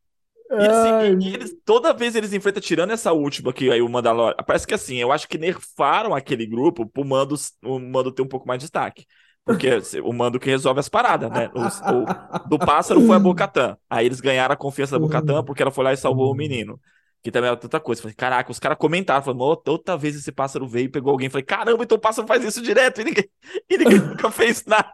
E 0.51 0.67
assim, 0.67 1.19
e 1.27 1.35
eles, 1.35 1.57
toda 1.65 1.95
vez 1.95 2.15
eles 2.15 2.33
enfrentam, 2.33 2.61
tirando 2.61 2.91
essa 2.91 3.13
última 3.13 3.53
que 3.53 3.71
aí 3.71 3.81
o 3.81 3.89
Mandalorian. 3.89 4.37
Parece 4.47 4.67
que 4.67 4.75
assim, 4.75 4.97
eu 4.97 5.11
acho 5.11 5.27
que 5.27 5.39
nerfaram 5.39 6.15
aquele 6.15 6.45
grupo 6.47 6.85
pro 6.87 7.05
Mando, 7.05 7.35
o 7.65 7.79
Mando 7.79 8.13
ter 8.13 8.21
um 8.21 8.29
pouco 8.29 8.47
mais 8.47 8.59
de 8.59 8.65
destaque. 8.65 9.07
Porque 9.45 9.69
o 10.05 10.13
mando 10.13 10.39
que 10.39 10.51
resolve 10.51 10.81
as 10.81 10.89
paradas, 10.89 11.31
né? 11.31 11.51
O, 11.55 11.61
o, 11.61 12.49
do 12.49 12.59
pássaro 12.59 13.01
foi 13.05 13.17
a 13.17 13.19
Bocatã. 13.21 13.77
Aí 13.89 14.07
eles 14.07 14.21
ganharam 14.21 14.53
a 14.53 14.57
confiança 14.57 14.93
da 14.93 14.99
Bocatã 14.99 15.43
porque 15.43 15.63
ela 15.63 15.71
foi 15.71 15.85
lá 15.85 15.93
e 15.93 15.97
salvou 15.97 16.31
o 16.31 16.35
menino. 16.35 16.81
Que 17.23 17.31
também 17.31 17.49
é 17.49 17.53
outra 17.53 17.79
coisa. 17.79 18.03
Falei, 18.03 18.15
caraca, 18.15 18.51
os 18.51 18.59
caras 18.59 18.79
comentaram, 18.79 19.23
falaram, 19.23 19.61
outra 19.67 19.97
vez 19.97 20.17
esse 20.17 20.33
pássaro 20.33 20.67
veio 20.67 20.87
e 20.87 20.89
pegou 20.89 21.13
alguém. 21.13 21.29
Falei, 21.29 21.45
caramba, 21.45 21.85
então 21.85 21.97
o 21.97 22.01
pássaro 22.01 22.27
faz 22.27 22.45
isso 22.45 22.61
direto 22.61 23.01
e 23.01 23.05
ninguém, 23.05 23.29
e 23.71 23.79
ninguém 23.79 23.99
nunca 24.01 24.31
fez 24.31 24.65
nada. 24.65 24.93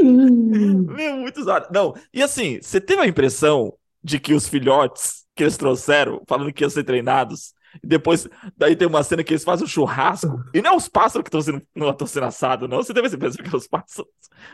Meu, 0.00 1.16
muito 1.16 1.40
usado. 1.40 1.68
Não, 1.72 1.94
e 2.12 2.22
assim, 2.22 2.60
você 2.60 2.80
teve 2.80 3.02
a 3.02 3.06
impressão 3.06 3.74
de 4.02 4.18
que 4.18 4.34
os 4.34 4.48
filhotes 4.48 5.24
que 5.34 5.42
eles 5.44 5.56
trouxeram, 5.56 6.22
falando 6.28 6.52
que 6.52 6.62
iam 6.62 6.70
ser 6.70 6.84
treinados, 6.84 7.54
e 7.82 7.86
depois, 7.86 8.28
daí 8.56 8.76
tem 8.76 8.86
uma 8.86 9.02
cena 9.02 9.24
que 9.24 9.32
eles 9.32 9.44
fazem 9.44 9.64
um 9.64 9.68
churrasco. 9.68 10.42
E 10.52 10.60
não 10.60 10.72
é 10.72 10.76
os 10.76 10.88
pássaros 10.88 11.22
que 11.22 11.28
estão 11.28 11.40
sendo, 11.40 11.62
não 11.74 11.90
estão 11.90 12.06
sendo 12.06 12.26
assados, 12.26 12.68
não. 12.68 12.78
Você 12.78 12.92
deve 12.92 13.06
essa 13.06 13.16
impressão 13.16 13.42
que 13.42 13.54
é 13.54 13.56
os 13.56 13.66
pássaros. 13.66 14.10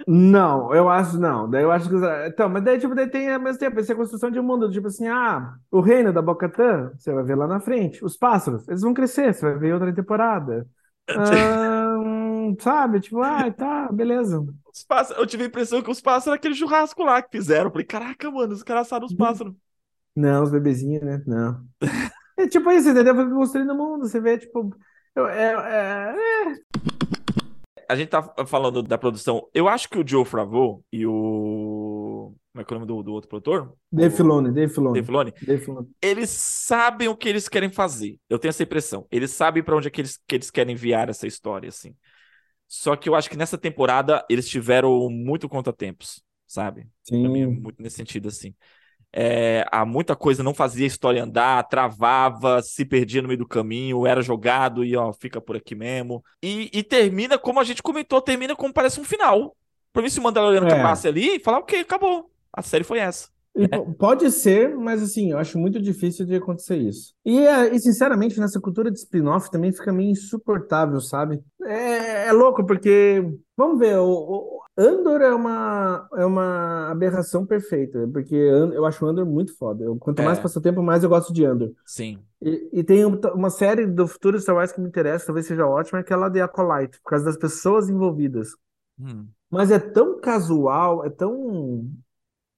Não, 0.06 0.72
eu 0.74 0.88
acho 0.88 1.18
não. 1.18 1.48
Daí 1.50 1.62
eu 1.62 1.72
acho 1.72 1.88
que. 1.88 1.96
Então, 2.28 2.48
mas 2.48 2.62
daí, 2.62 2.78
tipo, 2.78 2.94
daí 2.94 3.08
tem 3.08 3.32
ao 3.32 3.40
mesmo 3.40 3.58
tempo 3.58 3.80
essa 3.80 3.94
construção 3.94 4.30
de 4.30 4.38
um 4.38 4.42
mundo. 4.42 4.70
Tipo 4.70 4.86
assim, 4.88 5.08
ah, 5.08 5.54
o 5.70 5.80
reino 5.80 6.12
da 6.12 6.22
Bocatã, 6.22 6.92
você 6.96 7.12
vai 7.12 7.24
ver 7.24 7.34
lá 7.36 7.46
na 7.46 7.60
frente. 7.60 8.04
Os 8.04 8.16
pássaros, 8.16 8.68
eles 8.68 8.82
vão 8.82 8.94
crescer, 8.94 9.34
você 9.34 9.46
vai 9.46 9.58
ver 9.58 9.74
outra 9.74 9.92
temporada. 9.92 10.66
Ah, 11.10 11.87
sabe? 12.58 13.00
Tipo, 13.00 13.22
ah, 13.22 13.50
tá, 13.50 13.90
beleza. 13.92 14.44
Os 14.72 14.84
pássaros, 14.84 15.20
eu 15.20 15.26
tive 15.26 15.44
a 15.44 15.46
impressão 15.46 15.82
que 15.82 15.90
os 15.90 16.00
pássaros 16.00 16.38
aquele 16.38 16.54
churrasco 16.54 17.02
lá 17.02 17.20
que 17.22 17.36
fizeram. 17.36 17.66
Eu 17.66 17.70
falei, 17.70 17.86
caraca, 17.86 18.30
mano, 18.30 18.52
os 18.52 18.62
caras 18.62 18.86
assaram 18.86 19.06
os 19.06 19.14
pássaros. 19.14 19.54
Não, 20.14 20.42
os 20.42 20.50
bebezinhos, 20.50 21.02
né? 21.02 21.22
Não. 21.26 21.64
É 22.38 22.46
tipo 22.46 22.70
isso, 22.70 22.88
entendeu? 22.88 23.16
Foi 23.16 23.28
construindo 23.28 23.72
o 23.72 23.76
mundo. 23.76 24.06
Você 24.06 24.20
vê, 24.20 24.38
tipo. 24.38 24.72
É, 25.16 25.20
é, 25.20 26.14
é... 26.14 26.54
A 27.88 27.96
gente 27.96 28.10
tá 28.10 28.22
falando 28.46 28.82
da 28.82 28.96
produção. 28.96 29.48
Eu 29.52 29.66
acho 29.66 29.88
que 29.88 29.98
o 29.98 30.06
Joe 30.06 30.24
Favreau 30.24 30.84
e 30.92 31.04
o. 31.04 32.32
Como 32.52 32.62
é 32.62 32.64
que 32.64 32.72
é 32.72 32.76
o 32.76 32.80
nome 32.80 32.92
do, 32.92 33.02
do 33.02 33.12
outro 33.12 33.28
produtor? 33.28 33.72
Dave 33.90 34.14
Filoni, 34.14 34.52
Dave 34.52 34.72
Filoni. 34.72 34.94
Dave 34.94 35.06
Filoni. 35.06 35.34
Dave 35.42 35.64
Filoni. 35.64 35.88
Eles 36.00 36.30
sabem 36.30 37.08
o 37.08 37.16
que 37.16 37.28
eles 37.28 37.48
querem 37.48 37.70
fazer. 37.70 38.18
Eu 38.28 38.38
tenho 38.38 38.50
essa 38.50 38.62
impressão. 38.62 39.06
Eles 39.10 39.32
sabem 39.32 39.62
para 39.62 39.76
onde 39.76 39.88
é 39.88 39.90
que 39.90 40.00
eles, 40.00 40.20
que 40.26 40.34
eles 40.36 40.50
querem 40.50 40.74
enviar 40.74 41.08
essa 41.08 41.26
história, 41.26 41.68
assim. 41.68 41.94
Só 42.68 42.94
que 42.94 43.08
eu 43.08 43.14
acho 43.14 43.30
que 43.30 43.36
nessa 43.36 43.56
temporada 43.56 44.24
eles 44.28 44.46
tiveram 44.46 45.08
muito 45.08 45.48
contratempos, 45.48 46.22
sabe? 46.46 46.86
Sim. 47.02 47.22
Também, 47.22 47.46
muito 47.46 47.82
nesse 47.82 47.96
sentido, 47.96 48.28
assim. 48.28 48.54
É, 49.10 49.64
há 49.72 49.86
muita 49.86 50.14
coisa 50.14 50.42
não 50.42 50.52
fazia 50.52 50.84
a 50.84 50.86
história 50.86 51.24
andar, 51.24 51.66
travava, 51.66 52.60
se 52.60 52.84
perdia 52.84 53.22
no 53.22 53.28
meio 53.28 53.38
do 53.38 53.48
caminho, 53.48 54.06
era 54.06 54.20
jogado 54.20 54.84
e 54.84 54.94
ó, 54.94 55.12
fica 55.14 55.40
por 55.40 55.56
aqui 55.56 55.74
mesmo. 55.74 56.22
E, 56.42 56.70
e 56.72 56.82
termina, 56.82 57.38
como 57.38 57.58
a 57.58 57.64
gente 57.64 57.82
comentou, 57.82 58.20
termina 58.20 58.54
como 58.54 58.72
parece 58.72 59.00
um 59.00 59.04
final. 59.04 59.56
Pra 59.92 60.02
mim, 60.02 60.10
se 60.10 60.20
o 60.20 60.22
Mandaloriano 60.22 60.66
é. 60.66 60.72
acabasse 60.72 61.08
ali 61.08 61.36
e 61.36 61.40
falar, 61.40 61.58
ok, 61.60 61.80
acabou. 61.80 62.30
A 62.52 62.60
série 62.60 62.84
foi 62.84 62.98
essa. 62.98 63.30
Pode 63.98 64.30
ser, 64.30 64.76
mas 64.76 65.02
assim, 65.02 65.32
eu 65.32 65.38
acho 65.38 65.58
muito 65.58 65.80
difícil 65.80 66.24
de 66.24 66.36
acontecer 66.36 66.76
isso. 66.76 67.14
E, 67.24 67.38
é, 67.38 67.74
e 67.74 67.80
sinceramente, 67.80 68.38
nessa 68.38 68.60
cultura 68.60 68.90
de 68.90 68.98
spin-off 68.98 69.50
também 69.50 69.72
fica 69.72 69.92
meio 69.92 70.10
insuportável, 70.10 71.00
sabe? 71.00 71.40
É, 71.64 72.28
é 72.28 72.32
louco, 72.32 72.64
porque, 72.64 73.24
vamos 73.56 73.78
ver, 73.78 73.98
o, 73.98 74.08
o, 74.08 74.58
Andor 74.76 75.20
é 75.22 75.34
uma, 75.34 76.08
é 76.16 76.24
uma 76.24 76.90
aberração 76.90 77.44
perfeita, 77.44 78.08
porque 78.12 78.36
eu 78.36 78.84
acho 78.86 79.04
o 79.04 79.08
Andor 79.08 79.26
muito 79.26 79.56
foda. 79.56 79.84
Eu, 79.84 79.96
quanto 79.96 80.22
mais 80.22 80.38
é. 80.38 80.42
passa 80.42 80.60
tempo, 80.60 80.82
mais 80.82 81.02
eu 81.02 81.08
gosto 81.08 81.32
de 81.32 81.44
Andor. 81.44 81.72
Sim. 81.84 82.20
E, 82.40 82.68
e, 82.72 82.84
tem 82.84 83.04
uma 83.04 83.50
série 83.50 83.86
do 83.86 84.06
futuro 84.06 84.40
Star 84.40 84.54
Wars 84.54 84.70
que 84.70 84.80
me 84.80 84.88
interessa, 84.88 85.26
talvez 85.26 85.46
seja 85.46 85.66
ótima, 85.66 85.98
é 85.98 86.02
aquela 86.02 86.28
de 86.28 86.40
Acolyte, 86.40 87.00
por 87.02 87.10
causa 87.10 87.24
das 87.24 87.36
pessoas 87.36 87.88
envolvidas. 87.88 88.50
Hum. 89.00 89.26
Mas 89.50 89.70
é 89.70 89.78
tão 89.78 90.20
casual, 90.20 91.04
é 91.04 91.10
tão 91.10 91.90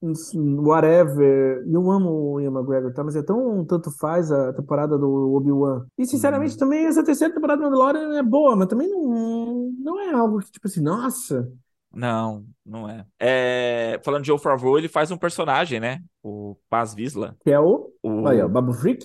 whatever. 0.02 1.64
Eu 1.66 1.90
amo 1.90 2.10
o 2.10 2.40
Ian 2.40 2.52
McGregor, 2.52 2.92
tá? 2.92 3.04
Mas 3.04 3.16
é 3.16 3.22
tão 3.22 3.64
tanto 3.64 3.90
faz 3.90 4.32
a 4.32 4.52
temporada 4.52 4.98
do 4.98 5.34
Obi-Wan. 5.34 5.86
E 5.98 6.06
sinceramente, 6.06 6.54
hum. 6.54 6.58
também 6.58 6.86
essa 6.86 7.04
terceira 7.04 7.34
temporada 7.34 7.60
do 7.60 7.70
Mandalorian 7.70 8.18
é 8.18 8.22
boa, 8.22 8.56
mas 8.56 8.68
também 8.68 8.88
não, 8.88 9.70
não 9.78 10.00
é 10.00 10.12
algo 10.12 10.38
que, 10.38 10.50
tipo 10.50 10.66
assim, 10.66 10.82
nossa. 10.82 11.50
Não, 11.92 12.44
não 12.64 12.88
é. 12.88 13.04
é. 13.18 14.00
Falando 14.04 14.22
de 14.22 14.28
Joe 14.28 14.38
Favreau, 14.38 14.78
ele 14.78 14.88
faz 14.88 15.10
um 15.10 15.16
personagem, 15.16 15.80
né? 15.80 16.00
O 16.22 16.56
Paz 16.68 16.94
Visla. 16.94 17.36
Que 17.40 17.50
é 17.50 17.58
o. 17.58 17.90
o... 18.02 18.28
Aí, 18.28 18.40
ó, 18.40 18.48
Babu 18.48 18.72
Freak? 18.72 19.04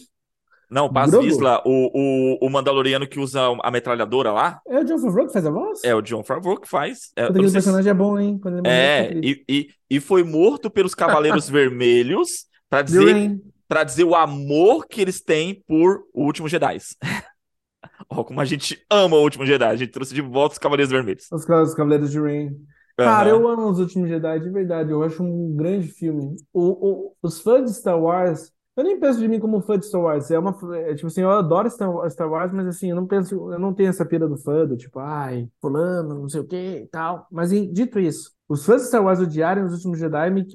Não, 0.75 0.91
Paz 0.91 1.09
o, 1.13 1.21
o, 1.63 2.37
o 2.45 2.49
Mandaloriano 2.49 3.07
que 3.07 3.17
usa 3.17 3.39
a 3.63 3.71
metralhadora 3.71 4.33
lá. 4.33 4.59
É 4.67 4.77
o 4.77 4.83
John 4.83 4.99
Favreau 4.99 5.25
que 5.25 5.31
faz 5.31 5.45
a 5.45 5.49
voz? 5.49 5.81
É 5.85 5.95
o 5.95 6.01
John 6.01 6.21
Favreau 6.21 6.57
que 6.57 6.67
faz. 6.67 7.13
É, 7.15 7.23
aquele 7.23 7.49
personagem 7.49 7.83
se... 7.83 7.89
é 7.89 7.93
bom, 7.93 8.19
hein? 8.19 8.37
é, 8.65 9.05
é 9.05 9.13
e, 9.13 9.45
e, 9.47 9.69
e 9.89 9.99
foi 10.01 10.21
morto 10.21 10.69
pelos 10.69 10.93
Cavaleiros 10.93 11.47
Vermelhos 11.49 12.47
para 12.69 12.81
dizer, 12.81 13.39
pra 13.69 13.85
dizer 13.85 14.03
o 14.03 14.15
amor 14.15 14.85
que 14.85 14.99
eles 14.99 15.21
têm 15.21 15.63
por 15.65 16.03
o 16.13 16.25
Último 16.25 16.49
Jedi. 16.49 16.77
Ó, 18.09 18.25
como 18.25 18.41
a 18.41 18.45
gente 18.45 18.77
ama 18.91 19.15
o 19.15 19.23
Último 19.23 19.45
Jedi. 19.45 19.63
A 19.63 19.77
gente 19.77 19.93
trouxe 19.93 20.13
de 20.13 20.21
volta 20.21 20.55
os 20.55 20.59
Cavaleiros 20.59 20.91
Vermelhos. 20.91 21.27
Os, 21.31 21.47
os 21.47 21.73
Cavaleiros 21.73 22.11
de 22.11 22.19
Rain. 22.19 22.49
Cara, 22.97 23.33
uhum. 23.33 23.41
eu 23.43 23.47
amo 23.47 23.69
Os 23.69 23.79
Últimos 23.79 24.09
Jedi, 24.09 24.41
de 24.41 24.49
verdade. 24.49 24.91
Eu 24.91 25.03
acho 25.03 25.23
um 25.23 25.55
grande 25.55 25.87
filme. 25.87 26.35
O, 26.51 26.61
o, 26.63 27.15
os 27.21 27.39
fãs 27.39 27.71
de 27.71 27.77
Star 27.77 27.97
Wars 27.97 28.51
eu 28.75 28.83
nem 28.83 28.99
penso 28.99 29.19
de 29.19 29.27
mim 29.27 29.39
como 29.39 29.61
fã 29.61 29.79
de 29.79 29.85
Star 29.85 30.01
Wars. 30.01 30.29
É 30.29 30.37
uma, 30.37 30.55
é, 30.75 30.95
tipo 30.95 31.07
assim, 31.07 31.21
eu 31.21 31.31
adoro 31.31 31.69
Star 31.69 32.29
Wars, 32.29 32.51
mas 32.51 32.67
assim, 32.67 32.89
eu 32.89 32.95
não 32.95 33.07
penso, 33.07 33.53
eu 33.53 33.59
não 33.59 33.73
tenho 33.73 33.89
essa 33.89 34.05
pira 34.05 34.27
do 34.27 34.37
fã, 34.37 34.65
do 34.65 34.75
tipo, 34.75 34.99
ai, 34.99 35.49
fulano, 35.61 36.21
não 36.21 36.29
sei 36.29 36.41
o 36.41 36.47
que 36.47 36.55
e 36.55 36.87
tal. 36.87 37.27
Mas 37.31 37.51
dito 37.51 37.99
isso, 37.99 38.31
os 38.49 38.65
fãs 38.65 38.81
de 38.81 38.87
Star 38.89 39.03
Wars 39.03 39.19
odiarem 39.19 39.63
os 39.63 39.73
últimos 39.73 39.97
Jedi 39.97 40.29
me, 40.29 40.45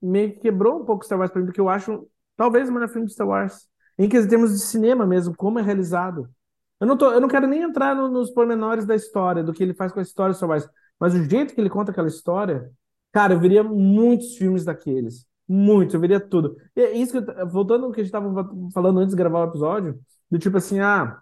me 0.00 0.30
quebrou 0.30 0.80
um 0.80 0.84
pouco 0.84 1.04
Star 1.04 1.18
Wars 1.18 1.30
pra 1.30 1.40
mim, 1.40 1.46
porque 1.46 1.60
eu 1.60 1.68
acho 1.68 2.06
talvez 2.36 2.68
o 2.68 2.72
melhor 2.72 2.88
filme 2.88 3.06
de 3.06 3.12
Star 3.12 3.26
Wars. 3.26 3.68
Em 3.98 4.08
que 4.08 4.26
termos 4.26 4.52
de 4.52 4.58
cinema 4.58 5.06
mesmo, 5.06 5.36
como 5.36 5.58
é 5.58 5.62
realizado. 5.62 6.28
Eu 6.80 6.86
não, 6.86 6.96
tô, 6.96 7.12
eu 7.12 7.20
não 7.20 7.28
quero 7.28 7.46
nem 7.46 7.62
entrar 7.62 7.94
no, 7.94 8.08
nos 8.08 8.30
pormenores 8.30 8.84
da 8.84 8.94
história, 8.94 9.42
do 9.42 9.52
que 9.52 9.62
ele 9.62 9.74
faz 9.74 9.92
com 9.92 10.00
a 10.00 10.02
história 10.02 10.32
de 10.32 10.36
Star 10.36 10.48
Wars, 10.50 10.68
mas 10.98 11.14
o 11.14 11.24
jeito 11.24 11.54
que 11.54 11.60
ele 11.60 11.70
conta 11.70 11.90
aquela 11.92 12.08
história, 12.08 12.70
cara, 13.12 13.34
eu 13.34 13.40
veria 13.40 13.62
muitos 13.62 14.36
filmes 14.36 14.64
daqueles. 14.64 15.26
Muito, 15.46 15.94
eu 15.94 16.00
veria 16.00 16.20
tudo. 16.20 16.56
E 16.74 16.80
é 16.80 16.96
isso 16.96 17.12
que 17.12 17.30
eu, 17.30 17.48
voltando 17.48 17.84
ao 17.86 17.92
que 17.92 18.00
a 18.00 18.04
gente 18.04 18.14
estava 18.14 18.50
falando 18.72 19.00
antes 19.00 19.14
de 19.14 19.16
gravar 19.16 19.44
o 19.44 19.48
episódio, 19.48 20.00
do 20.30 20.38
tipo 20.38 20.56
assim, 20.56 20.80
ah. 20.80 21.20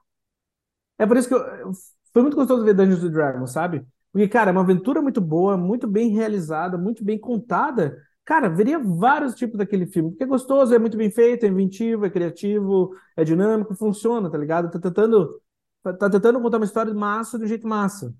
É 0.98 1.06
por 1.06 1.16
isso 1.16 1.28
que 1.28 1.34
eu, 1.34 1.72
foi 2.12 2.22
muito 2.22 2.36
gostoso 2.36 2.64
ver 2.64 2.74
Dungeons 2.74 3.10
Dragons, 3.10 3.52
sabe? 3.52 3.84
Porque, 4.12 4.28
cara, 4.28 4.50
é 4.50 4.52
uma 4.52 4.60
aventura 4.60 5.00
muito 5.00 5.20
boa, 5.20 5.56
muito 5.56 5.88
bem 5.88 6.10
realizada, 6.10 6.76
muito 6.76 7.02
bem 7.02 7.18
contada. 7.18 7.96
Cara, 8.24 8.48
veria 8.48 8.78
vários 8.78 9.34
tipos 9.34 9.58
daquele 9.58 9.86
filme, 9.86 10.10
porque 10.10 10.24
é 10.24 10.26
gostoso, 10.26 10.74
é 10.74 10.78
muito 10.78 10.96
bem 10.96 11.10
feito, 11.10 11.44
é 11.44 11.48
inventivo, 11.48 12.04
é 12.06 12.10
criativo, 12.10 12.94
é 13.16 13.24
dinâmico, 13.24 13.74
funciona, 13.74 14.30
tá 14.30 14.38
ligado? 14.38 14.70
Tá 14.70 14.78
tentando, 14.78 15.40
tá 15.82 16.10
tentando 16.10 16.40
contar 16.40 16.58
uma 16.58 16.64
história 16.66 16.92
massa 16.94 17.38
de 17.38 17.44
um 17.44 17.48
jeito 17.48 17.66
massa. 17.66 18.14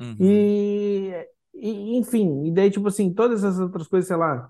Uhum. 0.00 0.16
E, 0.20 1.26
e, 1.54 1.96
enfim, 1.96 2.46
e 2.46 2.52
daí, 2.52 2.70
tipo 2.70 2.88
assim, 2.88 3.14
todas 3.14 3.42
essas 3.42 3.60
outras 3.60 3.86
coisas, 3.86 4.06
sei 4.06 4.16
lá, 4.16 4.48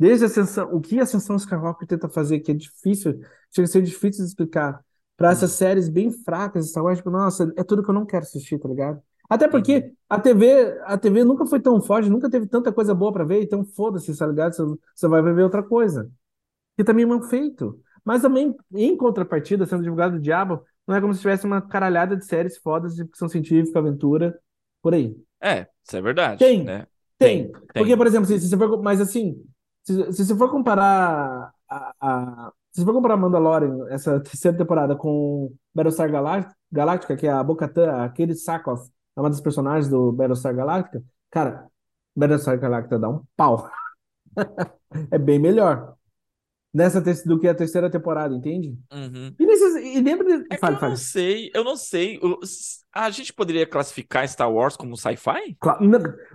Desde 0.00 0.24
a 0.24 0.28
ascensão, 0.28 0.74
o 0.74 0.80
que 0.80 0.98
a 0.98 1.02
Ascensão 1.02 1.36
Skywalker 1.36 1.86
tenta 1.86 2.08
fazer, 2.08 2.40
que 2.40 2.50
é 2.50 2.54
difícil, 2.54 3.20
chega 3.54 3.66
a 3.66 3.70
ser 3.70 3.82
difícil 3.82 4.24
de 4.24 4.30
explicar, 4.30 4.82
para 5.14 5.30
essas 5.30 5.52
séries 5.52 5.90
bem 5.90 6.10
fracas, 6.10 6.70
Star 6.70 6.82
Wars, 6.82 6.96
tipo, 6.96 7.10
nossa, 7.10 7.52
é 7.54 7.62
tudo 7.62 7.82
que 7.82 7.90
eu 7.90 7.94
não 7.94 8.06
quero 8.06 8.22
assistir, 8.22 8.58
tá 8.58 8.66
ligado? 8.66 9.02
Até 9.28 9.46
porque 9.46 9.76
uhum. 9.76 9.92
a 10.08 10.18
TV, 10.18 10.80
a 10.84 10.96
TV 10.96 11.22
nunca 11.22 11.44
foi 11.44 11.60
tão 11.60 11.78
forte, 11.82 12.08
nunca 12.08 12.30
teve 12.30 12.46
tanta 12.46 12.72
coisa 12.72 12.94
boa 12.94 13.12
para 13.12 13.24
ver, 13.24 13.42
então 13.42 13.62
foda-se, 13.62 14.16
tá 14.16 14.26
ligado? 14.26 14.54
Você, 14.54 14.62
você 14.94 15.06
vai 15.06 15.22
ver 15.22 15.42
outra 15.42 15.62
coisa. 15.62 16.10
Que 16.78 16.82
também 16.82 17.04
é 17.04 17.06
mal 17.06 17.20
feito. 17.24 17.78
Mas 18.02 18.22
também, 18.22 18.56
em 18.72 18.96
contrapartida, 18.96 19.66
sendo 19.66 19.82
divulgado 19.82 20.16
o 20.16 20.20
Diabo, 20.20 20.64
não 20.88 20.96
é 20.96 21.00
como 21.02 21.12
se 21.12 21.20
tivesse 21.20 21.44
uma 21.44 21.60
caralhada 21.60 22.16
de 22.16 22.24
séries 22.24 22.56
fodas 22.56 22.94
de 22.94 23.04
ficção 23.04 23.28
científica, 23.28 23.78
aventura, 23.78 24.34
por 24.80 24.94
aí. 24.94 25.14
É, 25.42 25.66
isso 25.86 25.94
é 25.94 26.00
verdade. 26.00 26.38
Tem, 26.38 26.64
né? 26.64 26.86
tem. 27.18 27.52
tem. 27.52 27.52
Porque, 27.74 27.94
por 27.94 28.06
exemplo, 28.06 28.26
se, 28.26 28.40
se 28.40 28.48
você 28.48 28.56
for. 28.56 28.82
Mas 28.82 28.98
assim, 28.98 29.36
se, 29.92 30.12
se 30.12 30.24
você 30.24 30.36
for 30.36 30.50
comparar 30.50 31.52
a, 31.68 31.94
a, 32.00 32.52
se 32.72 32.80
você 32.80 32.84
for 32.84 32.94
comparar 32.94 33.16
Mandalorian, 33.16 33.88
essa 33.88 34.20
terceira 34.20 34.56
temporada, 34.56 34.94
com 34.96 35.52
Battlestar 35.74 36.10
Galactica, 36.70 37.16
que 37.16 37.26
é 37.26 37.32
a 37.32 37.42
Bo-Katan, 37.42 38.04
aquele 38.04 38.34
Sakoff, 38.34 38.90
é 39.16 39.20
uma 39.20 39.30
das 39.30 39.40
personagens 39.40 39.88
do 39.88 40.12
Battlestar 40.12 40.54
Galactica, 40.54 41.02
cara, 41.30 41.66
Battlestar 42.16 42.58
Galactica 42.58 42.98
dá 42.98 43.08
um 43.08 43.24
pau. 43.36 43.68
é 45.10 45.18
bem 45.18 45.38
melhor 45.38 45.96
nessa 46.72 47.00
do 47.00 47.38
que 47.38 47.48
a 47.48 47.54
terceira 47.54 47.90
temporada, 47.90 48.34
entende? 48.34 48.76
Uhum. 48.92 49.34
E, 49.38 49.46
nesses, 49.46 49.96
e 49.96 50.00
dentro 50.00 50.26
de... 50.26 50.46
É 50.50 50.56
fale, 50.56 50.76
eu 50.76 50.80
fale. 50.80 50.90
não 50.90 50.96
sei, 50.96 51.50
eu 51.52 51.64
não 51.64 51.76
sei. 51.76 52.20
A 52.92 53.10
gente 53.10 53.32
poderia 53.32 53.66
classificar 53.66 54.28
Star 54.28 54.50
Wars 54.50 54.76
como 54.76 54.96
sci-fi? 54.96 55.56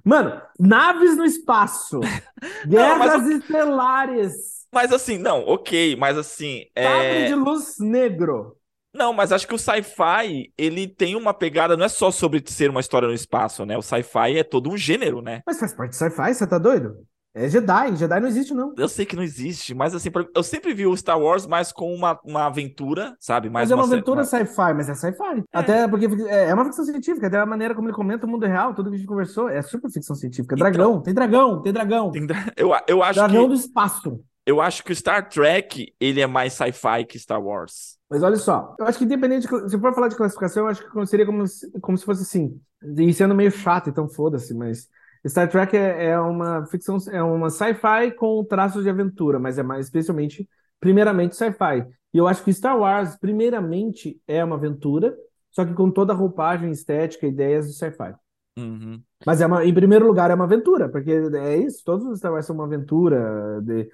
Mano, 0.03 0.41
naves 0.59 1.17
no 1.17 1.25
espaço, 1.25 1.99
guerras 2.67 3.23
não, 3.23 3.31
estelares. 3.31 4.33
Mas 4.73 4.91
assim, 4.91 5.17
não, 5.17 5.45
ok, 5.45 5.95
mas 5.95 6.17
assim. 6.17 6.65
É... 6.75 7.27
de 7.27 7.35
luz 7.35 7.75
negro. 7.79 8.57
Não, 8.93 9.11
mas 9.11 9.33
acho 9.33 9.45
que 9.45 9.53
o 9.53 9.59
sci-fi, 9.59 10.53
ele 10.57 10.87
tem 10.87 11.17
uma 11.17 11.33
pegada, 11.33 11.75
não 11.75 11.85
é 11.85 11.89
só 11.89 12.09
sobre 12.11 12.41
ser 12.45 12.69
uma 12.69 12.79
história 12.79 13.09
no 13.09 13.13
espaço, 13.13 13.65
né? 13.65 13.77
O 13.77 13.81
sci-fi 13.81 14.37
é 14.37 14.43
todo 14.43 14.69
um 14.69 14.77
gênero, 14.77 15.21
né? 15.21 15.41
Mas 15.45 15.59
faz 15.59 15.73
parte 15.73 15.91
do 15.91 15.95
sci-fi, 15.95 16.33
você 16.33 16.47
tá 16.47 16.57
doido? 16.57 17.05
É 17.37 17.49
Jedi, 17.49 17.97
Jedi 17.97 18.19
não 18.21 18.29
existe, 18.29 18.53
não. 18.53 18.73
Eu 18.77 18.87
sei 18.87 19.05
que 19.05 19.13
não 19.13 19.21
existe, 19.21 19.73
mas 19.73 19.93
assim, 19.93 20.09
eu 20.33 20.41
sempre 20.41 20.73
vi 20.73 20.87
o 20.87 20.95
Star 20.95 21.19
Wars 21.19 21.45
mais 21.45 21.69
com 21.73 21.93
uma, 21.93 22.17
uma 22.23 22.45
aventura, 22.45 23.13
sabe? 23.19 23.49
Mais 23.49 23.69
mas 23.69 23.71
é 23.71 23.75
uma, 23.75 23.83
uma 23.83 23.93
aventura 23.93 24.19
uma... 24.21 24.25
sci-fi, 24.25 24.73
mas 24.73 24.87
é 24.87 24.95
sci-fi. 24.95 25.39
É. 25.39 25.43
Até 25.51 25.85
porque 25.85 26.05
é, 26.29 26.49
é 26.49 26.53
uma 26.53 26.63
ficção 26.63 26.85
científica, 26.85 27.27
até 27.27 27.37
a 27.37 27.45
maneira 27.45 27.75
como 27.75 27.89
ele 27.89 27.95
comenta 27.95 28.25
o 28.25 28.29
mundo 28.29 28.45
real, 28.45 28.73
tudo 28.73 28.89
que 28.89 28.95
a 28.95 28.97
gente 28.99 29.07
conversou, 29.07 29.49
é 29.49 29.61
super 29.61 29.91
ficção 29.91 30.15
científica. 30.15 30.55
Então, 30.55 30.71
dragão, 30.71 31.01
tem 31.01 31.13
dragão, 31.13 31.61
tem 31.61 31.73
dragão. 31.73 32.11
Tem 32.11 32.25
dra... 32.25 32.53
eu, 32.55 32.71
eu 32.87 33.03
acho 33.03 33.19
dragão 33.19 33.43
que... 33.43 33.49
do 33.49 33.55
espaço. 33.55 34.23
Eu 34.45 34.61
acho 34.61 34.81
que 34.81 34.93
o 34.93 34.95
Star 34.95 35.27
Trek, 35.27 35.93
ele 35.99 36.21
é 36.21 36.27
mais 36.27 36.53
sci-fi 36.53 37.03
que 37.03 37.19
Star 37.19 37.43
Wars. 37.43 37.97
Mas 38.09 38.23
olha 38.23 38.37
só, 38.37 38.75
eu 38.79 38.85
acho 38.85 38.97
que 38.97 39.03
independente, 39.03 39.45
de, 39.45 39.69
se 39.71 39.77
for 39.77 39.93
falar 39.93 40.07
de 40.07 40.15
classificação, 40.15 40.63
eu 40.63 40.69
acho 40.69 40.89
que 40.89 41.05
seria 41.07 41.25
como, 41.25 41.43
como 41.81 41.97
se 41.97 42.05
fosse 42.05 42.21
assim, 42.21 42.57
e 42.97 43.13
sendo 43.13 43.35
meio 43.35 43.51
chato, 43.51 43.89
então 43.89 44.07
foda-se, 44.07 44.53
mas 44.53 44.87
Star 45.27 45.49
Trek 45.49 45.75
é, 45.75 46.09
é 46.09 46.19
uma 46.19 46.65
ficção, 46.67 46.97
é 47.11 47.21
uma 47.21 47.49
sci-fi 47.49 48.11
com 48.11 48.43
traços 48.43 48.83
de 48.83 48.89
aventura, 48.89 49.39
mas 49.39 49.57
é 49.57 49.63
mais 49.63 49.85
especialmente, 49.87 50.47
primeiramente, 50.79 51.35
sci-fi. 51.35 51.85
E 52.13 52.17
eu 52.17 52.27
acho 52.27 52.43
que 52.43 52.53
Star 52.53 52.77
Wars, 52.77 53.15
primeiramente, 53.17 54.21
é 54.27 54.43
uma 54.43 54.55
aventura, 54.55 55.15
só 55.51 55.65
que 55.65 55.73
com 55.73 55.89
toda 55.89 56.13
a 56.13 56.15
roupagem, 56.15 56.71
estética, 56.71 57.27
ideias 57.27 57.67
de 57.67 57.73
sci-fi. 57.73 58.13
Uhum. 58.57 59.01
Mas 59.25 59.41
é 59.41 59.45
uma, 59.45 59.65
em 59.65 59.73
primeiro 59.73 60.07
lugar 60.07 60.31
é 60.31 60.33
uma 60.33 60.45
aventura, 60.45 60.87
porque 60.87 61.11
é 61.11 61.57
isso, 61.57 61.83
todos 61.83 62.05
os 62.05 62.19
Star 62.19 62.31
Wars 62.31 62.45
são 62.45 62.55
uma 62.55 62.65
aventura. 62.65 63.61
De, 63.61 63.89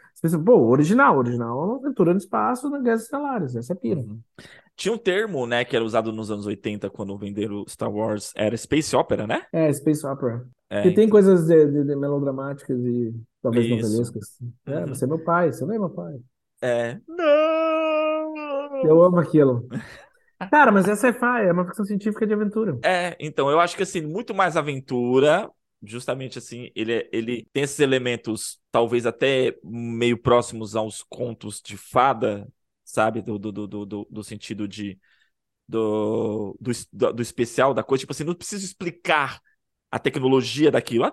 pô, 0.46 0.68
original, 0.68 1.18
original 1.18 1.60
é 1.60 1.66
uma 1.66 1.78
aventura 1.78 2.12
no 2.12 2.20
espaço, 2.20 2.70
na 2.70 2.80
Guerras 2.80 3.04
Estelares, 3.04 3.56
essa 3.56 3.74
é 3.74 3.76
pira. 3.76 4.02
Uhum. 4.02 4.20
Tinha 4.82 4.96
um 4.96 4.98
termo, 4.98 5.46
né, 5.46 5.64
que 5.64 5.76
era 5.76 5.86
usado 5.86 6.12
nos 6.12 6.32
anos 6.32 6.48
80 6.48 6.90
quando 6.90 7.16
venderam 7.16 7.64
Star 7.68 7.94
Wars, 7.94 8.34
era 8.36 8.58
Space 8.58 8.96
Opera, 8.96 9.28
né? 9.28 9.44
É, 9.54 9.72
Space 9.72 10.04
Opera. 10.04 10.44
É, 10.72 10.82
que 10.82 10.88
então... 10.88 11.04
tem 11.04 11.08
coisas 11.08 11.46
de, 11.46 11.68
de, 11.68 11.84
de, 11.84 11.96
melodramáticas 11.96 12.80
e 12.80 13.14
talvez 13.44 13.68
Isso. 13.68 13.76
novelescas. 13.76 14.40
É, 14.66 14.80
uhum. 14.80 14.88
você 14.88 15.06
é 15.06 15.08
meu 15.08 15.24
pai, 15.24 15.54
você 15.54 15.64
não 15.66 15.76
é 15.76 15.78
meu 15.78 15.90
pai. 15.92 16.16
É. 16.64 17.00
Não! 17.08 18.84
Eu 18.84 19.04
amo 19.04 19.20
aquilo. 19.20 19.68
Cara, 20.50 20.72
mas 20.72 20.88
é 20.88 20.96
sci-fi, 20.96 21.46
é 21.46 21.52
uma 21.52 21.66
ficção 21.66 21.86
científica 21.86 22.26
de 22.26 22.34
aventura. 22.34 22.80
É, 22.84 23.16
então, 23.20 23.52
eu 23.52 23.60
acho 23.60 23.78
que 23.78 23.84
assim, 23.84 24.02
muito 24.02 24.34
mais 24.34 24.58
aventura, 24.58 25.48
justamente 25.84 26.40
assim, 26.40 26.72
ele, 26.76 27.08
ele 27.14 27.48
tem 27.54 27.62
esses 27.62 27.80
elementos, 27.80 28.60
talvez 28.72 29.06
até 29.06 29.56
meio 29.64 30.18
próximos 30.18 30.76
aos 30.76 31.04
contos 31.04 31.62
de 31.64 31.78
fada, 31.78 32.48
sabe? 32.92 33.22
Do, 33.22 33.40
do, 33.40 33.52
do, 33.52 33.86
do, 33.86 34.08
do 34.10 34.24
sentido 34.24 34.68
de. 34.68 35.00
Do, 35.68 36.58
do, 36.60 37.14
do 37.14 37.22
especial 37.22 37.74
da 37.74 37.84
coisa. 37.84 38.02
Tipo 38.02 38.12
assim, 38.12 38.26
não 38.26 38.36
preciso 38.36 38.66
explicar 38.66 39.40
a 39.90 39.98
tecnologia 39.98 40.70
daquilo. 40.70 41.06
É, 41.06 41.12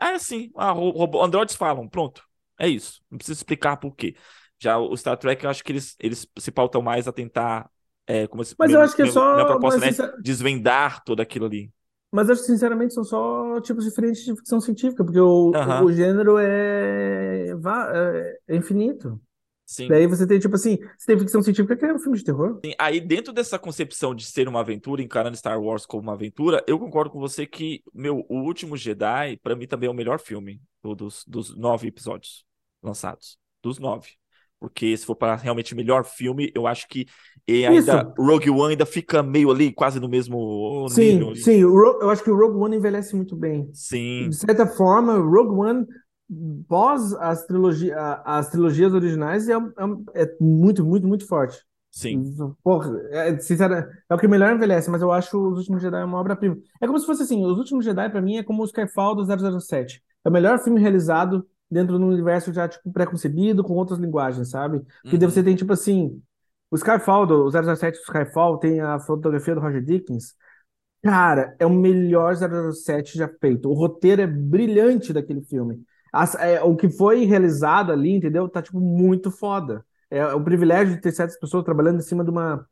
é 0.00 0.14
assim, 0.14 0.50
a, 0.56 0.70
robô, 0.70 1.22
androides 1.22 1.56
falam, 1.56 1.88
pronto. 1.88 2.22
É 2.58 2.68
isso. 2.68 3.02
Não 3.10 3.18
preciso 3.18 3.38
explicar 3.38 3.76
por 3.76 3.94
quê. 3.94 4.16
Já 4.58 4.78
o 4.78 4.96
Star 4.96 5.16
Trek, 5.16 5.44
eu 5.44 5.50
acho 5.50 5.62
que 5.62 5.72
eles, 5.72 5.96
eles 6.00 6.26
se 6.38 6.50
pautam 6.50 6.80
mais 6.80 7.06
a 7.06 7.12
tentar. 7.12 7.68
É, 8.06 8.26
como 8.26 8.42
mas 8.58 8.70
eu 8.70 8.80
acho 8.80 8.94
que 8.94 9.02
é 9.02 9.06
só. 9.06 9.34
Minha 9.34 9.46
proposta, 9.46 9.80
né? 9.80 9.90
Desvendar 10.22 11.02
tudo 11.04 11.20
aquilo 11.20 11.46
ali. 11.46 11.70
Mas 12.12 12.30
acho 12.30 12.40
que, 12.40 12.46
sinceramente, 12.46 12.94
são 12.94 13.04
só 13.04 13.60
tipos 13.60 13.84
diferentes 13.84 14.24
de 14.24 14.34
ficção 14.36 14.60
científica, 14.60 15.04
porque 15.04 15.20
o, 15.20 15.50
o, 15.50 15.84
o 15.84 15.92
gênero 15.92 16.38
é, 16.38 17.52
é 18.48 18.56
infinito. 18.56 19.20
Sim. 19.66 19.88
Daí 19.88 20.06
você 20.06 20.24
tem, 20.24 20.38
tipo 20.38 20.54
assim, 20.54 20.78
você 20.96 21.06
tem 21.06 21.18
ficção 21.18 21.42
científica 21.42 21.76
que 21.76 21.84
é 21.84 21.92
um 21.92 21.98
filme 21.98 22.16
de 22.16 22.22
terror. 22.24 22.60
Sim, 22.64 22.72
aí 22.78 23.00
dentro 23.00 23.32
dessa 23.32 23.58
concepção 23.58 24.14
de 24.14 24.24
ser 24.24 24.46
uma 24.46 24.60
aventura, 24.60 25.02
encarando 25.02 25.36
Star 25.36 25.60
Wars 25.60 25.84
como 25.84 26.04
uma 26.04 26.12
aventura, 26.12 26.64
eu 26.68 26.78
concordo 26.78 27.10
com 27.10 27.18
você 27.18 27.44
que, 27.44 27.82
meu, 27.92 28.24
o 28.28 28.42
último 28.42 28.76
Jedi, 28.76 29.38
para 29.42 29.56
mim 29.56 29.66
também 29.66 29.88
é 29.88 29.90
o 29.90 29.94
melhor 29.94 30.20
filme 30.20 30.62
dos, 30.96 31.24
dos 31.26 31.56
nove 31.56 31.88
episódios 31.88 32.44
lançados. 32.80 33.38
Dos 33.60 33.80
nove. 33.80 34.10
Porque 34.60 34.96
se 34.96 35.04
for 35.04 35.16
para 35.16 35.34
realmente 35.34 35.74
melhor 35.74 36.04
filme, 36.04 36.50
eu 36.54 36.66
acho 36.66 36.88
que 36.88 37.06
e 37.46 37.66
ainda 37.66 38.02
Isso. 38.02 38.14
Rogue 38.18 38.50
One 38.50 38.70
ainda 38.70 38.86
fica 38.86 39.22
meio 39.22 39.50
ali, 39.50 39.72
quase 39.72 40.00
no 40.00 40.08
mesmo 40.08 40.86
sim, 40.88 41.12
nível. 41.12 41.34
Sim, 41.34 41.42
sim, 41.42 41.60
eu 41.60 42.08
acho 42.08 42.24
que 42.24 42.30
o 42.30 42.36
Rogue 42.36 42.56
One 42.58 42.76
envelhece 42.76 43.14
muito 43.14 43.36
bem. 43.36 43.68
Sim. 43.72 44.28
De 44.30 44.36
certa 44.36 44.66
forma, 44.66 45.18
Rogue 45.18 45.54
One 45.54 45.86
pós 46.68 47.12
as, 47.14 47.44
trilogia, 47.46 47.96
as 48.24 48.50
trilogias 48.50 48.92
originais 48.92 49.48
é, 49.48 49.54
é, 49.54 50.22
é, 50.22 50.36
muito, 50.40 50.84
muito, 50.84 51.06
muito 51.06 51.26
forte. 51.26 51.64
Sim. 51.90 52.36
Porra, 52.62 52.94
é, 53.10 53.30
é 54.08 54.14
o 54.14 54.18
que 54.18 54.28
melhor 54.28 54.54
envelhece, 54.54 54.90
mas 54.90 55.00
eu 55.00 55.10
acho 55.10 55.38
Os 55.38 55.58
Últimos 55.58 55.80
Jedi 55.80 56.04
uma 56.04 56.18
obra-prima. 56.18 56.58
É 56.80 56.86
como 56.86 56.98
se 56.98 57.06
fosse 57.06 57.22
assim, 57.22 57.44
Os 57.44 57.58
Últimos 57.58 57.84
Jedi 57.84 58.10
para 58.10 58.20
mim 58.20 58.36
é 58.36 58.42
como 58.42 58.62
o 58.62 58.66
Skyfall 58.66 59.14
do 59.14 59.24
007. 59.60 60.02
É 60.24 60.28
o 60.28 60.32
melhor 60.32 60.58
filme 60.58 60.80
realizado 60.80 61.46
dentro 61.70 61.98
de 61.98 62.04
um 62.04 62.08
universo 62.08 62.52
já 62.52 62.68
tipo 62.68 62.92
pré-concebido 62.92 63.64
com 63.64 63.74
outras 63.74 63.98
linguagens, 63.98 64.50
sabe? 64.50 64.82
Porque 65.02 65.24
uhum. 65.24 65.30
você 65.30 65.42
tem 65.42 65.56
tipo 65.56 65.72
assim, 65.72 66.20
o 66.70 66.76
Skyfall 66.76 67.26
do 67.26 67.50
007 67.50 67.98
do 67.98 68.02
Skyfall 68.02 68.58
tem 68.58 68.80
a 68.80 68.98
fotografia 68.98 69.54
do 69.54 69.60
Roger 69.60 69.82
Dickens. 69.82 70.34
Cara, 71.02 71.54
é 71.58 71.64
o 71.64 71.70
melhor 71.70 72.34
007 72.34 73.16
já 73.16 73.28
feito. 73.40 73.70
O 73.70 73.74
roteiro 73.74 74.22
é 74.22 74.26
brilhante 74.26 75.12
daquele 75.12 75.42
filme. 75.42 75.82
As, 76.12 76.34
é, 76.36 76.62
o 76.62 76.76
que 76.76 76.88
foi 76.88 77.24
realizado 77.24 77.92
ali, 77.92 78.12
entendeu? 78.16 78.48
Tá, 78.48 78.62
tipo, 78.62 78.80
muito 78.80 79.30
foda. 79.30 79.84
É, 80.10 80.18
é 80.18 80.34
o 80.34 80.42
privilégio 80.42 80.94
de 80.94 81.00
ter 81.00 81.12
certas 81.12 81.38
pessoas 81.38 81.64
trabalhando 81.64 81.98
em 81.98 82.02
cima 82.02 82.24
de 82.24 82.30
uma, 82.30 82.66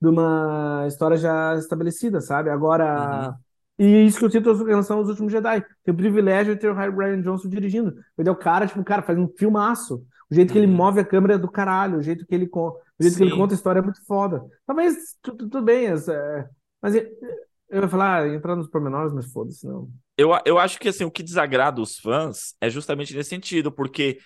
de 0.00 0.08
uma 0.08 0.84
história 0.86 1.16
já 1.16 1.54
estabelecida, 1.56 2.20
sabe? 2.20 2.50
Agora. 2.50 3.30
Uhum. 3.30 3.46
E 3.78 4.06
isso 4.06 4.18
que 4.18 4.24
eu 4.24 4.30
sinto 4.30 4.50
em 4.50 4.68
relação 4.68 4.98
aos 4.98 5.08
últimos 5.08 5.30
Jedi. 5.30 5.62
Tem 5.84 5.92
o 5.92 5.96
privilégio 5.96 6.54
de 6.54 6.60
ter 6.60 6.70
o 6.70 6.74
Ryan 6.74 7.20
Johnson 7.20 7.48
dirigindo. 7.48 7.94
Ele 8.16 8.28
é 8.28 8.32
o 8.32 8.36
cara, 8.36 8.66
tipo, 8.66 8.82
cara 8.82 9.02
faz 9.02 9.18
um 9.18 9.28
filmaço. 9.28 10.02
O 10.30 10.34
jeito 10.34 10.50
que 10.52 10.58
ele 10.58 10.66
uhum. 10.66 10.76
move 10.76 11.00
a 11.00 11.04
câmera 11.04 11.34
é 11.34 11.38
do 11.38 11.50
caralho. 11.50 11.98
O 11.98 12.02
jeito 12.02 12.26
que 12.26 12.34
ele, 12.34 12.48
o 12.52 12.80
jeito 13.00 13.16
que 13.16 13.22
ele 13.22 13.36
conta 13.36 13.52
a 13.52 13.56
história 13.56 13.80
é 13.80 13.82
muito 13.82 14.02
foda. 14.06 14.42
Talvez, 14.66 15.16
tudo, 15.20 15.48
tudo 15.48 15.62
bem. 15.62 15.88
É, 15.88 16.48
mas 16.80 16.94
eu 16.94 17.82
ia 17.82 17.88
falar, 17.88 18.22
ah, 18.22 18.28
entrar 18.28 18.56
nos 18.56 18.68
pormenores, 18.68 19.12
mas 19.12 19.30
foda-se, 19.30 19.66
não. 19.66 19.90
Eu, 20.16 20.30
eu 20.44 20.58
acho 20.58 20.78
que 20.78 20.88
assim, 20.88 21.04
o 21.04 21.10
que 21.10 21.22
desagrada 21.22 21.80
os 21.80 21.98
fãs 21.98 22.54
é 22.60 22.70
justamente 22.70 23.14
nesse 23.14 23.30
sentido, 23.30 23.70
porque 23.70 24.18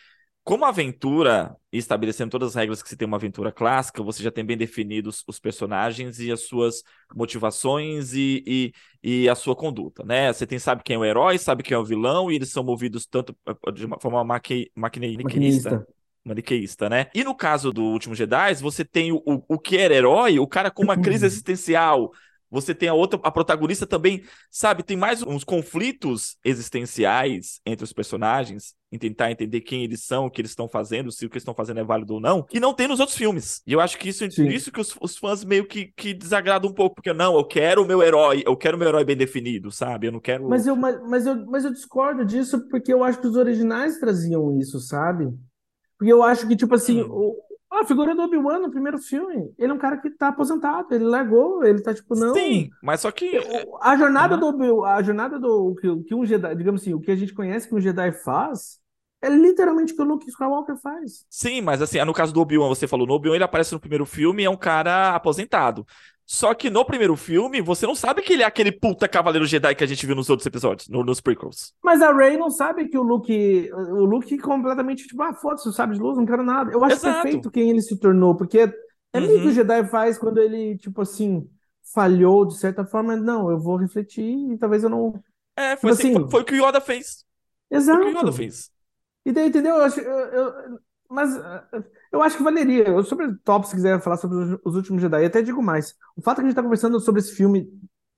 como 0.43 0.65
aventura, 0.65 1.55
estabelecendo 1.73 2.31
todas 2.31 2.51
as 2.51 2.55
regras 2.55 2.83
que 2.83 2.89
se 2.89 2.97
tem 2.97 3.07
uma 3.07 3.17
aventura 3.17 3.53
clássica, 3.53 4.03
você 4.03 4.23
já 4.23 4.31
tem 4.31 4.45
bem 4.45 4.57
definidos 4.57 5.23
os 5.27 5.39
personagens 5.39 6.19
e 6.19 6.33
as 6.33 6.47
suas 6.47 6.83
motivações 7.15 8.15
e, 8.15 8.43
e, 8.47 8.73
e, 9.03 9.29
a 9.29 9.35
sua 9.35 9.55
conduta, 9.55 10.03
né? 10.03 10.33
Você 10.33 10.47
tem, 10.47 10.59
sabe 10.59 10.83
quem 10.83 10.97
é 10.97 10.99
o 10.99 11.05
herói, 11.05 11.39
sabe 11.39 11.63
quem 11.63 11.75
é 11.75 11.79
o 11.79 11.85
vilão, 11.85 12.31
e 12.31 12.37
eles 12.37 12.51
são 12.51 12.65
movidos 12.65 13.07
tanto 13.07 13.37
eh, 13.47 13.73
de 13.73 13.85
uma 13.85 14.01
forma 14.01 14.25
maque, 14.25 14.71
maquineísta. 14.75 15.87
Maniqueísta, 16.25 16.89
né? 16.89 17.07
E 17.15 17.23
no 17.23 17.35
caso 17.35 17.73
do 17.73 17.83
Último 17.83 18.15
Jedi, 18.15 18.55
você 18.57 18.85
tem 18.85 19.13
o, 19.13 19.23
o, 19.25 19.43
o 19.49 19.59
que 19.59 19.77
era 19.77 19.95
herói, 19.95 20.39
o 20.39 20.47
cara 20.47 20.71
com 20.71 20.83
uma 20.83 20.97
crise 20.97 21.25
existencial, 21.27 22.11
você 22.51 22.75
tem 22.75 22.89
a 22.89 22.95
outra, 22.95 23.21
a 23.23 23.31
protagonista 23.31 23.87
também, 23.87 24.23
sabe, 24.51 24.83
tem 24.83 24.97
mais 24.97 25.23
uns 25.23 25.45
conflitos 25.45 26.37
existenciais 26.45 27.61
entre 27.65 27.85
os 27.85 27.93
personagens, 27.93 28.75
em 28.93 28.99
tentar 28.99 29.31
entender 29.31 29.61
quem 29.61 29.85
eles 29.85 30.03
são, 30.03 30.27
o 30.27 30.31
que 30.31 30.41
eles 30.41 30.51
estão 30.51 30.69
fazendo, 30.69 31.13
se 31.13 31.25
o 31.25 31.31
que 31.31 31.35
eles 31.35 31.43
estão 31.43 31.55
fazendo 31.55 31.79
é 31.79 31.85
válido 31.85 32.15
ou 32.15 32.21
não, 32.21 32.43
que 32.43 32.59
não 32.59 32.75
tem 32.75 32.89
nos 32.89 32.99
outros 32.99 33.17
filmes. 33.17 33.63
E 33.65 33.73
eu 33.73 33.81
acho 33.81 33.97
que 33.97 34.09
isso, 34.09 34.25
isso 34.25 34.73
que 34.73 34.81
os, 34.81 34.97
os, 35.01 35.17
fãs 35.17 35.45
meio 35.45 35.65
que, 35.65 35.93
que 35.97 36.13
desagradam 36.13 36.71
um 36.71 36.75
pouco, 36.75 36.97
porque 36.97 37.13
não, 37.13 37.37
eu 37.37 37.45
quero 37.45 37.85
o 37.85 37.87
meu 37.87 38.03
herói, 38.03 38.43
eu 38.45 38.57
quero 38.57 38.77
o 38.77 38.81
meu 38.81 38.89
herói 38.89 39.05
bem 39.05 39.17
definido, 39.17 39.71
sabe? 39.71 40.09
Eu 40.09 40.13
não 40.13 40.21
quero. 40.21 40.49
Mas 40.49 40.67
eu, 40.67 40.75
mas, 40.75 41.27
eu, 41.27 41.47
mas 41.47 41.65
eu 41.65 41.73
discordo 41.73 42.25
disso 42.25 42.67
porque 42.69 42.93
eu 42.93 43.05
acho 43.05 43.21
que 43.21 43.29
os 43.29 43.37
originais 43.37 43.99
traziam 43.99 44.59
isso, 44.59 44.81
sabe? 44.81 45.33
Porque 45.97 46.13
eu 46.13 46.23
acho 46.23 46.49
que, 46.49 46.57
tipo 46.57 46.75
assim, 46.75 47.03
o, 47.03 47.37
a 47.71 47.85
figura 47.85 48.15
do 48.15 48.23
Obi-Wan 48.23 48.59
no 48.59 48.71
primeiro 48.71 48.99
filme, 48.99 49.53
ele 49.57 49.71
é 49.71 49.75
um 49.75 49.79
cara 49.79 49.97
que 49.97 50.11
tá 50.11 50.29
aposentado, 50.29 50.93
ele 50.93 51.05
largou, 51.05 51.65
ele 51.65 51.81
tá 51.81 51.95
tipo, 51.95 52.17
não. 52.17 52.35
Sim, 52.35 52.69
mas 52.83 53.01
só 53.01 53.11
que. 53.11 53.39
A 53.81 53.97
jornada 53.97 54.35
uhum. 54.35 54.57
do 54.57 54.85
a 54.85 55.03
jornada 55.03 55.39
do 55.39 55.75
que, 55.77 56.03
que 56.05 56.15
um 56.15 56.27
Jedi, 56.27 56.55
digamos 56.57 56.83
assim, 56.83 56.95
o 56.95 57.01
que 57.01 57.11
a 57.11 57.17
gente 57.17 57.33
conhece 57.33 57.69
que 57.69 57.75
um 57.75 57.81
Jedi 57.81 58.13
faz, 58.13 58.81
é 59.23 59.29
literalmente 59.29 59.93
o 59.93 59.97
que 59.97 60.03
o 60.03 60.05
Luke 60.05 60.29
Skywalker 60.29 60.77
faz. 60.77 61.27
Sim, 61.29 61.61
mas 61.61 61.81
assim, 61.83 62.03
no 62.05 62.13
caso 62.13 62.33
do 62.33 62.41
Obi-Wan, 62.41 62.69
você 62.69 62.89
falou, 62.89 63.07
no 63.07 63.15
Obi-Wan 63.15 63.37
ele 63.37 63.45
aparece 63.45 63.73
no 63.73 63.81
primeiro 63.81 64.07
filme 64.07 64.43
e 64.43 64.47
é 64.47 64.51
um 64.51 64.57
cara 64.57 65.15
aposentado. 65.15 65.87
Só 66.33 66.55
que 66.55 66.71
no 66.71 66.85
primeiro 66.85 67.17
filme, 67.17 67.61
você 67.61 67.85
não 67.89 67.95
sabe 67.97 68.23
que 68.23 68.35
ele 68.35 68.45
é 68.45 68.47
aquele 68.47 68.71
puta 68.71 69.09
cavaleiro 69.09 69.49
Jedi 69.49 69.75
que 69.75 69.83
a 69.83 69.87
gente 69.87 70.07
viu 70.07 70.15
nos 70.15 70.31
outros 70.31 70.47
episódios, 70.47 70.89
no, 70.89 71.03
nos 71.03 71.21
prequels. 71.21 71.75
Mas 71.83 72.01
a 72.01 72.15
Rey 72.15 72.37
não 72.37 72.49
sabe 72.49 72.89
que 72.89 72.97
o 72.97 73.03
Luke. 73.03 73.69
O 73.73 74.05
Luke 74.05 74.39
completamente, 74.39 75.09
tipo, 75.09 75.21
ah, 75.25 75.35
foda-se, 75.35 75.69
o 75.69 75.73
sabe 75.73 75.95
de 75.95 76.01
luz, 76.01 76.17
não 76.17 76.25
quero 76.25 76.45
nada. 76.45 76.71
Eu 76.71 76.85
acho 76.85 76.95
Exato. 76.95 77.23
perfeito 77.23 77.51
quem 77.51 77.71
ele 77.71 77.83
se 77.83 77.99
tornou, 77.99 78.37
porque 78.37 78.59
é 78.61 79.19
uhum. 79.19 79.27
meio 79.27 79.41
que 79.41 79.49
o 79.49 79.53
Jedi 79.53 79.85
faz 79.89 80.19
quando 80.19 80.39
ele, 80.39 80.79
tipo 80.79 81.03
assim, 81.03 81.51
falhou 81.93 82.47
de 82.47 82.57
certa 82.57 82.85
forma. 82.85 83.17
Não, 83.17 83.51
eu 83.51 83.59
vou 83.59 83.75
refletir 83.75 84.53
e 84.53 84.57
talvez 84.57 84.85
eu 84.85 84.89
não. 84.89 85.21
É, 85.57 85.75
foi, 85.75 85.91
tipo 85.91 86.01
assim, 86.01 86.11
assim, 86.11 86.21
foi, 86.21 86.31
foi, 86.31 86.43
o 86.43 86.45
que 86.45 86.55
o 86.55 86.65
Yoda 86.65 86.81
fez. 86.81 87.25
Exato. 87.69 87.99
Foi 87.99 88.09
o 88.09 88.15
que 88.15 88.19
o 88.19 88.21
Yoda 88.21 88.33
fez. 88.33 88.71
E 89.27 89.33
daí, 89.33 89.49
entendeu? 89.49 89.75
Eu, 89.75 89.89
eu, 89.89 90.29
eu, 90.29 90.79
Mas 91.11 91.37
uh, 91.37 91.85
eu 92.13 92.23
acho 92.23 92.37
que 92.37 92.43
valeria. 92.43 92.89
Eu, 92.89 93.03
sobre 93.03 93.35
top, 93.45 93.67
se 93.67 93.75
quiser 93.75 94.01
falar 94.01 94.17
sobre 94.17 94.37
os, 94.37 94.59
os 94.65 94.77
últimos 94.77 95.03
Jedi, 95.03 95.23
eu 95.23 95.27
até 95.27 95.43
digo 95.43 95.61
mais. 95.61 95.97
O 96.17 96.23
fato 96.23 96.39
é 96.39 96.41
que 96.41 96.43
a 96.43 96.45
gente 96.45 96.53
está 96.53 96.63
conversando 96.63 97.01
sobre 97.01 97.21
esse 97.21 97.35
filme 97.35 97.69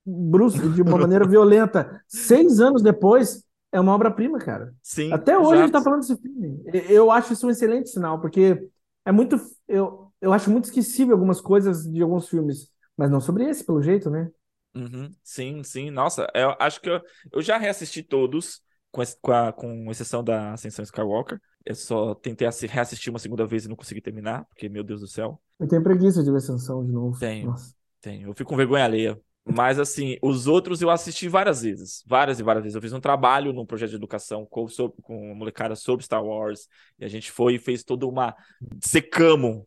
brusco, 0.05 0.69
de 0.69 0.83
uma 0.83 0.97
maneira 0.99 1.27
violenta, 1.27 2.03
seis 2.07 2.59
anos 2.59 2.83
depois, 2.83 3.43
é 3.71 3.79
uma 3.79 3.93
obra-prima, 3.93 4.37
cara. 4.37 4.73
Sim. 4.83 5.11
Até 5.11 5.35
hoje 5.35 5.47
exato. 5.47 5.53
a 5.53 5.57
gente 5.57 5.67
está 5.67 5.81
falando 5.81 5.99
desse 6.01 6.17
filme. 6.17 6.63
Eu 6.87 7.09
acho 7.09 7.33
isso 7.33 7.47
um 7.47 7.49
excelente 7.49 7.89
sinal, 7.89 8.21
porque 8.21 8.69
é 9.03 9.11
muito. 9.11 9.37
Eu, 9.67 10.11
eu 10.21 10.31
acho 10.31 10.51
muito 10.51 10.65
esquecível 10.65 11.15
algumas 11.15 11.41
coisas 11.41 11.83
de 11.83 12.01
alguns 12.01 12.29
filmes, 12.29 12.69
mas 12.95 13.09
não 13.09 13.19
sobre 13.19 13.45
esse, 13.45 13.65
pelo 13.65 13.81
jeito, 13.81 14.11
né? 14.11 14.29
Uhum. 14.75 15.11
Sim, 15.23 15.63
sim. 15.63 15.89
Nossa, 15.89 16.27
eu 16.35 16.55
acho 16.59 16.79
que 16.79 16.89
eu, 16.89 17.01
eu 17.31 17.41
já 17.41 17.57
reassisti 17.57 18.03
todos, 18.03 18.61
com, 18.91 19.01
com, 19.21 19.31
a, 19.31 19.51
com 19.51 19.89
exceção 19.89 20.23
da 20.23 20.53
Ascensão 20.53 20.83
Skywalker. 20.83 21.41
Eu 21.65 21.75
só 21.75 22.13
tentei 22.15 22.47
reassistir 22.67 23.09
uma 23.09 23.19
segunda 23.19 23.45
vez 23.45 23.65
e 23.65 23.69
não 23.69 23.75
consegui 23.75 24.01
terminar, 24.01 24.45
porque, 24.45 24.67
meu 24.67 24.83
Deus 24.83 25.01
do 25.01 25.07
céu. 25.07 25.41
Eu 25.59 25.67
tenho 25.67 25.83
preguiça 25.83 26.23
de 26.23 26.29
ver 26.29 26.37
Ascensão 26.37 26.85
de 26.85 26.91
novo. 26.91 27.17
Tenho, 27.17 27.47
Nossa. 27.47 27.73
tenho. 28.01 28.29
Eu 28.29 28.33
fico 28.33 28.49
com 28.49 28.57
vergonha 28.57 28.83
alheia. 28.83 29.19
Mas, 29.45 29.77
assim, 29.77 30.17
os 30.21 30.47
outros 30.47 30.81
eu 30.81 30.89
assisti 30.89 31.27
várias 31.27 31.61
vezes. 31.61 32.03
Várias 32.07 32.39
e 32.39 32.43
várias 32.43 32.63
vezes. 32.63 32.75
Eu 32.75 32.81
fiz 32.81 32.93
um 32.93 32.99
trabalho 32.99 33.51
num 33.51 33.65
projeto 33.65 33.89
de 33.89 33.95
educação 33.97 34.45
com, 34.45 34.67
sobre, 34.67 35.01
com 35.01 35.27
uma 35.27 35.35
molecada 35.35 35.75
sobre 35.75 36.05
Star 36.05 36.23
Wars. 36.23 36.67
E 36.97 37.05
a 37.05 37.07
gente 37.09 37.31
foi 37.31 37.55
e 37.55 37.59
fez 37.59 37.83
toda 37.83 38.05
uma. 38.05 38.35
Secamos 38.81 39.63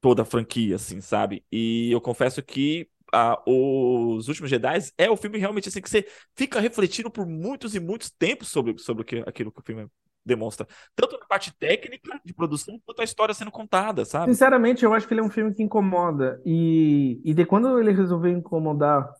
toda 0.00 0.22
a 0.22 0.24
franquia, 0.24 0.76
assim, 0.76 1.00
sabe? 1.00 1.44
E 1.52 1.90
eu 1.92 2.00
confesso 2.00 2.42
que 2.42 2.88
uh, 3.14 4.16
Os 4.16 4.28
Últimos 4.28 4.50
Jedi 4.50 4.78
é 4.96 5.10
o 5.10 5.16
filme 5.16 5.38
realmente 5.38 5.68
assim 5.68 5.80
que 5.80 5.90
você 5.90 6.06
fica 6.36 6.60
refletindo 6.60 7.10
por 7.10 7.26
muitos 7.26 7.74
e 7.74 7.80
muitos 7.80 8.10
tempos 8.10 8.48
sobre, 8.48 8.78
sobre 8.78 9.22
aquilo 9.26 9.52
que 9.52 9.60
o 9.60 9.64
filme 9.64 9.88
demonstra. 10.28 10.66
Tanto 10.94 11.18
na 11.18 11.26
parte 11.26 11.52
técnica 11.56 12.20
de 12.24 12.32
produção, 12.32 12.80
quanto 12.84 13.00
a 13.00 13.04
história 13.04 13.34
sendo 13.34 13.50
contada, 13.50 14.04
sabe? 14.04 14.30
Sinceramente, 14.32 14.84
eu 14.84 14.94
acho 14.94 15.08
que 15.08 15.14
ele 15.14 15.20
é 15.20 15.24
um 15.24 15.30
filme 15.30 15.52
que 15.52 15.62
incomoda. 15.62 16.40
E, 16.44 17.20
e 17.24 17.34
de 17.34 17.44
quando 17.44 17.78
ele 17.80 17.92
resolveu 17.92 18.30
incomodar 18.30 19.10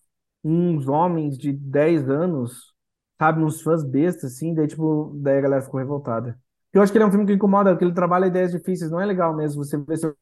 uns 0.45 0.87
homens 0.87 1.37
de 1.37 1.53
10 1.53 2.09
anos, 2.09 2.73
sabe, 3.19 3.43
uns 3.43 3.61
fãs 3.61 3.83
bestas, 3.83 4.35
assim, 4.35 4.55
daí, 4.55 4.69
tipo, 4.69 5.13
daí 5.17 5.39
a 5.39 5.41
galera 5.43 5.63
ficou 5.63 5.81
revoltada. 5.81 6.39
Eu 6.73 6.83
acho 6.83 6.93
que 6.93 6.99
ele 6.99 7.05
é 7.05 7.07
um 7.07 7.11
filme 7.11 7.27
que 7.27 7.33
incomoda, 7.33 7.71
porque 7.71 7.85
ele 7.85 7.95
trabalha 7.95 8.27
ideias 8.27 8.53
difíceis, 8.53 8.91
não 8.91 9.01
é 9.01 9.07
legal 9.07 9.35
mesmo 9.35 9.65
você 9.65 9.77
ver 9.77 9.97
seu, 9.97 10.17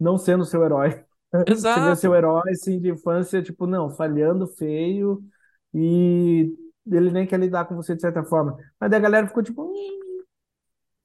não 0.00 0.18
sendo 0.18 0.44
seu 0.44 0.64
herói. 0.64 1.04
Exato. 1.46 1.80
Você 1.80 1.88
vê 1.88 1.96
seu 1.96 2.14
herói, 2.14 2.50
assim, 2.50 2.80
de 2.80 2.90
infância, 2.90 3.42
tipo, 3.42 3.66
não, 3.66 3.90
falhando 3.90 4.46
feio, 4.46 5.22
e 5.72 6.52
ele 6.86 7.10
nem 7.10 7.26
quer 7.26 7.38
lidar 7.38 7.64
com 7.64 7.74
você 7.74 7.94
de 7.94 8.00
certa 8.00 8.24
forma. 8.24 8.56
Mas 8.80 8.90
daí 8.90 8.98
a 8.98 9.02
galera 9.02 9.26
ficou 9.26 9.42
tipo. 9.42 9.72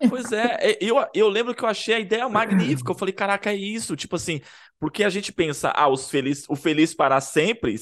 Pois 0.09 0.31
é, 0.31 0.57
é, 0.61 0.77
eu, 0.79 0.95
eu 1.13 1.27
lembro 1.27 1.53
que 1.53 1.63
eu 1.63 1.67
achei 1.67 1.95
a 1.95 1.99
ideia 1.99 2.27
magnífica. 2.29 2.91
Eu 2.91 2.95
falei, 2.95 3.13
caraca, 3.13 3.51
é 3.51 3.55
isso. 3.55 3.95
Tipo 3.97 4.15
assim, 4.15 4.39
porque 4.79 5.03
a 5.03 5.09
gente 5.09 5.33
pensa, 5.33 5.73
ah, 5.75 5.89
os 5.89 6.09
feliz, 6.09 6.45
o 6.47 6.55
feliz 6.55 6.93
para 6.93 7.19
sempre 7.19 7.75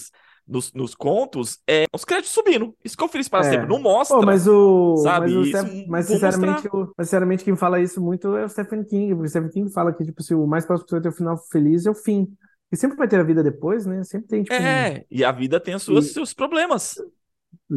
nos, 0.48 0.72
nos 0.74 0.96
contos 0.96 1.60
é 1.68 1.86
os 1.94 2.06
créditos 2.06 2.32
subindo. 2.32 2.74
Isso 2.84 2.96
que 2.96 3.04
eu 3.04 3.10
fiz 3.10 3.28
para 3.28 3.46
é. 3.46 3.52
sempre. 3.52 3.68
Não 3.68 3.80
mostra. 3.80 4.18
Pô, 4.18 4.26
mas 4.26 4.48
o. 4.48 4.98
Sabe? 4.98 5.34
Mas, 5.34 5.36
o 5.36 5.46
Steph... 5.46 5.88
mas 5.88 6.06
sinceramente, 6.06 6.68
o... 6.72 6.94
mas, 6.98 7.08
sinceramente, 7.08 7.44
quem 7.44 7.56
fala 7.56 7.82
isso 7.82 8.02
muito 8.02 8.36
é 8.36 8.46
o 8.46 8.50
Stephen 8.50 8.84
King. 8.84 9.14
Porque 9.14 9.28
o 9.28 9.30
Stephen 9.30 9.50
King 9.50 9.72
fala 9.72 9.94
que, 9.94 10.06
tipo, 10.06 10.24
se 10.24 10.34
o 10.34 10.48
mais 10.48 10.66
próximo 10.66 10.86
que 10.86 10.90
você 10.92 10.96
vai 10.96 11.04
ter 11.04 11.10
o 11.10 11.18
final 11.18 11.38
feliz 11.52 11.86
é 11.86 11.92
o 11.92 11.96
fim. 11.96 12.28
E 12.72 12.76
sempre 12.76 12.98
vai 12.98 13.08
ter 13.08 13.20
a 13.20 13.24
vida 13.24 13.44
depois, 13.44 13.86
né? 13.86 14.04
Sempre 14.04 14.28
tem, 14.28 14.44
tipo. 14.44 14.56
É, 14.56 15.00
um... 15.00 15.06
e 15.12 15.24
a 15.24 15.32
vida 15.32 15.60
tem 15.60 15.76
os 15.76 15.84
seus, 15.84 16.08
e... 16.08 16.14
seus 16.14 16.34
problemas. 16.34 16.96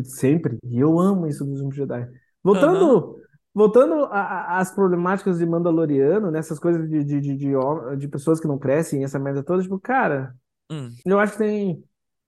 Sempre. 0.04 0.58
E 0.64 0.78
eu 0.78 0.98
amo 0.98 1.26
isso 1.26 1.44
dos 1.44 1.60
últimos 1.60 1.76
Jedi. 1.76 2.08
Voltando. 2.42 2.86
Uhum. 2.86 3.20
Voltando 3.52 4.06
às 4.12 4.72
problemáticas 4.72 5.38
de 5.38 5.44
Mandaloriano, 5.44 6.30
nessas 6.30 6.58
né, 6.58 6.62
coisas 6.62 6.88
de, 6.88 7.02
de, 7.02 7.20
de, 7.20 7.36
de, 7.36 7.52
de 7.98 8.08
pessoas 8.08 8.38
que 8.38 8.46
não 8.46 8.56
crescem, 8.56 9.02
essa 9.02 9.18
merda 9.18 9.42
toda, 9.42 9.60
tipo, 9.60 9.76
cara, 9.76 10.32
hum. 10.70 10.88
eu 11.04 11.18
acho 11.18 11.32
que 11.32 11.38
tem 11.40 11.84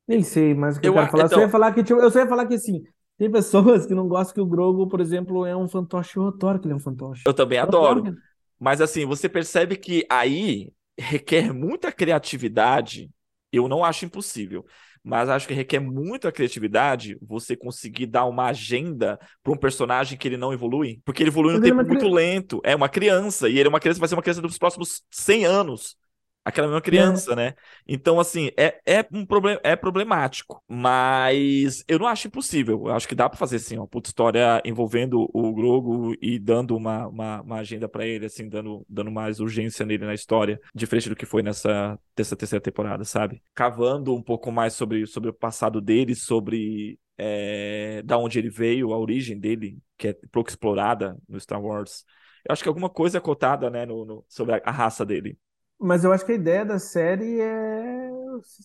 nem 0.07 0.23
sei 0.23 0.53
mais 0.53 0.77
o 0.77 0.81
que 0.81 0.89
eu, 0.89 0.93
eu 0.93 0.99
quero 0.99 1.11
falar. 1.11 1.25
Então... 1.27 1.39
Eu, 1.39 1.43
só 1.43 1.47
ia 1.47 1.51
falar 1.51 1.73
que, 1.73 1.85
tipo, 1.85 2.01
eu 2.01 2.11
só 2.11 2.19
ia 2.19 2.29
falar 2.29 2.47
que 2.47 2.55
assim, 2.55 2.83
tem 3.17 3.31
pessoas 3.31 3.87
que 3.87 3.95
não 3.95 4.09
gostam 4.09 4.35
que 4.35 4.41
o 4.41 4.47
Grogu, 4.47 4.89
por 4.89 5.01
exemplo, 5.01 5.47
é 5.47 5.57
um 5.57 5.69
fantoche. 5.69 6.17
Eu 6.17 6.27
adoro 6.27 6.59
que 6.59 6.67
ele 6.67 6.75
é 6.75 6.77
um 6.77 6.81
fantoche. 6.81 7.23
Eu 7.25 7.33
também 7.33 7.59
eu 7.59 7.65
adoro. 7.65 8.01
adoro. 8.01 8.17
Mas 8.59 8.81
assim, 8.81 9.07
você 9.07 9.29
percebe 9.29 9.77
que 9.77 10.05
aí 10.11 10.73
requer 10.99 11.53
muita 11.53 11.91
criatividade. 11.93 13.11
Eu 13.53 13.69
não 13.69 13.85
acho 13.85 14.07
impossível, 14.07 14.65
mas 15.05 15.29
acho 15.29 15.49
que 15.49 15.55
requer 15.55 15.81
muita 15.81 16.31
criatividade 16.31 17.17
você 17.21 17.57
conseguir 17.57 18.07
dar 18.07 18.25
uma 18.27 18.47
agenda 18.47 19.19
para 19.43 19.53
um 19.53 19.57
personagem 19.57 20.17
que 20.17 20.29
ele 20.29 20.37
não 20.37 20.53
evolui, 20.53 21.01
porque 21.05 21.23
ele 21.23 21.31
evolui 21.31 21.55
num 21.55 21.61
tempo 21.61 21.81
é 21.81 21.85
muito 21.85 22.09
lento. 22.09 22.61
É 22.65 22.77
uma 22.77 22.89
criança 22.89 23.49
e 23.49 23.59
ele 23.59 23.67
é 23.67 23.69
uma 23.69 23.81
criança, 23.81 23.99
vai 24.01 24.09
ser 24.09 24.15
uma 24.15 24.23
criança 24.23 24.43
dos 24.43 24.59
próximos 24.59 25.03
100 25.11 25.45
anos 25.45 25.97
aquela 26.45 26.67
mesma 26.67 26.81
criança, 26.81 27.33
é. 27.33 27.37
né? 27.37 27.55
Então, 27.87 28.19
assim, 28.19 28.51
é, 28.57 28.81
é 28.87 29.07
um 29.13 29.25
problema, 29.25 29.61
é 29.63 29.77
problemático, 29.77 30.63
mas 30.69 31.85
eu 31.87 31.99
não 31.99 32.07
acho 32.07 32.27
impossível. 32.27 32.83
Eu 32.87 32.95
acho 32.95 33.09
que 33.09 33.15
dá 33.15 33.29
para 33.29 33.39
fazer, 33.39 33.57
assim, 33.57 33.77
uma 33.77 33.87
puta 33.87 34.09
história 34.09 34.61
envolvendo 34.65 35.29
o 35.33 35.53
Grogo 35.55 36.15
e 36.21 36.39
dando 36.39 36.77
uma, 36.77 37.07
uma, 37.09 37.43
uma 37.43 37.57
agenda 37.57 37.89
para 37.89 38.07
ele, 38.07 38.27
assim, 38.27 38.49
dando, 38.49 38.85
dando 38.89 39.11
mais 39.11 39.41
urgência 39.41 39.87
nele 39.87 40.05
na 40.05 40.15
história, 40.15 40.61
diferente 40.75 41.09
do 41.09 41.17
que 41.17 41.27
foi 41.27 41.43
nessa, 41.43 41.99
nessa 42.19 42.37
terceira 42.37 42.63
temporada, 42.63 43.05
sabe? 43.05 43.43
Cavando 43.55 44.15
um 44.15 44.23
pouco 44.23 44.51
mais 44.51 44.75
sobre, 44.75 45.07
sobre 45.07 45.31
o 45.31 45.35
passado 45.35 45.81
dele, 45.81 46.15
sobre 46.15 46.99
é, 47.17 48.03
da 48.05 48.19
onde 48.19 48.39
ele 48.39 48.51
veio, 48.51 48.93
a 48.93 48.99
origem 48.99 49.39
dele, 49.39 49.79
que 49.97 50.09
é 50.09 50.17
pouco 50.31 50.51
explorada 50.51 51.17
no 51.29 51.39
Star 51.39 51.63
Wars. 51.63 52.05
Eu 52.45 52.53
acho 52.53 52.63
que 52.63 52.69
alguma 52.69 52.91
coisa 52.91 53.19
é 53.19 53.21
cotada, 53.21 53.71
né, 53.71 53.87
no, 53.87 54.05
no 54.05 54.25
sobre 54.29 54.57
a, 54.57 54.63
a 54.65 54.71
raça 54.73 55.07
dele. 55.07 55.39
Mas 55.83 56.05
eu 56.05 56.13
acho 56.13 56.25
que 56.25 56.33
a 56.33 56.37
ideia 56.37 56.65
da 56.65 56.79
série 56.79 57.41
é, 57.41 58.11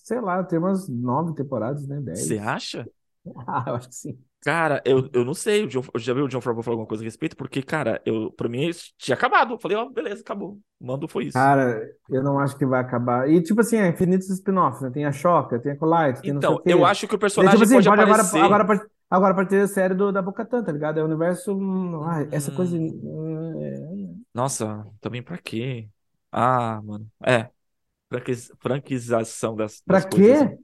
sei 0.04 0.22
lá, 0.22 0.44
tem 0.44 0.60
umas 0.60 0.88
nove 0.88 1.34
temporadas, 1.34 1.88
né? 1.88 2.00
Dez. 2.00 2.28
Você 2.28 2.38
acha? 2.38 2.88
Ah, 3.46 3.66
eu 3.68 3.76
acho 3.76 3.90
que 3.90 3.96
sim. 3.96 4.18
Cara, 4.42 4.82
eu, 4.86 5.10
eu 5.12 5.26
não 5.26 5.34
sei, 5.34 5.66
o 5.66 5.68
John, 5.68 5.84
eu 5.94 6.00
já 6.00 6.14
vi 6.14 6.22
o 6.22 6.30
John 6.30 6.40
Favreau 6.40 6.64
falar 6.64 6.76
alguma 6.76 6.88
coisa 6.88 7.04
a 7.04 7.06
respeito, 7.06 7.36
porque, 7.36 7.62
cara, 7.62 8.02
eu, 8.06 8.32
pra 8.32 8.48
mim 8.48 8.70
tinha 8.98 9.16
acabado. 9.16 9.56
Eu 9.56 9.60
falei, 9.60 9.76
ó, 9.76 9.84
oh, 9.84 9.90
beleza, 9.90 10.22
acabou. 10.22 10.58
Mando 10.80 11.10
foi 11.10 11.26
isso. 11.26 11.34
Cara, 11.34 11.86
eu 12.10 12.24
não 12.24 12.40
acho 12.40 12.58
que 12.58 12.66
vai 12.66 12.80
acabar. 12.80 13.30
E, 13.30 13.42
tipo 13.42 13.60
assim, 13.60 13.76
é 13.76 13.90
infinitos 13.90 14.30
spin-offs, 14.30 14.82
né? 14.82 14.92
Tem 14.92 15.04
a 15.04 15.12
Shocker, 15.12 15.62
tem 15.62 15.74
a 15.74 15.76
Colite, 15.76 16.22
tem 16.22 16.32
Então, 16.32 16.62
eu 16.66 16.86
acho 16.86 17.06
que 17.06 17.16
o 17.16 17.20
personagem 17.20 17.60
e, 17.60 17.66
tipo 17.66 17.78
assim, 17.78 17.90
pode, 17.90 17.90
pode 17.90 18.10
aparecer... 18.10 18.40
Agora, 18.40 18.64
agora, 18.64 18.88
agora 19.10 19.36
pode 19.36 19.50
ter 19.50 19.62
a 19.62 19.68
série 19.68 19.94
do, 19.94 20.14
da 20.14 20.22
Bocatan, 20.22 20.64
tá 20.64 20.72
ligado? 20.72 21.00
É 21.00 21.04
o 21.04 21.08
universo... 21.08 21.60
Ah, 22.06 22.26
essa 22.32 22.50
hum... 22.50 22.56
coisa... 22.56 22.78
Nossa, 24.34 24.88
também 25.02 25.22
pra 25.22 25.38
quê? 25.38 25.90
Ah, 26.32 26.82
mano. 26.84 27.10
É. 27.26 27.50
Franquiz... 28.10 28.52
Franquização 28.60 29.56
das, 29.56 29.82
Pra 29.86 30.02
das 30.02 30.06
quê? 30.10 30.34
coisas. 30.36 30.44
né? 30.44 30.58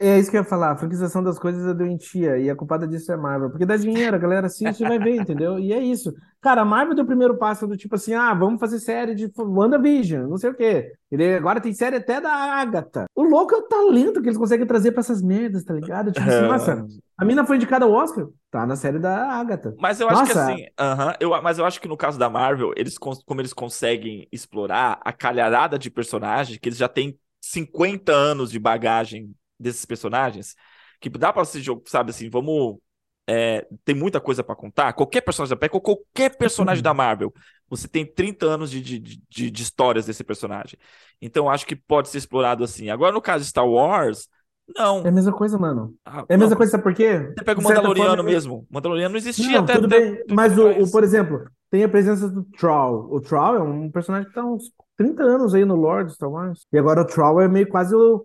É 0.00 0.18
isso 0.18 0.28
que 0.30 0.36
eu 0.36 0.42
ia 0.42 0.48
falar. 0.48 0.72
A 0.72 0.76
franquização 0.76 1.22
das 1.22 1.38
coisas 1.38 1.64
é 1.66 1.72
doentia. 1.72 2.36
E 2.38 2.50
a 2.50 2.56
culpada 2.56 2.86
disso 2.86 3.12
é 3.12 3.16
Marvel. 3.16 3.48
Porque 3.48 3.64
dá 3.64 3.76
dinheiro, 3.76 4.16
a 4.16 4.18
galera 4.18 4.48
assiste 4.48 4.82
e 4.82 4.88
vai 4.88 4.98
ver, 4.98 5.16
entendeu? 5.16 5.58
E 5.58 5.72
é 5.72 5.78
isso. 5.78 6.12
Cara, 6.40 6.62
a 6.62 6.64
Marvel 6.64 6.94
deu 6.94 7.04
o 7.04 7.06
primeiro 7.06 7.38
passo 7.38 7.66
do 7.66 7.76
tipo 7.76 7.94
assim: 7.94 8.12
ah, 8.12 8.34
vamos 8.34 8.58
fazer 8.58 8.80
série 8.80 9.14
de 9.14 9.30
WandaVision, 9.38 10.28
não 10.28 10.36
sei 10.36 10.50
o 10.50 10.54
quê. 10.54 10.92
Ele 11.10 11.34
agora 11.34 11.60
tem 11.60 11.72
série 11.72 11.96
até 11.96 12.20
da 12.20 12.32
Agatha. 12.32 13.06
O 13.14 13.22
louco 13.22 13.54
é 13.54 13.58
o 13.58 13.62
talento 13.62 14.20
que 14.20 14.28
eles 14.28 14.38
conseguem 14.38 14.66
trazer 14.66 14.90
pra 14.90 15.00
essas 15.00 15.22
merdas, 15.22 15.62
tá 15.62 15.72
ligado? 15.72 16.10
Tipo 16.10 16.28
assim, 16.28 16.48
nossa, 16.48 16.86
a 17.16 17.24
mina 17.24 17.46
foi 17.46 17.56
indicada 17.56 17.84
ao 17.84 17.92
Oscar, 17.92 18.26
tá 18.50 18.66
na 18.66 18.74
série 18.74 18.98
da 18.98 19.26
Agatha. 19.30 19.74
Mas 19.78 20.00
eu 20.00 20.08
acho 20.08 20.24
que 20.24 20.34
Nossa. 20.34 20.52
assim, 20.52 20.66
aham, 20.78 21.14
eu, 21.20 21.30
mas 21.40 21.58
eu 21.58 21.64
acho 21.64 21.80
que 21.80 21.86
no 21.86 21.96
caso 21.96 22.18
da 22.18 22.28
Marvel, 22.28 22.72
eles 22.76 22.98
como 22.98 23.40
eles 23.40 23.52
conseguem 23.52 24.26
explorar 24.32 25.00
a 25.04 25.12
calharada 25.12 25.78
de 25.78 25.88
personagens, 25.88 26.58
que 26.58 26.68
eles 26.68 26.78
já 26.78 26.88
têm 26.88 27.16
50 27.40 28.12
anos 28.12 28.50
de 28.50 28.58
bagagem 28.58 29.32
desses 29.58 29.84
personagens, 29.84 30.54
que 31.00 31.08
dá 31.10 31.32
pra 31.32 31.42
esse 31.42 31.60
jogo, 31.60 31.82
sabe 31.86 32.10
assim, 32.10 32.28
vamos. 32.30 32.78
é, 33.26 33.66
tem 33.84 33.94
muita 33.94 34.20
coisa 34.20 34.42
pra 34.44 34.54
contar. 34.56 34.92
Qualquer 34.92 35.20
personagem 35.22 35.50
da 35.50 35.56
Pega, 35.58 35.80
qualquer 35.80 36.36
personagem 36.36 36.82
da 36.82 36.92
Marvel, 36.94 37.32
você 37.68 37.88
tem 37.88 38.04
30 38.06 38.46
anos 38.46 38.70
de, 38.70 38.80
de, 38.80 38.98
de, 39.00 39.50
de 39.50 39.62
histórias 39.62 40.06
desse 40.06 40.22
personagem. 40.24 40.78
Então 41.20 41.48
acho 41.48 41.66
que 41.66 41.74
pode 41.76 42.08
ser 42.08 42.18
explorado 42.18 42.62
assim. 42.64 42.90
Agora, 42.90 43.12
no 43.12 43.22
caso 43.22 43.42
de 43.44 43.50
Star 43.50 43.66
Wars, 43.66 44.28
não. 44.76 45.04
É 45.04 45.08
a 45.08 45.12
mesma 45.12 45.32
coisa, 45.32 45.58
mano. 45.58 45.94
Ah, 46.06 46.24
É 46.28 46.34
a 46.34 46.38
mesma 46.38 46.50
não. 46.52 46.56
coisa, 46.56 46.72
sabe 46.72 46.82
por 46.84 46.94
quê? 46.94 47.18
Você 47.18 47.44
pega 47.44 47.60
o 47.60 47.62
De 47.62 47.68
Mandaloriano 47.68 48.08
forma, 48.16 48.22
mesmo. 48.22 48.66
O 48.70 48.74
Mandaloriano 48.74 49.12
não 49.12 49.18
existia 49.18 49.46
Não, 49.52 49.64
até. 49.64 49.74
tudo 49.74 49.86
até- 49.86 50.00
bem. 50.00 50.24
Mas, 50.30 50.56
o, 50.58 50.68
o, 50.70 50.90
por 50.90 51.04
exemplo, 51.04 51.44
tem 51.70 51.84
a 51.84 51.88
presença 51.88 52.28
do 52.30 52.44
Troll. 52.44 53.08
O 53.12 53.20
Troll 53.20 53.56
é 53.56 53.62
um 53.62 53.90
personagem 53.90 54.26
que 54.28 54.34
tá 54.34 54.42
uns 54.44 54.70
30 54.96 55.22
anos 55.22 55.54
aí 55.54 55.64
no 55.66 55.74
Lord 55.76 56.12
Star 56.14 56.30
Wars. 56.30 56.66
E 56.72 56.78
agora 56.78 57.02
o 57.02 57.06
Troll 57.06 57.40
é 57.42 57.48
meio 57.48 57.68
quase 57.68 57.94
o. 57.94 58.24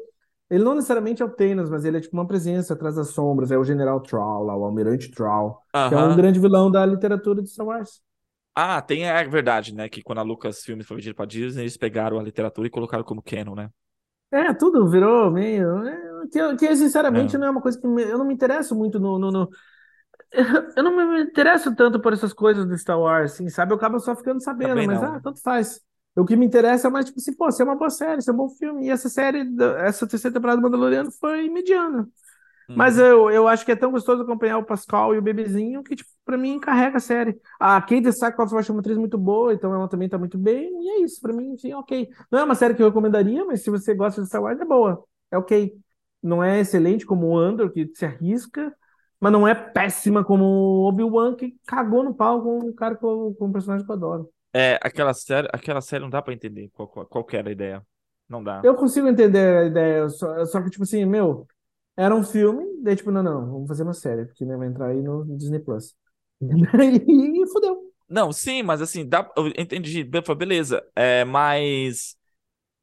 Ele 0.50 0.64
não 0.64 0.76
necessariamente 0.76 1.22
é 1.22 1.26
o 1.26 1.30
Thanos, 1.30 1.70
mas 1.70 1.86
ele 1.86 1.98
é 1.98 2.02
tipo 2.02 2.16
uma 2.18 2.28
presença 2.28 2.74
atrás 2.74 2.96
das 2.96 3.10
sombras. 3.10 3.52
É 3.52 3.58
o 3.58 3.64
General 3.64 4.00
Troll, 4.02 4.44
lá, 4.46 4.56
o 4.58 4.64
Almirante 4.66 5.12
Troll, 5.12 5.58
que 5.88 5.94
é 5.94 5.98
um 5.98 6.16
grande 6.16 6.40
vilão 6.40 6.72
da 6.72 6.86
literatura 6.86 7.42
de 7.42 7.50
Star 7.50 7.68
Wars. 7.68 8.02
Ah, 8.56 8.82
tem 8.82 9.10
a 9.10 9.24
verdade, 9.24 9.74
né? 9.74 9.88
Que 9.90 10.02
quando 10.04 10.20
a 10.20 10.22
Lucasfilm 10.24 10.82
foi 10.84 10.98
vendida 10.98 11.16
pra 11.16 11.26
Disney, 11.26 11.62
eles 11.64 11.78
pegaram 11.78 12.20
a 12.20 12.24
literatura 12.24 12.68
e 12.68 12.72
colocaram 12.72 13.04
como 13.04 13.22
canon, 13.24 13.56
né? 13.56 13.70
É, 14.32 14.54
tudo 14.54 14.88
virou 14.88 15.32
meio. 15.32 15.88
é, 15.88 16.28
que, 16.32 16.56
que, 16.58 16.76
sinceramente 16.76 17.36
É. 17.36 17.40
não 17.40 17.48
é 17.48 17.50
uma 17.50 17.62
coisa 17.62 17.80
que 17.80 17.88
me- 17.88 18.04
eu 18.04 18.18
não 18.18 18.26
me 18.26 18.34
interesso 18.34 18.76
muito 18.76 19.00
no, 19.00 19.18
no, 19.18 19.32
no- 19.32 19.50
eu 20.78 20.84
não 20.84 20.96
me 20.96 21.24
interesso 21.24 21.76
tanto 21.76 22.00
por 22.02 22.14
essas 22.14 22.34
coisas 22.34 22.66
do 22.68 22.78
Star 22.78 23.00
Wars, 23.00 23.34
assim, 23.34 23.50
sabe? 23.50 23.74
Eu 23.74 23.78
acabo 23.78 24.00
só 24.00 24.16
ficando 24.16 24.42
sabendo, 24.44 24.84
Também 24.84 24.86
mas 24.86 25.02
não. 25.02 25.04
ah, 25.04 25.20
tanto 25.22 25.42
faz. 25.42 25.82
O 26.22 26.26
que 26.26 26.36
me 26.36 26.46
interessa 26.46 26.88
é 26.88 26.92
mais, 26.92 27.06
tipo 27.06 27.20
assim, 27.20 27.34
pô, 27.34 27.52
se 27.52 27.62
é 27.62 27.66
uma 27.66 27.76
boa 27.76 27.90
série, 27.90 28.22
se 28.22 28.30
é 28.30 28.34
um 28.34 28.38
bom 28.38 28.50
filme. 28.50 28.88
E 28.88 28.90
essa 28.92 29.10
série, 29.10 29.44
essa 29.80 30.08
terceira 30.08 30.34
temporada 30.34 30.58
do 30.62 30.64
Mandaloriano 30.64 31.12
foi 31.12 31.50
mediana. 31.50 32.08
Mas 32.74 32.98
Uhum. 32.98 33.06
eu, 33.06 33.32
eu 33.32 33.48
acho 33.48 33.66
que 33.66 33.72
é 33.72 33.76
tão 33.76 33.92
gostoso 33.92 34.24
acompanhar 34.24 34.58
o 34.58 34.66
Pascal 34.66 35.14
e 35.16 35.18
o 35.18 35.22
bebezinho 35.22 35.84
que, 35.84 35.96
tipo, 35.96 36.10
pra 36.24 36.38
mim, 36.38 36.60
carrega 36.60 36.98
a 36.98 37.00
série. 37.00 37.40
A 37.60 37.82
Kate 37.82 38.12
Sackhoff 38.14 38.54
eu 38.54 38.60
acho 38.60 38.72
uma 38.72 38.80
atriz 38.82 38.98
muito 38.98 39.18
boa, 39.18 39.54
então 39.54 39.74
ela 39.74 39.88
também 39.90 40.08
tá 40.08 40.18
muito 40.18 40.38
bem. 40.38 40.70
E 40.84 40.90
é 41.02 41.04
isso, 41.04 41.20
pra 41.22 41.34
mim, 41.34 41.58
sim, 41.58 41.74
ok. 41.74 42.10
Não 42.32 42.40
é 42.40 42.44
uma 42.44 42.56
série 42.56 42.76
que 42.76 42.82
eu 42.84 42.88
recomendaria, 42.88 43.44
mas 43.46 43.64
se 43.64 43.70
você 43.72 43.94
gosta 43.96 44.22
de 44.22 44.28
Star 44.28 44.42
Wars, 44.44 44.60
é 44.62 44.66
boa. 44.66 45.04
É 45.32 45.38
ok. 45.38 45.74
Não 46.22 46.44
é 46.44 46.60
excelente 46.60 47.06
como 47.06 47.28
o 47.28 47.38
Andor, 47.38 47.72
que 47.72 47.90
se 47.96 48.06
arrisca, 48.06 48.74
mas 49.20 49.32
não 49.32 49.48
é 49.48 49.56
péssima 49.56 50.24
como 50.24 50.44
o 50.46 50.88
Obi-Wan, 50.88 51.36
que 51.36 51.58
cagou 51.68 52.04
no 52.04 52.14
pau 52.14 52.42
com 52.44 52.60
o 52.70 52.74
cara 52.74 52.96
com, 52.96 53.34
com 53.36 53.48
o 53.48 53.52
personagem 53.54 53.86
que 53.86 53.92
eu 53.92 53.96
adoro. 53.96 54.30
É, 54.54 54.80
aquela 54.82 55.14
série, 55.14 55.48
aquela 55.54 55.82
série 55.82 56.02
não 56.02 56.10
dá 56.10 56.22
pra 56.22 56.34
entender 56.34 56.70
qual, 56.74 56.88
qual, 56.88 57.06
qual 57.06 57.24
que 57.24 57.38
era 57.38 57.50
a 57.50 57.52
ideia. 57.52 57.86
Não 58.28 58.44
dá. 58.44 58.62
Eu 58.64 58.76
consigo 58.76 59.08
entender 59.08 59.58
a 59.58 59.66
ideia, 59.66 60.10
só, 60.10 60.46
só 60.46 60.62
que, 60.62 60.70
tipo 60.70 60.84
assim, 60.84 61.06
meu, 61.06 61.48
era 61.96 62.16
um 62.16 62.24
filme, 62.24 62.66
daí, 62.84 62.96
tipo, 62.96 63.12
não, 63.12 63.24
não, 63.24 63.52
vamos 63.52 63.68
fazer 63.68 63.84
uma 63.84 63.94
série, 63.94 64.26
porque 64.26 64.46
né, 64.46 64.58
vai 64.58 64.68
entrar 64.68 64.88
aí 64.88 65.02
no 65.02 65.26
Disney 65.38 65.60
Plus. 65.60 65.96
E, 66.42 67.48
fudeu. 67.48 67.90
Não, 68.08 68.32
sim, 68.34 68.64
mas 68.64 68.82
assim, 68.82 69.08
dá, 69.08 69.30
eu 69.38 69.48
entendi, 69.50 70.04
beleza. 70.36 70.84
É, 70.96 71.24
mas, 71.26 72.18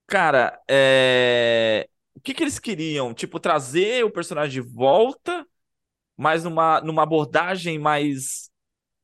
cara, 0.06 0.60
é, 0.70 1.88
o 2.14 2.20
que 2.20 2.34
que 2.34 2.42
eles 2.42 2.58
queriam? 2.58 3.14
Tipo, 3.14 3.40
trazer 3.40 4.04
o 4.04 4.10
personagem 4.10 4.62
de 4.62 4.68
volta, 4.68 5.46
mas 6.16 6.44
numa, 6.44 6.80
numa 6.82 7.02
abordagem 7.04 7.78
mais 7.78 8.50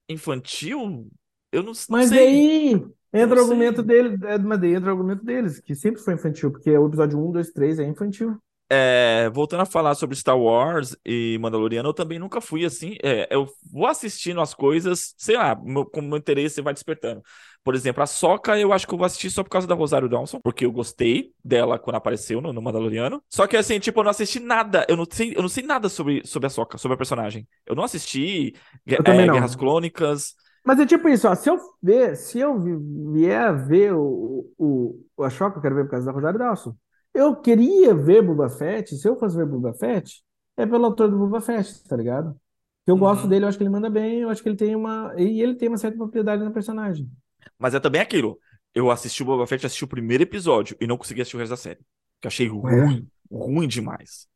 infantil? 0.09 1.11
Eu 1.53 1.63
não, 1.63 1.73
não 1.73 1.75
Mas 1.89 2.09
sei. 2.09 2.19
aí 2.19 2.87
entra 3.13 3.39
o 3.39 3.43
argumento 3.43 3.83
dele, 3.83 4.19
é, 4.25 4.39
mas 4.39 4.63
entra 4.63 4.89
o 4.89 4.93
argumento 4.93 5.25
deles, 5.25 5.61
que 5.61 5.75
sempre 5.75 6.01
foi 6.01 6.15
infantil, 6.15 6.51
porque 6.51 6.77
o 6.77 6.87
episódio 6.87 7.19
1, 7.19 7.33
2, 7.33 7.53
3 7.53 7.79
é 7.79 7.85
infantil. 7.85 8.39
É, 8.75 9.29
voltando 9.35 9.61
a 9.61 9.67
falar 9.67 9.95
sobre 9.95 10.17
Star 10.17 10.39
Wars 10.39 10.97
e 11.05 11.37
Mandaloriano, 11.43 11.91
eu 11.91 11.93
também 11.93 12.19
nunca 12.19 12.41
fui 12.41 12.65
assim. 12.65 12.97
é, 13.03 13.29
eu 13.31 13.47
vou 13.71 13.87
assistindo 13.87 14.41
as 14.41 14.55
coisas, 14.55 15.15
sei 15.19 15.37
lá, 15.37 15.55
meu, 15.55 15.85
como 15.85 16.09
meu 16.09 16.17
interesse 16.17 16.63
vai 16.63 16.73
despertando. 16.73 17.23
Por 17.63 17.75
exemplo, 17.75 18.03
a 18.03 18.07
Sokka 18.07 18.59
eu 18.59 18.73
acho 18.73 18.87
que 18.87 18.95
eu 18.95 18.99
vou 18.99 19.05
assistir 19.05 19.31
só 19.31 19.45
por 19.45 19.51
causa 19.51 19.67
da 19.67 19.75
Rosário 19.75 20.09
Dawson, 20.09 20.41
porque 20.43 20.65
eu 20.65 20.73
gostei 20.73 21.33
dela 21.45 21.79
quando 21.79 21.97
apareceu 21.97 22.41
no, 22.41 22.51
no 22.51 22.63
Mandaloriano. 22.63 23.23
Só 23.29 23.47
que 23.47 23.59
assim, 23.59 23.79
tipo, 23.79 24.01
eu 24.01 24.05
não 24.05 24.11
assisti 24.11 24.41
nada, 24.41 24.87
eu 24.89 24.97
não 24.97 25.05
sei, 25.11 25.35
eu 25.37 25.43
não 25.43 25.51
sei 25.51 25.65
nada 25.65 25.91
sobre, 25.91 26.27
sobre 26.27 26.47
a 26.47 26.51
Sokka, 26.51 26.79
sobre 26.79 26.95
a 26.95 26.99
personagem. 26.99 27.47
Eu 27.67 27.75
não 27.77 27.85
assisti 27.85 28.55
Eu 28.87 29.03
é. 29.05 29.29
Guerras 29.29 29.55
Clônicas. 29.55 30.35
Mas 30.65 30.79
é 30.79 30.87
tipo 30.87 31.09
isso, 31.09 31.29
ó, 31.29 31.35
se 31.35 31.51
eu 31.51 31.59
ver, 31.83 32.17
se 32.17 32.39
eu 32.39 32.61
vi- 32.61 32.77
vier 33.13 33.41
a 33.49 33.53
ver 33.53 33.93
o, 33.95 34.49
o, 34.59 35.05
o 35.17 35.25
Ashoka, 35.25 35.59
eu 35.59 35.63
quero 35.63 35.75
ver 35.75 35.85
por 35.85 35.91
causa 35.93 36.07
da 36.07 36.13
Rosário 36.13 36.39
Dawson. 36.39 36.77
Eu 37.13 37.37
queria 37.37 37.95
ver 37.95 38.23
Boba 38.23 38.49
Fett, 38.49 38.97
se 38.97 39.09
eu 39.09 39.19
fosse 39.19 39.37
ver 39.37 39.47
Boba 39.47 39.75
Fett, 39.75 40.23
é 40.57 40.65
pelo 40.67 40.87
autor 40.87 41.11
do 41.11 41.19
Boba 41.19 41.41
Fett, 41.41 41.83
tá 41.89 41.97
ligado? 41.97 42.37
Eu 42.87 42.97
gosto 42.97 43.25
Uhum. 43.25 43.29
dele, 43.29 43.45
eu 43.45 43.49
acho 43.49 43.59
que 43.59 43.65
ele 43.65 43.71
manda 43.71 43.91
bem, 43.91 44.21
eu 44.21 44.29
acho 44.31 44.43
que 44.43 44.49
ele 44.49 44.57
tem 44.57 44.75
uma. 44.75 45.13
E 45.17 45.41
ele 45.43 45.55
tem 45.57 45.69
uma 45.69 45.79
certa 45.79 45.97
propriedade 45.97 46.43
no 46.45 46.53
personagem. 46.53 47.09
Mas 47.59 47.75
é 47.75 47.81
também 47.81 48.01
aquilo. 48.01 48.39
Eu 48.75 48.91
assisti 48.91 49.23
o 49.23 49.27
Boba 49.27 49.47
Fett, 49.47 49.67
assisti 49.67 49.85
o 49.85 49.89
primeiro 49.89 50.23
episódio 50.23 50.77
e 50.81 50.87
não 50.87 50.97
consegui 50.97 51.21
assistir 51.21 51.37
o 51.37 51.41
resto 51.41 51.51
da 51.51 51.57
série. 51.57 51.81
Que 52.21 52.29
achei 52.29 52.47
ruim, 52.49 53.09
ruim 53.31 53.69
demais. 53.69 54.27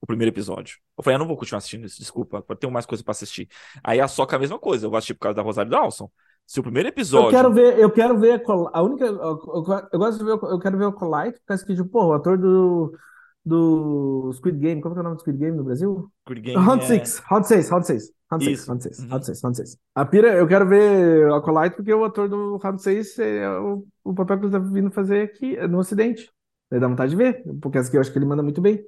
O 0.00 0.06
primeiro 0.06 0.32
episódio. 0.32 0.76
Eu 0.96 1.02
falei, 1.02 1.14
eu 1.16 1.18
não 1.20 1.26
vou 1.26 1.36
continuar 1.36 1.58
assistindo 1.58 1.86
isso, 1.86 1.98
desculpa, 1.98 2.44
eu 2.48 2.56
tenho 2.56 2.72
mais 2.72 2.84
coisa 2.86 3.02
pra 3.02 3.12
assistir. 3.12 3.48
Aí 3.82 4.00
a 4.00 4.06
Soca 4.06 4.34
é 4.34 4.38
a 4.38 4.40
mesma 4.40 4.58
coisa, 4.58 4.86
eu 4.86 4.90
vou 4.90 4.98
assistir 4.98 5.14
por 5.14 5.20
causa 5.20 5.36
da 5.36 5.42
Rosário 5.42 5.70
Dawson. 5.70 6.10
Se 6.46 6.60
o 6.60 6.62
primeiro 6.62 6.88
Eu 6.88 6.92
episódio. 6.92 7.30
quero 7.30 7.52
ver, 7.52 7.78
eu 7.78 7.90
quero 7.90 8.18
ver 8.18 8.40
a, 8.46 8.78
a 8.78 8.82
única. 8.82 9.04
Eu, 9.06 9.16
eu- 9.16 9.88
eu 9.92 9.98
gosto 9.98 10.18
de 10.18 10.24
ver, 10.24 10.30
eu 10.32 10.58
quero 10.60 10.78
ver 10.78 10.84
o 10.84 10.92
Colite, 10.92 11.38
por 11.40 11.46
causa 11.46 11.64
que, 11.66 11.74
tipo, 11.74 11.88
pô, 11.88 12.06
o 12.06 12.12
ator 12.12 12.38
do, 12.38 12.96
do 13.44 14.30
Squid 14.34 14.58
Game, 14.58 14.80
como 14.80 14.94
que 14.94 14.98
é 14.98 15.00
o 15.00 15.04
nome 15.04 15.16
do 15.16 15.20
Squid 15.20 15.38
Game 15.38 15.56
no 15.56 15.64
Brasil? 15.64 16.10
Squid 16.22 16.40
Game 16.42 16.62
Round 16.64 16.84
é- 16.84 16.86
6, 16.86 17.18
Round 17.28 17.46
6, 17.48 17.68
Round 17.70 17.86
6. 17.86 18.12
Round 18.30 18.44
6, 18.44 18.58
Isso. 18.58 18.68
Round 18.68 18.82
6, 18.82 18.98
Uhum. 18.98 19.08
Round 19.08 19.26
6, 19.26 19.42
Round 19.42 19.56
6. 19.56 19.78
A 19.94 20.04
pira, 20.04 20.34
eu 20.34 20.46
quero 20.48 20.68
ver 20.68 21.32
a 21.32 21.40
Colite 21.40 21.76
porque 21.76 21.94
o 21.94 22.04
ator 22.04 22.28
do 22.28 22.56
Round 22.58 22.82
6 22.82 23.18
é 23.18 23.48
o, 23.58 23.86
o 24.04 24.14
papel 24.14 24.38
que 24.38 24.44
ele 24.46 24.52
tá 24.52 24.58
vindo 24.58 24.90
fazer 24.90 25.22
aqui 25.22 25.56
no 25.68 25.78
Ocidente. 25.78 26.30
Daí 26.70 26.80
dá 26.80 26.88
vontade 26.88 27.10
de 27.10 27.16
ver, 27.16 27.42
porque 27.62 27.78
eu 27.78 28.00
acho 28.00 28.12
que 28.12 28.18
ele 28.18 28.26
manda 28.26 28.42
muito 28.42 28.60
bem. 28.60 28.84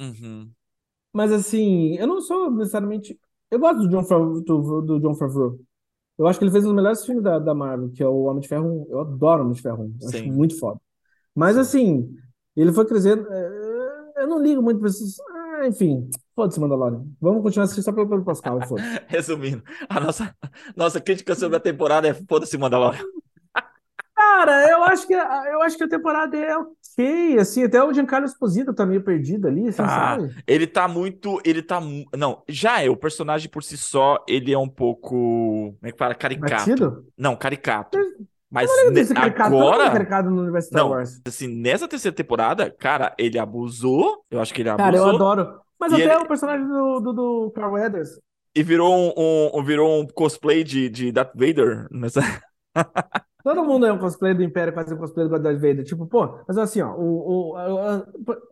Uhum. 0.00 0.50
Mas 1.12 1.32
assim, 1.32 1.96
eu 1.98 2.06
não 2.06 2.20
sou 2.20 2.50
necessariamente. 2.50 3.18
Eu 3.50 3.58
gosto 3.58 3.78
do 3.82 3.88
John 3.88 4.04
Favreau, 4.04 4.40
do, 4.42 4.82
do 4.82 5.00
John 5.00 5.14
Favreau. 5.14 5.58
Eu 6.18 6.26
acho 6.26 6.38
que 6.38 6.44
ele 6.44 6.52
fez 6.52 6.64
um 6.64 6.68
dos 6.68 6.76
melhores 6.76 7.04
filmes 7.04 7.22
da, 7.24 7.38
da 7.38 7.54
Marvel, 7.54 7.90
que 7.92 8.02
é 8.02 8.08
o 8.08 8.24
Homem 8.24 8.40
de 8.40 8.48
Ferro 8.48 8.66
1. 8.66 8.86
Eu 8.90 9.00
adoro 9.00 9.40
o 9.42 9.44
Homem 9.46 9.54
de 9.54 9.62
Ferro 9.62 9.84
1. 9.84 9.96
Eu 10.02 10.08
acho 10.08 10.26
muito 10.32 10.58
foda. 10.58 10.80
Mas 11.34 11.54
Sim. 11.56 11.60
assim, 11.60 12.16
ele 12.56 12.72
foi 12.72 12.86
crescendo. 12.86 13.26
eh, 13.32 14.12
Eu 14.18 14.26
não 14.28 14.42
ligo 14.42 14.62
muito 14.62 14.80
pra 14.80 14.88
esses. 14.88 15.18
Ah, 15.20 15.66
enfim, 15.68 16.08
foda-se, 16.34 16.60
Mandalorian. 16.60 17.04
Vamos 17.20 17.42
continuar 17.42 17.64
assistindo 17.64 17.84
só 17.84 17.92
pelo, 17.92 18.08
pelo 18.08 18.24
Pascal. 18.24 18.58
Resumindo, 19.08 19.62
a 19.88 20.00
nossa, 20.00 20.34
nossa 20.76 21.00
crítica 21.00 21.34
sobre 21.34 21.56
a 21.56 21.60
temporada 21.60 22.08
é 22.08 22.14
foda-se 22.14 22.58
Mandalorian. 22.58 23.02
Cara, 24.14 24.68
eu 24.70 24.82
acho 24.84 25.06
que, 25.06 25.14
eu 25.14 25.62
acho 25.62 25.76
que 25.76 25.84
a 25.84 25.88
temporada 25.88 26.36
é 26.36 26.54
ok, 26.98 27.38
assim, 27.38 27.64
até 27.64 27.82
o 27.82 27.92
Giancarlo 27.92 28.26
Esposito 28.26 28.72
tá 28.74 28.86
meio 28.86 29.02
perdido 29.02 29.46
ali, 29.48 29.68
assim, 29.68 29.78
Tá. 29.82 29.88
sabe? 29.88 30.34
Ele 30.46 30.66
tá 30.66 30.88
muito. 30.88 31.40
Ele 31.44 31.62
tá. 31.62 31.80
Não, 32.16 32.42
já 32.48 32.82
é. 32.82 32.88
O 32.88 32.96
personagem 32.96 33.48
por 33.50 33.62
si 33.62 33.76
só, 33.76 34.24
ele 34.28 34.52
é 34.52 34.58
um 34.58 34.68
pouco. 34.68 35.10
Como 35.10 35.78
é 35.82 35.92
que 35.92 35.98
fala? 35.98 36.14
Caricato. 36.14 36.52
Batido? 36.52 37.06
Não, 37.16 37.36
caricato. 37.36 37.98
Mas 38.50 38.70
Olha 38.70 38.90
ne- 38.90 39.00
mundo 39.50 39.64
é 39.82 39.86
agora. 39.86 39.90
no 40.30 40.42
universo 40.42 40.68
Star 40.68 40.82
Não, 40.82 40.90
Wars. 40.90 41.20
assim, 41.26 41.48
nessa 41.48 41.88
terceira 41.88 42.14
temporada, 42.14 42.70
cara, 42.70 43.14
ele 43.18 43.38
abusou. 43.38 44.24
Eu 44.30 44.40
acho 44.40 44.54
que 44.54 44.62
ele 44.62 44.74
Cara, 44.74 44.96
eu 44.96 45.02
abusou. 45.04 45.28
adoro. 45.28 45.60
Mas 45.78 45.92
até 45.92 46.04
ele- 46.04 46.14
o 46.14 46.26
personagem 46.28 46.66
do, 46.66 47.00
do, 47.00 47.12
do 47.12 47.50
Carl 47.54 47.72
Weathers. 47.72 48.20
E 48.54 48.62
virou 48.62 48.94
um, 48.94 49.50
um- 49.58 49.64
virou 49.64 50.00
um 50.00 50.06
cosplay 50.06 50.64
de, 50.64 50.88
de 50.88 51.12
Darth 51.12 51.32
Vader. 51.34 51.86
Nessa... 51.90 52.20
Todo 53.46 53.62
mundo 53.64 53.86
é 53.86 53.92
um 53.92 53.98
cosplay 53.98 54.34
do 54.34 54.42
Império, 54.42 54.72
quase 54.74 54.92
um 54.92 54.96
cosplay 54.96 55.28
do 55.28 55.38
Darth 55.38 55.60
Vader. 55.60 55.84
Tipo, 55.84 56.04
pô, 56.04 56.36
mas 56.48 56.58
assim, 56.58 56.80
ó, 56.80 56.96
o, 56.96 57.52
o, 57.52 57.56
a- 57.56 57.94
a- 57.94 58.06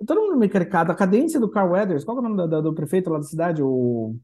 todo 0.07 0.20
mundo 0.20 0.36
meio 0.38 0.53
caricato. 0.53 0.92
A 0.92 0.95
cadência 0.95 1.40
do 1.40 1.51
Carl 1.51 1.72
Weathers, 1.72 2.05
qual 2.05 2.16
é 2.16 2.20
o 2.20 2.22
nome 2.22 2.62
do, 2.62 2.72
prefeito 2.72 3.11
lá 3.11 3.18
da 3.18 3.24
cidade? 3.24 3.61
O. 3.61 4.14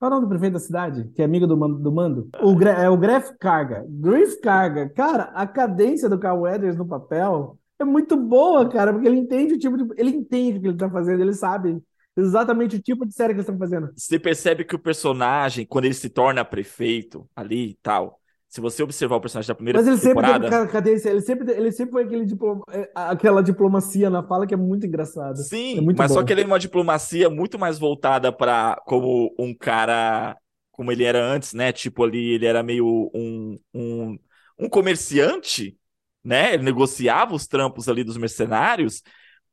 Qual 0.00 0.10
é 0.10 0.12
o 0.12 0.16
nome 0.16 0.26
do 0.26 0.28
prefeito 0.28 0.54
da 0.54 0.58
cidade? 0.58 1.08
Que 1.14 1.22
é 1.22 1.24
amigo 1.24 1.46
do, 1.46 1.54
do 1.54 1.92
mando? 1.92 2.28
O, 2.42 2.60
é 2.64 2.90
o 2.90 2.96
Gref 2.96 3.30
Carga. 3.38 3.86
Griff 3.88 4.40
Carga. 4.40 4.88
Cara, 4.88 5.30
a 5.32 5.46
cadência 5.46 6.08
do 6.08 6.18
Carl 6.18 6.40
Weathers 6.40 6.76
no 6.76 6.88
papel 6.88 7.56
é 7.78 7.84
muito 7.84 8.16
boa, 8.16 8.68
cara, 8.68 8.92
porque 8.92 9.06
ele 9.06 9.16
entende 9.16 9.54
o 9.54 9.58
tipo 9.60 9.76
de. 9.76 9.94
Ele 9.96 10.10
entende 10.10 10.58
o 10.58 10.60
que 10.60 10.66
ele 10.66 10.76
tá 10.76 10.90
fazendo, 10.90 11.20
ele 11.22 11.34
sabe 11.34 11.80
exatamente 12.16 12.74
o 12.74 12.82
tipo 12.82 13.06
de 13.06 13.14
série 13.14 13.32
que 13.32 13.36
eles 13.38 13.48
estão 13.48 13.56
fazendo. 13.56 13.92
Você 13.96 14.18
percebe 14.18 14.64
que 14.64 14.74
o 14.74 14.78
personagem, 14.78 15.64
quando 15.64 15.84
ele 15.84 15.94
se 15.94 16.10
torna 16.10 16.44
prefeito 16.44 17.28
ali 17.36 17.70
e 17.70 17.78
tal, 17.80 18.19
se 18.50 18.60
você 18.60 18.82
observar 18.84 19.16
o 19.16 19.22
personagem 19.22 19.48
da 19.48 19.56
primeira 19.56 19.78
Mas 19.78 19.86
ele 19.86 19.98
sempre 19.98 20.24
teve 20.24 20.42
temporada. 20.42 20.48
ca- 20.48 20.66
cadência, 20.66 21.10
ele 21.10 21.20
sempre, 21.20 21.52
ele 21.52 21.70
sempre 21.72 21.92
foi 21.92 22.02
aquele 22.04 22.24
diploma, 22.26 22.62
é, 22.72 22.90
aquela 22.94 23.42
diplomacia 23.42 24.10
na 24.10 24.22
fala 24.22 24.46
que 24.46 24.54
é 24.54 24.56
muito 24.56 24.86
engraçada. 24.86 25.48
Sim, 25.48 25.76
É 25.76 25.80
muito 25.80 26.02
mas 26.02 26.12
só 26.12 26.22
bom. 26.22 26.24
que 26.24 26.32
ele 26.32 26.42
é 26.42 26.44
uma 26.46 26.58
diplomacia 26.58 27.30
muito 27.30 27.58
mais 27.58 27.78
voltada 27.78 28.32
para 28.32 28.76
como 28.86 29.34
um 29.38 29.54
cara, 29.54 30.36
como 30.72 30.90
ele 30.92 31.04
era 31.04 31.22
antes, 31.24 31.52
né? 31.54 31.72
Tipo 31.72 32.04
ali, 32.04 32.34
ele 32.34 32.46
era 32.46 32.62
meio 32.62 33.10
um, 33.14 33.58
um, 33.72 34.18
um 34.58 34.68
comerciante, 34.68 35.78
né? 36.24 36.54
Ele 36.54 36.64
negociava 36.64 37.34
os 37.34 37.46
trampos 37.46 37.88
ali 37.88 38.02
dos 38.04 38.16
mercenários. 38.16 39.02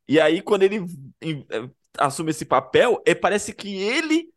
E 0.08 0.20
aí, 0.20 0.42
quando 0.42 0.64
ele 0.64 0.86
eh, 1.22 1.70
assume 2.00 2.32
esse 2.32 2.46
papel, 2.46 3.02
é, 3.06 3.16
parece 3.16 3.54
que 3.54 3.76
ele, 3.76 4.30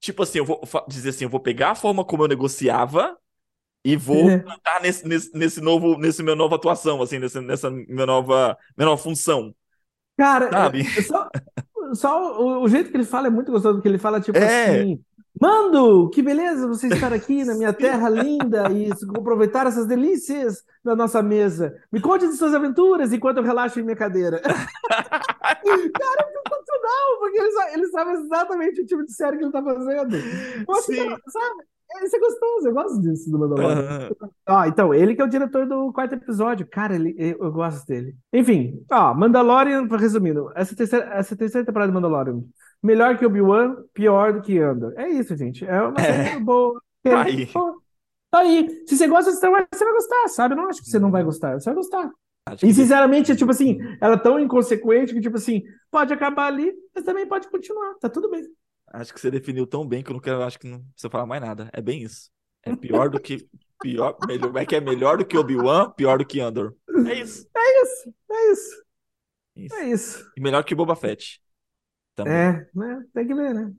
tipo 0.00 0.22
assim, 0.22 0.38
eu 0.38 0.44
vou 0.46 0.60
dizer 0.88 1.10
assim, 1.10 1.24
eu 1.24 1.30
vou 1.30 1.40
pegar 1.40 1.72
a 1.72 1.74
forma 1.74 2.04
como 2.04 2.24
eu 2.24 2.28
negociava 2.28 3.16
e 3.92 3.96
vou 3.96 4.28
É. 4.30 4.38
plantar 4.38 4.80
nesse, 4.82 5.06
nesse, 5.06 5.36
nesse 5.36 5.60
novo, 5.60 5.96
nesse 5.98 6.22
meu 6.22 6.36
nova 6.36 6.56
atuação, 6.56 7.00
assim, 7.02 7.18
nesse, 7.18 7.40
nessa 7.40 7.70
minha 7.70 8.06
nova, 8.06 8.56
minha 8.76 8.86
nova 8.86 9.02
função. 9.02 9.54
Cara, 10.16 10.50
Sabe? 10.50 10.80
é- 10.80 11.02
só, 11.02 11.28
só 11.94 12.40
o, 12.42 12.62
o 12.64 12.68
jeito 12.68 12.90
que 12.90 12.96
ele 12.96 13.04
fala 13.04 13.28
é 13.28 13.30
muito 13.30 13.52
gostoso, 13.52 13.76
porque 13.76 13.88
ele 13.88 13.98
fala 13.98 14.20
tipo 14.20 14.36
É. 14.38 14.64
assim: 14.80 15.00
Mando, 15.40 16.10
que 16.10 16.20
beleza 16.20 16.66
você 16.66 16.88
estar 16.88 17.12
aqui 17.12 17.44
na 17.44 17.54
minha 17.54 17.72
terra 17.72 18.08
linda 18.08 18.72
e 18.72 18.90
aproveitar 19.16 19.66
essas 19.68 19.86
delícias 19.86 20.64
da 20.84 20.96
nossa 20.96 21.22
mesa. 21.22 21.76
Me 21.92 22.00
conte 22.00 22.26
de 22.26 22.34
suas 22.34 22.52
aventuras 22.52 23.12
enquanto 23.12 23.36
eu 23.36 23.44
relaxo 23.44 23.78
em 23.78 23.84
minha 23.84 23.94
cadeira. 23.94 24.40
Cara, 24.42 25.62
é 25.62 26.48
sensacional, 26.48 27.18
porque 27.20 27.38
ele, 27.38 27.52
sa- 27.52 27.72
ele 27.72 27.86
sabe 27.86 28.10
exatamente 28.12 28.80
o 28.80 28.86
tipo 28.86 29.04
de 29.04 29.12
série 29.12 29.36
que 29.38 29.44
ele 29.44 29.52
tá 29.52 29.62
fazendo. 29.62 30.16
Que, 30.16 30.82
Sim. 30.82 31.08
sabe? 31.28 31.64
Isso 32.04 32.16
é 32.16 32.18
gostoso, 32.18 32.68
eu 32.68 32.74
gosto 32.74 33.00
disso 33.00 33.30
do 33.30 33.38
Mandalorian. 33.38 33.80
Aham. 33.80 34.30
Ó, 34.48 34.64
então, 34.66 34.94
ele 34.94 35.14
que 35.14 35.22
é 35.22 35.24
o 35.24 35.28
diretor 35.28 35.66
do 35.66 35.92
quarto 35.92 36.14
episódio. 36.14 36.66
Cara, 36.66 36.94
ele, 36.94 37.14
eu, 37.18 37.50
gosto 37.50 37.86
dele. 37.86 38.14
Enfim, 38.32 38.84
ó, 38.90 39.14
Mandalorian, 39.14 39.86
resumindo, 39.96 40.52
essa 40.54 40.76
terceira, 40.76 41.06
essa 41.14 41.36
terceira 41.36 41.66
temporada 41.66 41.90
de 41.90 41.94
Mandalorian 41.94 42.42
melhor 42.82 43.18
que 43.18 43.26
Obi-Wan, 43.26 43.76
pior 43.92 44.32
do 44.32 44.40
que 44.40 44.58
Andor. 44.58 44.94
É 44.96 45.08
isso, 45.08 45.36
gente. 45.36 45.64
É 45.64 45.82
uma 45.82 45.98
série 45.98 46.36
É, 46.36 46.38
boa. 46.38 46.80
tá 47.02 47.22
aí. 47.22 47.46
Pô, 47.46 47.82
Tá 48.30 48.40
aí. 48.40 48.84
Se 48.86 48.96
você 48.96 49.06
gosta 49.06 49.30
de 49.30 49.38
Star 49.38 49.50
Wars, 49.50 49.66
você 49.72 49.84
vai 49.84 49.94
gostar, 49.94 50.28
sabe? 50.28 50.54
Eu 50.54 50.58
não 50.58 50.68
acho 50.68 50.82
que 50.82 50.90
você 50.90 50.98
não 50.98 51.10
vai 51.10 51.24
gostar, 51.24 51.58
você 51.58 51.64
vai 51.66 51.74
gostar. 51.74 52.10
Acho 52.46 52.66
E 52.66 52.74
sinceramente, 52.74 53.32
é 53.32 53.36
tipo 53.36 53.50
assim, 53.50 53.78
ela 54.00 54.14
é 54.14 54.18
tão 54.18 54.38
inconsequente 54.38 55.14
que, 55.14 55.20
tipo 55.20 55.36
assim, 55.36 55.62
pode 55.90 56.12
acabar 56.12 56.46
ali, 56.46 56.72
mas 56.94 57.04
também 57.04 57.26
pode 57.26 57.48
continuar, 57.48 57.94
tá 57.94 58.08
tudo 58.08 58.30
bem. 58.30 58.42
Acho 58.92 59.12
que 59.12 59.20
você 59.20 59.30
definiu 59.30 59.66
tão 59.66 59.86
bem 59.86 60.02
que 60.02 60.10
eu 60.10 60.14
não 60.14 60.20
quero, 60.20 60.42
acho 60.42 60.58
que 60.58 60.66
não 60.68 60.82
precisa 60.90 61.10
falar 61.10 61.26
mais 61.26 61.40
nada. 61.42 61.68
É 61.72 61.80
bem 61.80 62.02
isso. 62.02 62.30
É 62.62 62.74
pior 62.74 63.08
do 63.08 63.20
que. 63.20 63.48
Pior, 63.80 64.16
melhor, 64.26 64.46
como 64.48 64.58
é 64.58 64.66
que 64.66 64.74
é 64.74 64.80
melhor 64.80 65.18
do 65.18 65.24
que 65.24 65.38
Obi-Wan, 65.38 65.90
pior 65.92 66.18
do 66.18 66.26
que 66.26 66.40
Andor. 66.40 66.74
É 67.06 67.14
isso. 67.14 67.46
É 67.56 67.82
isso, 67.82 68.14
é 68.30 68.50
isso, 68.52 68.82
isso. 69.56 69.74
é 69.76 69.90
isso. 69.90 70.32
E 70.36 70.40
melhor 70.40 70.64
que 70.64 70.74
Boba 70.74 70.96
Fett. 70.96 71.40
Também. 72.16 72.32
É, 72.32 72.68
né? 72.74 73.04
Tem 73.14 73.26
que 73.26 73.34
ver, 73.34 73.54
né? 73.54 73.72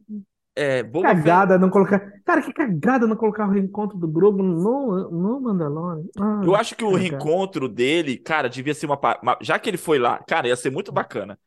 É, 0.55 0.84
Boba 0.84 1.10
Fett. 1.10 1.22
Cagada 1.22 1.57
não 1.57 1.70
colocar. 1.70 1.99
Cara, 2.24 2.41
que 2.41 2.53
cagada 2.53 3.05
não 3.07 3.16
colocar 3.18 3.45
o 3.47 3.51
reencontro 3.51 3.97
do 3.97 4.07
Grogu 4.07 4.41
no, 4.41 5.10
no 5.12 5.41
Mandalorian. 5.41 6.05
Ah, 6.18 6.41
Eu 6.45 6.55
acho 6.55 6.76
que 6.76 6.84
o 6.86 6.91
cagada. 6.91 7.01
reencontro 7.10 7.68
dele, 7.68 8.18
cara, 8.18 8.47
devia 8.49 8.74
ser 8.74 8.86
uma- 8.86 8.99
Já 9.41 9.60
que 9.60 9.70
ele 9.70 9.78
foi 9.78 9.99
lá, 9.99 10.18
cara, 10.24 10.47
ia 10.47 10.55
ser 10.55 10.70
muito 10.70 10.91
bacana. 10.93 11.38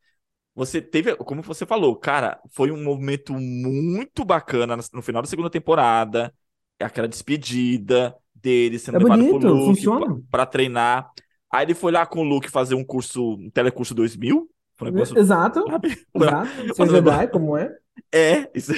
Você 0.55 0.83
teve, 0.83 1.17
como 1.17 1.43
você 1.43 1.65
falou, 1.65 1.97
cara, 1.97 2.41
foi 2.51 2.71
um 2.71 2.83
momento 2.83 3.33
muito 3.35 4.25
bacana 4.25 4.77
no 4.93 5.03
final 5.03 5.23
da 5.23 5.29
segunda 5.29 5.49
temporada. 5.49 6.33
Aquela 6.79 7.09
despedida 7.09 8.15
dele 8.35 8.79
sendo 8.79 8.97
É 8.97 8.99
levado 8.99 9.19
bonito, 9.19 9.41
pro 9.41 9.53
Luke 9.53 9.77
funciona. 9.77 10.07
pra, 10.07 10.17
pra 10.31 10.47
treinar. 10.47 11.11
Aí 11.51 11.65
ele 11.65 11.75
foi 11.75 11.93
lá 11.93 12.05
com 12.05 12.21
o 12.21 12.25
Luke 12.25 12.51
fazer 12.51 12.75
um 12.75 12.85
curso, 12.85 13.35
um 13.35 13.51
telecurso 13.51 13.95
2000. 13.95 14.49
Foi 14.77 14.89
um 14.89 14.93
negócio, 14.93 15.19
Exato, 15.19 15.63
sabe? 15.71 15.89
Exato. 16.15 16.51
Jedi, 16.91 17.29
como 17.29 17.57
é? 17.57 17.75
É, 18.11 18.51
isso. 18.55 18.73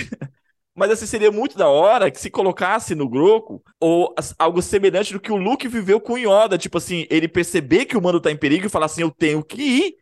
Mas 0.75 0.91
assim, 0.91 1.07
seria 1.07 1.31
muito 1.31 1.57
da 1.57 1.69
hora 1.69 2.11
que 2.11 2.21
se 2.21 2.29
colocasse 2.31 2.95
no 2.97 3.09
Grogu 3.09 3.63
ou 3.81 4.13
algo 4.39 4.61
semelhante 4.61 5.13
do 5.13 5.21
que 5.21 5.31
o 5.31 5.37
Luke 5.37 5.69
viveu 5.69 6.01
com 6.01 6.15
o 6.15 6.19
Yoda. 6.19 6.59
Tipo 6.59 6.79
assim, 6.79 7.07
ele 7.09 7.29
perceber 7.29 7.85
que 7.87 7.97
o 7.97 8.03
mano 8.03 8.21
tá 8.21 8.31
em 8.31 8.37
perigo 8.37 8.67
e 8.67 8.69
falar 8.71 8.87
assim, 8.87 9.03
eu 9.03 9.11
tenho 9.11 9.43
que 9.45 9.63
ir. 9.63 9.95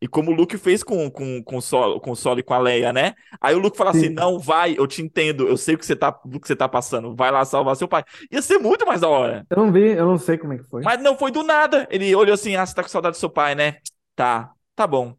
E 0.00 0.06
como 0.06 0.30
o 0.30 0.34
Luke 0.34 0.56
fez 0.56 0.84
com, 0.84 1.10
com, 1.10 1.42
com, 1.42 1.56
o 1.56 1.60
Solo, 1.62 2.00
com 2.00 2.12
o 2.12 2.16
Solo 2.16 2.38
e 2.38 2.42
com 2.42 2.54
a 2.54 2.58
Leia, 2.58 2.92
né? 2.92 3.14
Aí 3.40 3.54
o 3.54 3.58
Luke 3.58 3.76
fala 3.76 3.90
assim, 3.90 4.08
Sim. 4.08 4.14
não, 4.14 4.38
vai, 4.38 4.76
eu 4.78 4.86
te 4.86 5.02
entendo, 5.02 5.48
eu 5.48 5.56
sei 5.56 5.74
o 5.74 5.78
que 5.78 5.84
você 5.84 5.96
tá, 5.96 6.16
o 6.24 6.38
que 6.38 6.46
você 6.46 6.54
tá 6.54 6.68
passando, 6.68 7.16
vai 7.16 7.32
lá 7.32 7.44
salvar 7.44 7.74
seu 7.74 7.88
pai. 7.88 8.04
Ia 8.30 8.40
ser 8.40 8.58
muito 8.58 8.86
mais 8.86 9.00
da 9.00 9.08
hora. 9.08 9.44
Eu 9.50 9.56
não 9.56 9.72
vi, 9.72 9.90
eu 9.90 10.06
não 10.06 10.16
sei 10.16 10.38
como 10.38 10.52
é 10.52 10.58
que 10.58 10.64
foi. 10.64 10.82
Mas 10.82 11.02
não 11.02 11.18
foi 11.18 11.32
do 11.32 11.42
nada. 11.42 11.88
Ele 11.90 12.14
olhou 12.14 12.34
assim, 12.34 12.54
ah, 12.54 12.64
você 12.64 12.74
tá 12.74 12.82
com 12.82 12.88
saudade 12.88 13.16
do 13.16 13.20
seu 13.20 13.28
pai, 13.28 13.56
né? 13.56 13.78
Tá, 14.14 14.52
tá 14.76 14.86
bom. 14.86 15.16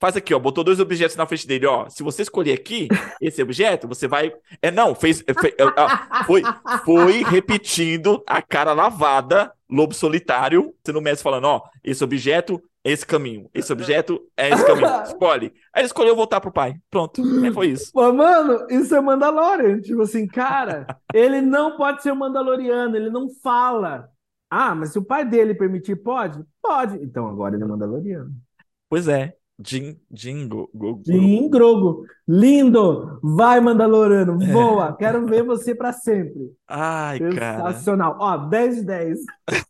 Faz 0.00 0.16
aqui, 0.16 0.32
ó. 0.32 0.38
Botou 0.38 0.64
dois 0.64 0.80
objetos 0.80 1.16
na 1.16 1.26
frente 1.26 1.46
dele, 1.46 1.66
ó. 1.66 1.88
Se 1.90 2.02
você 2.02 2.22
escolher 2.22 2.52
aqui 2.54 2.88
esse 3.20 3.42
objeto, 3.42 3.86
você 3.86 4.08
vai. 4.08 4.32
É, 4.62 4.70
não, 4.70 4.94
fez. 4.94 5.22
é, 5.26 5.34
fe- 5.34 5.54
é, 5.58 6.24
foi, 6.24 6.42
foi 6.84 7.22
repetindo 7.24 8.22
a 8.26 8.40
cara 8.40 8.72
lavada, 8.72 9.52
lobo 9.68 9.92
solitário, 9.92 10.74
sendo 10.86 11.00
o 11.00 11.02
mestre 11.02 11.22
falando, 11.22 11.44
ó, 11.44 11.62
esse 11.84 12.02
objeto 12.02 12.62
esse 12.82 13.06
caminho. 13.06 13.48
Esse 13.52 13.72
objeto 13.72 14.20
é 14.36 14.50
esse 14.50 14.64
caminho. 14.64 14.88
Escolhe. 15.04 15.52
Aí 15.72 15.82
ele 15.82 15.86
escolheu 15.86 16.16
voltar 16.16 16.40
pro 16.40 16.52
pai. 16.52 16.76
Pronto. 16.90 17.22
É, 17.44 17.52
foi 17.52 17.68
isso. 17.68 17.92
Pô, 17.92 18.12
mano, 18.12 18.66
isso 18.70 18.94
é 18.94 19.00
Mandalorian. 19.00 19.80
Tipo 19.80 20.02
assim, 20.02 20.26
cara, 20.26 20.86
ele 21.12 21.40
não 21.40 21.76
pode 21.76 22.02
ser 22.02 22.12
Mandaloriano, 22.12 22.96
ele 22.96 23.10
não 23.10 23.28
fala. 23.42 24.08
Ah, 24.50 24.74
mas 24.74 24.92
se 24.92 24.98
o 24.98 25.04
pai 25.04 25.24
dele 25.24 25.54
permitir, 25.54 25.96
pode? 25.96 26.42
Pode. 26.60 26.96
Então 26.96 27.28
agora 27.28 27.54
ele 27.54 27.64
é 27.64 27.66
Mandaloriano. 27.66 28.30
Pois 28.88 29.06
é. 29.06 29.34
Jin, 29.62 30.00
Jingo. 30.10 30.70
Go, 30.74 30.96
go. 30.96 31.02
Jim 31.04 31.48
Grogo, 31.50 32.06
lindo! 32.26 33.20
Vai, 33.22 33.60
Mandaloriano, 33.60 34.38
voa! 34.38 34.96
Quero 34.96 35.26
ver 35.26 35.42
você 35.42 35.74
pra 35.74 35.92
sempre. 35.92 36.50
Ai, 36.66 37.18
cara. 37.34 37.72
Sensacional. 37.72 38.16
Ó, 38.18 38.36
10 38.38 38.76
de 38.76 38.82
10. 38.84 39.18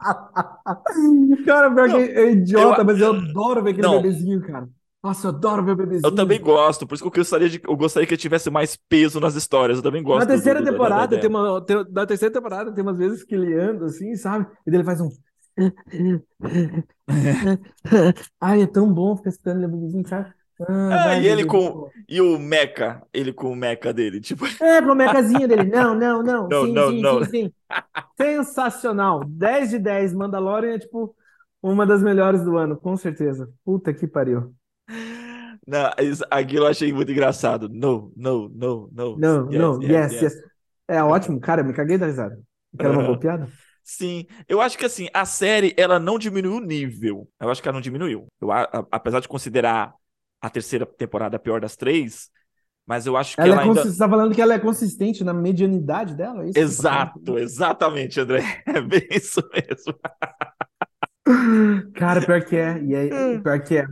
Cara, 1.44 1.70
pior 1.74 1.88
que 1.88 1.96
é 1.96 2.32
idiota, 2.32 2.80
eu- 2.80 2.84
mas 2.84 3.00
eu 3.00 3.12
adoro 3.14 3.62
ver 3.62 3.70
aquele 3.70 3.86
Não. 3.86 3.96
bebezinho, 4.02 4.40
cara. 4.42 4.68
Nossa, 5.02 5.26
eu 5.26 5.30
adoro 5.30 5.64
ver 5.64 5.76
bebezinho. 5.76 6.06
Eu 6.06 6.14
também 6.14 6.40
gosto, 6.40 6.86
por 6.86 6.94
isso 6.94 7.02
que 7.02 7.08
eu 7.08 7.22
gostaria, 7.22 7.48
de, 7.48 7.60
eu 7.66 7.76
gostaria 7.76 8.06
que 8.06 8.14
ele 8.14 8.20
tivesse 8.20 8.50
mais 8.50 8.76
peso 8.88 9.18
nas 9.20 9.34
histórias. 9.34 9.78
Eu 9.78 9.82
também 9.82 10.02
gosto. 10.02 10.20
Na 10.20 10.26
terceira 10.26 10.60
do- 10.60 10.64
do- 10.64 10.66
da- 10.66 10.72
temporada, 10.72 11.16
da- 11.16 11.20
tem 11.22 11.30
uma, 11.30 11.64
tem, 11.64 11.76
na 11.90 12.06
terceira 12.06 12.32
temporada 12.34 12.72
tem 12.72 12.82
umas 12.82 12.98
vezes 12.98 13.24
que 13.24 13.34
ele 13.34 13.54
anda 13.54 13.86
assim, 13.86 14.14
sabe? 14.16 14.46
E 14.66 14.70
daí 14.70 14.78
ele 14.80 14.84
faz 14.84 15.00
um. 15.00 15.08
Ai, 18.40 18.62
é 18.62 18.66
tão 18.66 18.92
bom 18.92 19.16
ficar 19.16 19.30
escutando 19.30 19.58
ele 19.62 19.68
bebezinho, 19.68 20.04
cara. 20.04 20.34
Ah, 20.68 21.10
Ah, 21.10 21.16
e 21.18 21.26
ele 21.26 21.44
com. 21.44 21.90
E 22.08 22.20
o 22.20 22.38
Mecha, 22.38 23.02
ele 23.12 23.32
com 23.32 23.50
o 23.52 23.56
Mecha 23.56 23.92
dele, 23.92 24.20
tipo. 24.20 24.44
É, 24.60 24.82
com 24.82 24.92
a 24.92 24.94
mecazinha 24.94 25.48
dele. 25.48 25.64
Não, 25.64 25.94
não, 25.94 26.22
não. 26.22 26.48
Não, 26.48 26.66
sim, 26.66 26.72
não, 26.72 26.90
sim, 26.90 27.00
não. 27.00 27.24
sim, 27.24 27.30
sim. 27.30 27.52
Sensacional. 28.20 29.24
10 29.24 29.70
de 29.70 29.78
10. 29.78 30.14
Mandalorian 30.14 30.74
é 30.74 30.78
tipo 30.78 31.14
uma 31.62 31.86
das 31.86 32.02
melhores 32.02 32.42
do 32.44 32.56
ano, 32.58 32.76
com 32.76 32.96
certeza. 32.96 33.50
Puta 33.64 33.94
que 33.94 34.06
pariu. 34.06 34.54
Não, 35.66 35.90
isso- 36.00 36.24
aquilo 36.30 36.64
eu 36.64 36.68
achei 36.70 36.92
muito 36.92 37.12
engraçado. 37.12 37.68
No, 37.68 38.12
no, 38.16 38.48
no, 38.48 38.90
no. 38.92 39.16
Não, 39.16 39.50
Yes, 39.50 39.58
não, 39.58 39.82
yes, 39.82 40.12
yes, 40.12 40.22
yes. 40.22 40.34
É 40.88 41.02
ótimo, 41.02 41.40
cara, 41.40 41.60
eu 41.60 41.64
me 41.64 41.72
caguei 41.72 41.96
da 41.98 42.06
risada. 42.06 42.40
Quero 42.78 42.94
uma 42.94 43.02
Aham. 43.02 43.06
boa 43.06 43.18
piada? 43.18 43.52
Sim, 43.82 44.26
eu 44.48 44.60
acho 44.60 44.78
que 44.78 44.84
assim, 44.86 45.08
a 45.12 45.24
série, 45.24 45.74
ela 45.76 45.98
não 45.98 46.18
diminuiu 46.18 46.56
o 46.56 46.60
nível. 46.60 47.28
Eu 47.40 47.50
acho 47.50 47.60
que 47.62 47.68
ela 47.68 47.74
não 47.74 47.80
diminuiu. 47.80 48.26
Eu, 48.40 48.52
a- 48.52 48.62
a- 48.64 48.86
apesar 48.92 49.20
de 49.20 49.28
considerar 49.28 49.94
a 50.40 50.50
terceira 50.50 50.86
temporada 50.86 51.36
a 51.36 51.40
pior 51.40 51.60
das 51.60 51.76
três, 51.76 52.30
mas 52.86 53.06
eu 53.06 53.16
acho 53.16 53.38
que 53.38 53.48
Ela 53.48 53.56
ela 53.56 53.62
é 53.62 53.64
ainda. 53.64 53.90
Você 53.90 53.96
tá 53.98 54.08
falando 54.08 54.34
que 54.34 54.42
ela 54.42 54.54
é 54.54 54.58
consistente 54.58 55.24
na 55.24 55.32
medianidade 55.32 56.14
dela? 56.14 56.44
É 56.44 56.50
isso 56.50 56.66
tá? 56.66 56.74
Exato, 56.74 57.38
exatamente, 57.38 58.20
André. 58.20 58.40
É 58.66 58.80
bem 58.80 59.06
isso 59.12 59.40
mesmo. 59.52 59.94
Cara, 61.94 62.22
pior 62.24 62.44
que 62.44 62.56
é. 62.56 62.82
E 62.82 62.94
é, 62.94 63.38
pior 63.42 63.60
que 63.62 63.76
é. 63.78 63.86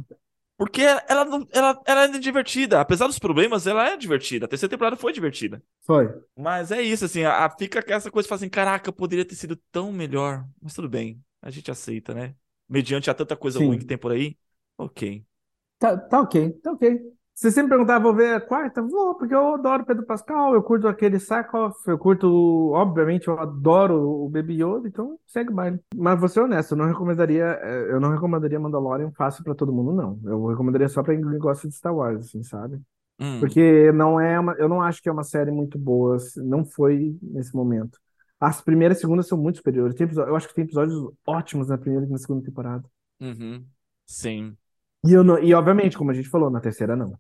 Porque 0.56 0.82
ela, 0.82 1.24
não, 1.24 1.46
ela, 1.52 1.80
ela 1.86 2.04
é 2.04 2.18
divertida. 2.18 2.80
Apesar 2.80 3.06
dos 3.06 3.18
problemas, 3.18 3.66
ela 3.66 3.88
é 3.90 3.96
divertida. 3.96 4.46
A 4.46 4.48
terceira 4.48 4.70
temporada 4.70 4.96
foi 4.96 5.12
divertida. 5.12 5.62
Foi. 5.86 6.06
Mas 6.36 6.72
é 6.72 6.82
isso, 6.82 7.04
assim, 7.06 7.24
a, 7.24 7.46
a- 7.46 7.50
fica 7.58 7.82
com 7.82 7.92
essa 7.94 8.10
coisa, 8.10 8.28
fala 8.28 8.38
assim, 8.40 8.50
caraca, 8.50 8.92
poderia 8.92 9.24
ter 9.26 9.36
sido 9.36 9.56
tão 9.72 9.92
melhor. 9.92 10.46
Mas 10.62 10.74
tudo 10.74 10.88
bem, 10.88 11.22
a 11.42 11.50
gente 11.50 11.70
aceita, 11.70 12.14
né? 12.14 12.36
Mediante 12.68 13.10
a 13.10 13.14
tanta 13.14 13.36
coisa 13.36 13.58
Sim. 13.58 13.60
ruim 13.60 13.78
que 13.78 13.86
tem 13.86 13.98
por 13.98 14.12
aí, 14.12 14.38
ok. 14.78 15.24
Tá, 15.78 15.96
tá 15.96 16.20
ok, 16.20 16.52
tá 16.62 16.72
ok. 16.72 17.00
Se 17.34 17.52
você 17.52 17.62
me 17.62 17.68
perguntar, 17.68 18.00
vou 18.00 18.12
ver 18.14 18.34
a 18.34 18.40
quarta? 18.40 18.82
Vou, 18.82 19.14
porque 19.14 19.32
eu 19.32 19.54
adoro 19.54 19.84
Pedro 19.86 20.04
Pascal, 20.04 20.54
eu 20.54 20.62
curto 20.62 20.88
aquele 20.88 21.20
Sackhoff, 21.20 21.76
eu 21.86 21.96
curto, 21.96 22.72
obviamente, 22.72 23.28
eu 23.28 23.38
adoro 23.38 23.94
o 24.24 24.28
Baby 24.28 24.54
Yoda, 24.60 24.88
então 24.88 25.16
segue 25.24 25.50
o 25.52 25.54
baile. 25.54 25.78
Mas 25.94 26.18
vou 26.18 26.28
ser 26.28 26.40
honesto, 26.40 26.72
eu 26.72 26.78
não 26.78 26.86
recomendaria, 26.86 27.44
eh, 27.62 27.92
eu 27.92 28.00
não 28.00 28.10
recomendaria 28.10 28.58
Mandalorian 28.58 29.12
fácil 29.12 29.44
pra 29.44 29.54
todo 29.54 29.72
mundo, 29.72 29.92
não. 29.92 30.20
Eu 30.24 30.46
recomendaria 30.48 30.88
só 30.88 31.00
pra 31.00 31.14
quem 31.14 31.22
gosta 31.38 31.68
de 31.68 31.74
Star 31.76 31.94
Wars, 31.94 32.26
assim, 32.26 32.42
sabe? 32.42 32.80
Hum, 33.18 33.56
Porque 33.56 33.92
não 33.92 34.20
é 34.20 34.40
uma, 34.40 34.54
eu 34.54 34.68
não 34.68 34.82
acho 34.82 35.02
que 35.02 35.08
é 35.08 35.12
uma 35.12 35.24
série 35.24 35.50
muito 35.52 35.78
boa, 35.78 36.16
assim, 36.16 36.42
não 36.44 36.64
foi 36.64 37.18
nesse 37.22 37.54
momento. 37.54 37.98
As 38.40 38.60
primeiras 38.62 38.98
e 38.98 39.02
segundas 39.02 39.28
são 39.28 39.38
muito 39.38 39.58
superiores. 39.58 39.94
Tem 39.96 40.08
eu 40.14 40.36
acho 40.36 40.48
que 40.48 40.54
tem 40.54 40.64
episódios 40.64 41.12
ótimos 41.26 41.68
na 41.68 41.78
primeira 41.78 42.06
e 42.06 42.10
na 42.10 42.18
segunda 42.18 42.44
temporada. 42.44 42.84
uhum, 43.20 43.70
sim. 44.06 44.56
E, 45.06 45.12
eu 45.12 45.22
não- 45.24 45.38
e 45.38 45.54
obviamente, 45.54 45.96
como 45.96 46.10
a 46.10 46.14
gente 46.14 46.28
falou, 46.28 46.50
na 46.50 46.60
terceira 46.60 46.96
não. 46.96 47.12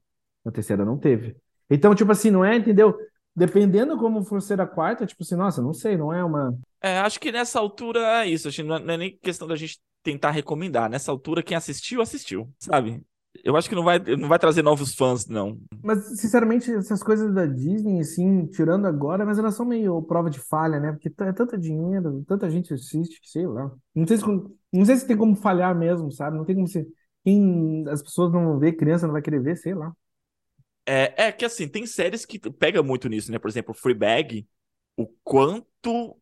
Na 0.44 0.52
terceira 0.52 0.84
não 0.84 0.98
teve. 0.98 1.36
Então, 1.70 1.94
tipo 1.94 2.10
assim, 2.10 2.30
não 2.30 2.44
é, 2.44 2.56
entendeu? 2.56 2.96
Dependendo 3.34 3.96
como 3.98 4.24
for 4.24 4.40
ser 4.42 4.60
a 4.60 4.66
quarta, 4.66 5.06
tipo 5.06 5.22
assim, 5.22 5.36
nossa, 5.36 5.62
não 5.62 5.72
sei, 5.72 5.96
não 5.96 6.12
é 6.12 6.24
uma. 6.24 6.56
É, 6.82 6.98
acho 6.98 7.20
que 7.20 7.30
nessa 7.30 7.58
altura 7.58 8.00
é 8.22 8.26
isso, 8.26 8.48
acho 8.48 8.62
não 8.64 8.76
é, 8.76 8.80
não 8.80 8.94
é 8.94 8.96
nem 8.96 9.18
questão 9.22 9.46
da 9.46 9.56
gente 9.56 9.78
tentar 10.02 10.30
recomendar. 10.30 10.88
Nessa 10.90 11.10
altura, 11.10 11.42
quem 11.42 11.56
assistiu, 11.56 12.00
assistiu, 12.00 12.52
sabe? 12.58 13.02
Eu 13.44 13.56
acho 13.56 13.68
que 13.68 13.74
não 13.74 13.84
vai, 13.84 13.98
não 13.98 14.28
vai 14.28 14.38
trazer 14.38 14.62
novos 14.62 14.94
fãs, 14.94 15.26
não. 15.26 15.58
Mas, 15.82 16.18
sinceramente, 16.20 16.72
essas 16.72 17.02
coisas 17.02 17.32
da 17.32 17.46
Disney, 17.46 18.00
assim, 18.00 18.46
tirando 18.46 18.86
agora, 18.86 19.24
mas 19.24 19.38
elas 19.38 19.54
são 19.54 19.64
meio 19.66 20.02
prova 20.02 20.28
de 20.28 20.40
falha, 20.40 20.80
né? 20.80 20.92
Porque 20.92 21.08
é 21.22 21.32
tanto 21.32 21.56
dinheiro, 21.56 22.24
tanta 22.26 22.50
gente 22.50 22.74
assiste, 22.74 23.20
que 23.20 23.28
sei 23.28 23.46
lá. 23.46 23.70
Não 23.94 24.06
sei 24.06 24.16
se, 24.16 24.24
não 24.72 24.84
sei 24.84 24.96
se 24.96 25.06
tem 25.06 25.16
como 25.16 25.36
falhar 25.36 25.76
mesmo, 25.76 26.10
sabe? 26.10 26.36
Não 26.36 26.44
tem 26.44 26.56
como 26.56 26.66
se. 26.66 26.86
Quem, 27.24 27.86
as 27.88 28.02
pessoas 28.02 28.32
não 28.32 28.44
vão 28.44 28.58
ver, 28.58 28.72
criança 28.76 29.06
não 29.06 29.12
vai 29.12 29.22
querer 29.22 29.40
ver, 29.42 29.56
sei 29.56 29.74
lá. 29.74 29.92
É, 30.86 31.26
é 31.28 31.32
que 31.32 31.44
assim, 31.44 31.68
tem 31.68 31.86
séries 31.86 32.24
que 32.24 32.38
pega 32.52 32.82
muito 32.82 33.08
nisso, 33.08 33.30
né? 33.30 33.38
Por 33.38 33.48
exemplo, 33.48 33.74
Fleabag, 33.74 34.46
o 34.96 35.06
quanto 35.22 36.18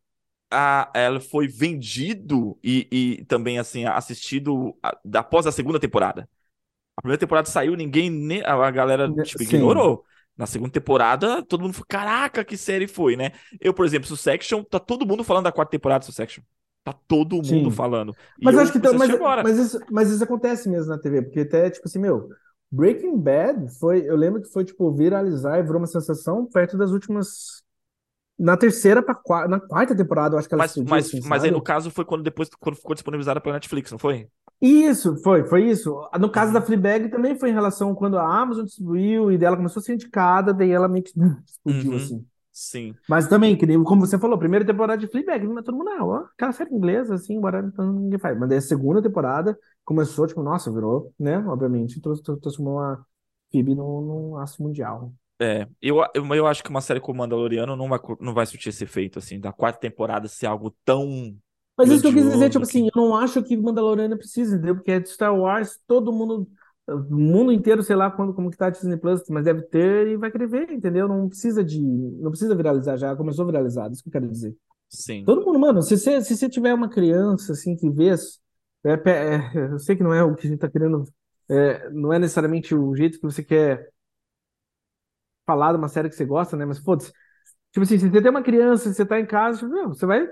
a, 0.51 0.91
ela 0.95 1.19
foi 1.21 1.47
vendido 1.47 2.59
e, 2.63 2.87
e 3.19 3.25
também, 3.25 3.59
assim, 3.59 3.85
assistido 3.85 4.77
a- 4.83 4.97
após 5.15 5.47
a 5.47 5.51
segunda 5.53 5.79
temporada. 5.79 6.29
A 6.97 7.01
primeira 7.01 7.19
temporada 7.19 7.49
saiu, 7.49 7.75
ninguém, 7.75 8.09
ne- 8.11 8.43
a 8.45 8.53
a 8.55 8.71
galera, 8.71 9.15
tipo, 9.23 9.43
Sim. 9.43 9.43
ignorou. 9.43 10.05
Na 10.37 10.47
segunda 10.47 10.71
temporada, 10.71 11.43
todo 11.45 11.61
mundo 11.63 11.73
falou, 11.73 11.87
caraca, 11.89 12.45
que 12.45 12.57
série 12.57 12.87
foi, 12.87 13.15
né? 13.17 13.31
Eu, 13.61 13.73
por 13.73 13.85
exemplo, 13.85 14.07
Succession, 14.07 14.63
tá 14.63 14.79
todo 14.79 15.05
mundo 15.07 15.23
falando 15.23 15.45
da 15.45 15.51
quarta 15.53 15.71
temporada 15.71 16.01
de 16.01 16.07
Succession. 16.07 16.43
Tá 16.87 16.93
todo 17.05 17.43
mundo 17.43 17.69
Sim. 17.69 17.69
falando. 17.69 18.15
E 18.39 18.45
Mas 18.45 18.55
eu 18.55 18.61
acho 18.61 18.71
que 18.71 18.77
a 18.87 18.93
mas, 18.93 19.11
mas, 19.41 19.57
isso, 19.57 19.79
mas 19.91 20.09
isso 20.09 20.23
acontece 20.23 20.69
mesmo 20.69 20.89
na 20.89 20.97
TV, 20.97 21.21
porque 21.23 21.41
até, 21.41 21.69
tipo 21.69 21.87
assim, 21.87 21.99
meu, 21.99 22.29
Breaking 22.71 23.17
Bad 23.17 23.69
foi, 23.79 24.09
eu 24.09 24.15
lembro 24.15 24.41
que 24.41 24.49
foi 24.51 24.65
tipo 24.65 24.91
viralizar 24.93 25.59
e 25.59 25.63
virou 25.63 25.79
uma 25.79 25.87
sensação 25.87 26.45
perto 26.45 26.77
das 26.77 26.91
últimas 26.91 27.63
na 28.39 28.57
terceira 28.57 29.01
para 29.03 29.47
na 29.47 29.59
quarta 29.59 29.95
temporada, 29.95 30.35
eu 30.35 30.39
acho 30.39 30.47
que 30.49 30.55
ela 30.55 30.61
Mas, 30.61 30.63
explodiu, 30.63 30.99
mas, 30.99 31.07
assim, 31.07 31.21
mas 31.23 31.43
aí 31.43 31.51
no 31.51 31.61
caso 31.61 31.91
foi 31.91 32.05
quando 32.05 32.23
depois 32.23 32.49
quando 32.59 32.75
ficou 32.75 32.93
disponibilizada 32.95 33.39
pela 33.41 33.55
Netflix, 33.55 33.91
não 33.91 33.99
foi? 33.99 34.29
Isso, 34.59 35.15
foi, 35.17 35.45
foi 35.47 35.69
isso. 35.69 35.95
No 36.19 36.31
caso 36.31 36.51
da 36.51 36.59
Uhum. 36.59 36.65
Fleabag 36.65 37.09
também 37.09 37.37
foi 37.37 37.49
em 37.49 37.53
relação 37.53 37.93
quando 37.93 38.17
a 38.17 38.23
Amazon 38.41 38.65
distribuiu 38.65 39.31
e 39.31 39.37
dela 39.37 39.55
começou 39.55 39.79
a 39.79 39.83
ser 39.83 39.93
indicada, 39.93 40.53
daí 40.53 40.71
ela 40.71 40.87
meio 40.87 41.03
que 41.03 41.11
explodiu 41.45 41.93
Uhum. 41.93 41.95
assim. 41.95 42.27
Sim. 42.57 42.95
Mas 43.07 43.27
também, 43.27 43.57
como 43.85 44.01
você 44.05 44.19
falou, 44.19 44.37
primeira 44.37 44.65
temporada 44.65 44.99
de 44.99 45.07
Fleabag, 45.07 45.47
mas 45.47 45.63
todo 45.63 45.77
mundo, 45.77 45.89
ah, 45.91 46.05
ó, 46.05 46.15
aquela 46.33 46.51
série 46.51 46.73
inglesa, 46.73 47.15
assim, 47.15 47.35
embora 47.35 47.59
então 47.65 47.93
ninguém 47.93 48.19
faz. 48.19 48.37
Mas 48.37 48.49
daí 48.49 48.57
a 48.57 48.61
segunda 48.61 49.01
temporada 49.01 49.57
começou, 49.85 50.27
tipo, 50.27 50.43
nossa, 50.43 50.71
virou, 50.71 51.13
né, 51.19 51.37
obviamente, 51.47 52.01
trans- 52.01 52.21
trans- 52.21 52.39
transformou 52.39 52.79
a 52.79 53.05
Phoebe 53.51 53.75
num, 53.75 54.01
num 54.01 54.37
aço 54.37 54.61
mundial. 54.61 55.13
É, 55.39 55.67
eu, 55.81 55.97
eu, 56.15 56.25
eu 56.35 56.47
acho 56.47 56.63
que 56.63 56.69
uma 56.69 56.81
série 56.81 56.99
como 56.99 57.19
Mandaloriano 57.19 57.75
não 57.75 57.87
vai, 57.87 57.99
não 58.19 58.33
vai 58.33 58.45
surtir 58.47 58.69
esse 58.69 58.83
efeito, 58.83 59.19
assim, 59.19 59.39
da 59.39 59.53
quarta 59.53 59.79
temporada 59.79 60.27
ser 60.27 60.47
algo 60.47 60.71
tão 60.83 61.39
Mas 61.77 61.91
isso 61.91 62.01
que 62.01 62.07
eu 62.07 62.13
quis 62.13 62.25
dizer, 62.25 62.49
tipo 62.49 62.63
que... 62.65 62.65
assim, 62.65 62.85
eu 62.93 63.01
não 63.01 63.15
acho 63.15 63.43
que 63.43 63.55
Mandaloriano 63.55 64.17
precisa, 64.17 64.55
entendeu? 64.55 64.75
Porque 64.75 64.91
é 64.91 64.99
de 64.99 65.09
Star 65.09 65.35
Wars, 65.37 65.79
todo 65.87 66.11
mundo, 66.11 66.49
o 66.87 67.15
mundo 67.15 67.51
inteiro, 67.51 67.83
sei 67.83 67.95
lá 67.95 68.09
quando, 68.09 68.33
como 68.33 68.49
que 68.49 68.57
tá 68.57 68.67
a 68.67 68.69
Disney 68.69 68.97
Plus, 68.97 69.21
mas 69.29 69.43
deve 69.43 69.61
ter 69.63 70.07
e 70.07 70.17
vai 70.17 70.31
querer 70.31 70.47
ver, 70.47 70.71
entendeu? 70.71 71.07
Não 71.07 71.27
precisa 71.27 71.63
de, 71.63 71.81
não 71.81 72.31
precisa 72.31 72.55
viralizar 72.55 72.97
já, 72.97 73.15
começou 73.15 73.45
viralizado, 73.45 73.93
isso 73.93 74.03
que 74.03 74.09
eu 74.09 74.13
quero 74.13 74.29
dizer. 74.29 74.55
Sim, 74.89 75.25
Todo 75.25 75.45
mundo, 75.45 75.59
mano, 75.59 75.81
se 75.81 75.97
você, 75.97 76.21
se 76.23 76.35
você 76.35 76.49
tiver 76.49 76.73
uma 76.73 76.89
criança, 76.89 77.51
assim, 77.51 77.75
que 77.75 77.89
vê, 77.89 78.13
é, 78.85 78.91
é, 79.09 79.73
eu 79.73 79.79
sei 79.79 79.95
que 79.95 80.03
não 80.03 80.13
é 80.13 80.23
o 80.23 80.33
que 80.35 80.47
a 80.47 80.49
gente 80.49 80.59
tá 80.59 80.69
querendo, 80.69 81.03
é, 81.49 81.89
não 81.89 82.13
é 82.13 82.19
necessariamente 82.19 82.73
o 82.73 82.95
jeito 82.95 83.19
que 83.19 83.25
você 83.25 83.43
quer 83.43 83.91
falar 85.45 85.71
de 85.71 85.77
uma 85.77 85.87
série 85.89 86.09
que 86.09 86.15
você 86.15 86.25
gosta, 86.25 86.55
né? 86.57 86.65
Mas, 86.65 86.79
foda-se, 86.79 87.11
Tipo 87.71 87.83
assim, 87.83 87.99
se 87.99 88.09
você 88.09 88.21
tem 88.21 88.31
uma 88.31 88.41
criança, 88.41 88.91
você 88.91 89.05
tá 89.05 89.19
em 89.19 89.25
casa, 89.25 89.59
tipo, 89.59 89.89
você 89.89 90.05
vai, 90.05 90.27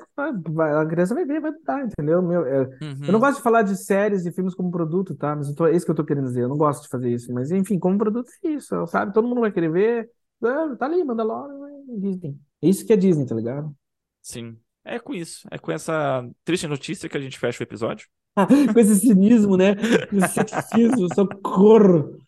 vai- 0.50 0.74
a 0.82 0.86
criança 0.86 1.14
vai 1.14 1.26
ver, 1.26 1.40
vai 1.42 1.52
dar, 1.64 1.86
entendeu? 1.86 2.22
Meu, 2.22 2.46
é, 2.46 2.64
eu 2.64 3.14
não 3.14 3.16
Uhum. 3.16 3.20
gosto 3.20 3.38
de 3.38 3.44
falar 3.44 3.62
de 3.62 3.76
séries 3.78 4.26
e 4.26 4.32
filmes 4.32 4.56
como 4.56 4.72
produto, 4.72 5.16
tá? 5.16 5.36
Mas 5.36 5.50
eu 5.50 5.56
tô, 5.56 5.68
é 5.68 5.76
isso 5.76 5.86
que 5.86 5.92
eu 5.92 5.96
tô 5.96 6.04
querendo 6.06 6.26
dizer, 6.26 6.42
eu 6.44 6.50
não 6.50 6.58
gosto 6.58 6.84
de 6.84 6.90
fazer 6.90 7.12
isso. 7.12 7.32
Mas, 7.34 7.52
enfim, 7.52 7.78
como 7.78 7.98
produto 7.98 8.30
é 8.44 8.50
isso, 8.50 8.88
sabe? 8.88 9.14
Todo 9.14 9.28
mundo 9.28 9.42
vai 9.42 9.52
querer 9.52 9.72
ver, 9.72 10.10
ah, 10.44 10.76
tá 10.78 10.86
ali, 10.86 11.04
Mandalorian, 11.04 11.68
é 11.96 12.00
Disney. 12.00 12.36
É 12.62 12.68
isso 12.70 12.86
que 12.86 12.94
é 12.94 12.98
Disney, 12.98 13.26
tá 13.28 13.36
ligado? 13.36 13.76
Sim. 14.22 14.58
É 14.84 15.00
com 15.00 15.14
isso. 15.14 15.48
É 15.52 15.58
com 15.58 15.72
essa 15.72 16.28
triste 16.44 16.68
notícia 16.68 17.10
que 17.10 17.18
a 17.18 17.22
gente 17.22 17.40
fecha 17.40 17.62
o 17.62 17.64
episódio. 17.64 18.08
Com 18.74 18.80
esse 18.80 18.96
cinismo, 19.00 19.56
né? 19.58 19.76
Com 20.10 20.18
esse 20.18 20.30
ceticismo, 20.34 21.08
socorro. 21.14 22.20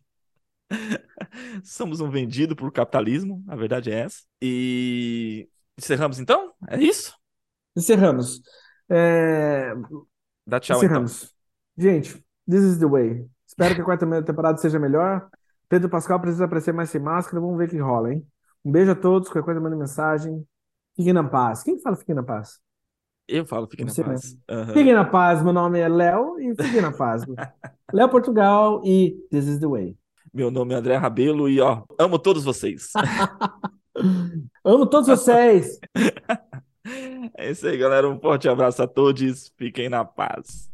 Somos 1.64 2.00
um 2.00 2.10
vendido 2.10 2.56
por 2.56 2.72
capitalismo, 2.72 3.44
a 3.48 3.56
verdade 3.56 3.92
é 3.92 4.00
essa. 4.02 4.24
E 4.42 5.50
encerramos 5.78 6.20
então? 6.20 6.54
É 6.68 6.78
isso? 6.82 7.16
Encerramos. 7.76 8.42
É, 8.90 9.74
Dá 10.46 10.60
tchau 10.60 10.78
então. 10.78 10.88
Encerramos. 10.88 11.36
Gente, 11.78 12.14
this 12.50 12.64
is 12.64 12.78
the 12.80 12.88
way. 12.88 13.26
Espero 13.46 13.76
que 13.76 13.82
a 13.82 13.84
quarta 13.86 14.24
temporada 14.24 14.58
seja 14.58 14.80
melhor. 14.80 15.30
Pedro 15.70 15.90
Pascal 15.90 16.20
precisa 16.20 16.46
aparecer 16.46 16.74
mais 16.74 16.90
sem 16.90 17.02
máscara. 17.02 17.42
Vamos 17.42 17.58
ver 17.58 17.68
o 17.68 17.70
que 17.70 17.78
rola, 17.78 18.14
hein? 18.14 18.26
Um 18.64 18.72
beijo 18.72 18.92
a 18.92 18.96
todos. 18.96 19.30
Qualquer 19.30 19.44
coisa, 19.44 19.60
manda 19.60 19.76
mensagem. 19.76 20.46
Fiquem 20.96 21.14
na 21.14 21.24
paz. 21.24 21.64
Quem 21.64 21.76
que 21.76 21.82
fala 21.82 21.96
fiquem 21.96 22.16
na 22.16 22.24
paz? 22.24 22.60
Eu 23.28 23.46
falo, 23.46 23.68
fique 23.68 23.84
na 23.84 23.92
Você 23.92 24.04
paz. 24.04 24.38
Aham. 24.50 24.74
Fiquem 24.74 24.94
na 24.94 25.06
paz. 25.06 25.44
Meu 25.44 25.52
nome 25.52 25.80
é 25.80 25.88
Léo 25.90 26.40
e 26.40 26.56
fiquem 26.56 26.82
na 26.82 26.92
paz. 26.92 27.24
Léo 27.94 28.10
Portugal 28.10 28.82
e 28.86 29.18
this 29.30 29.46
is 29.48 29.60
the 29.60 29.68
way. 29.68 29.98
Meu 30.34 30.52
nome 30.52 30.74
é 30.74 30.78
André 30.78 30.96
Rabelo 30.96 31.50
e 31.50 31.60
ó, 31.60 31.84
amo 32.00 32.20
todos 32.20 32.44
vocês. 32.44 32.92
Amo 34.64 34.86
todos 34.86 35.08
vocês. 35.08 35.80
É 37.36 37.52
isso 37.52 37.68
aí, 37.68 37.78
galera. 37.78 38.08
Um 38.08 38.18
forte 38.18 38.48
abraço 38.48 38.82
a 38.82 38.88
todos. 38.88 39.52
Fiquem 39.58 39.90
na 39.90 40.06
paz. 40.06 40.70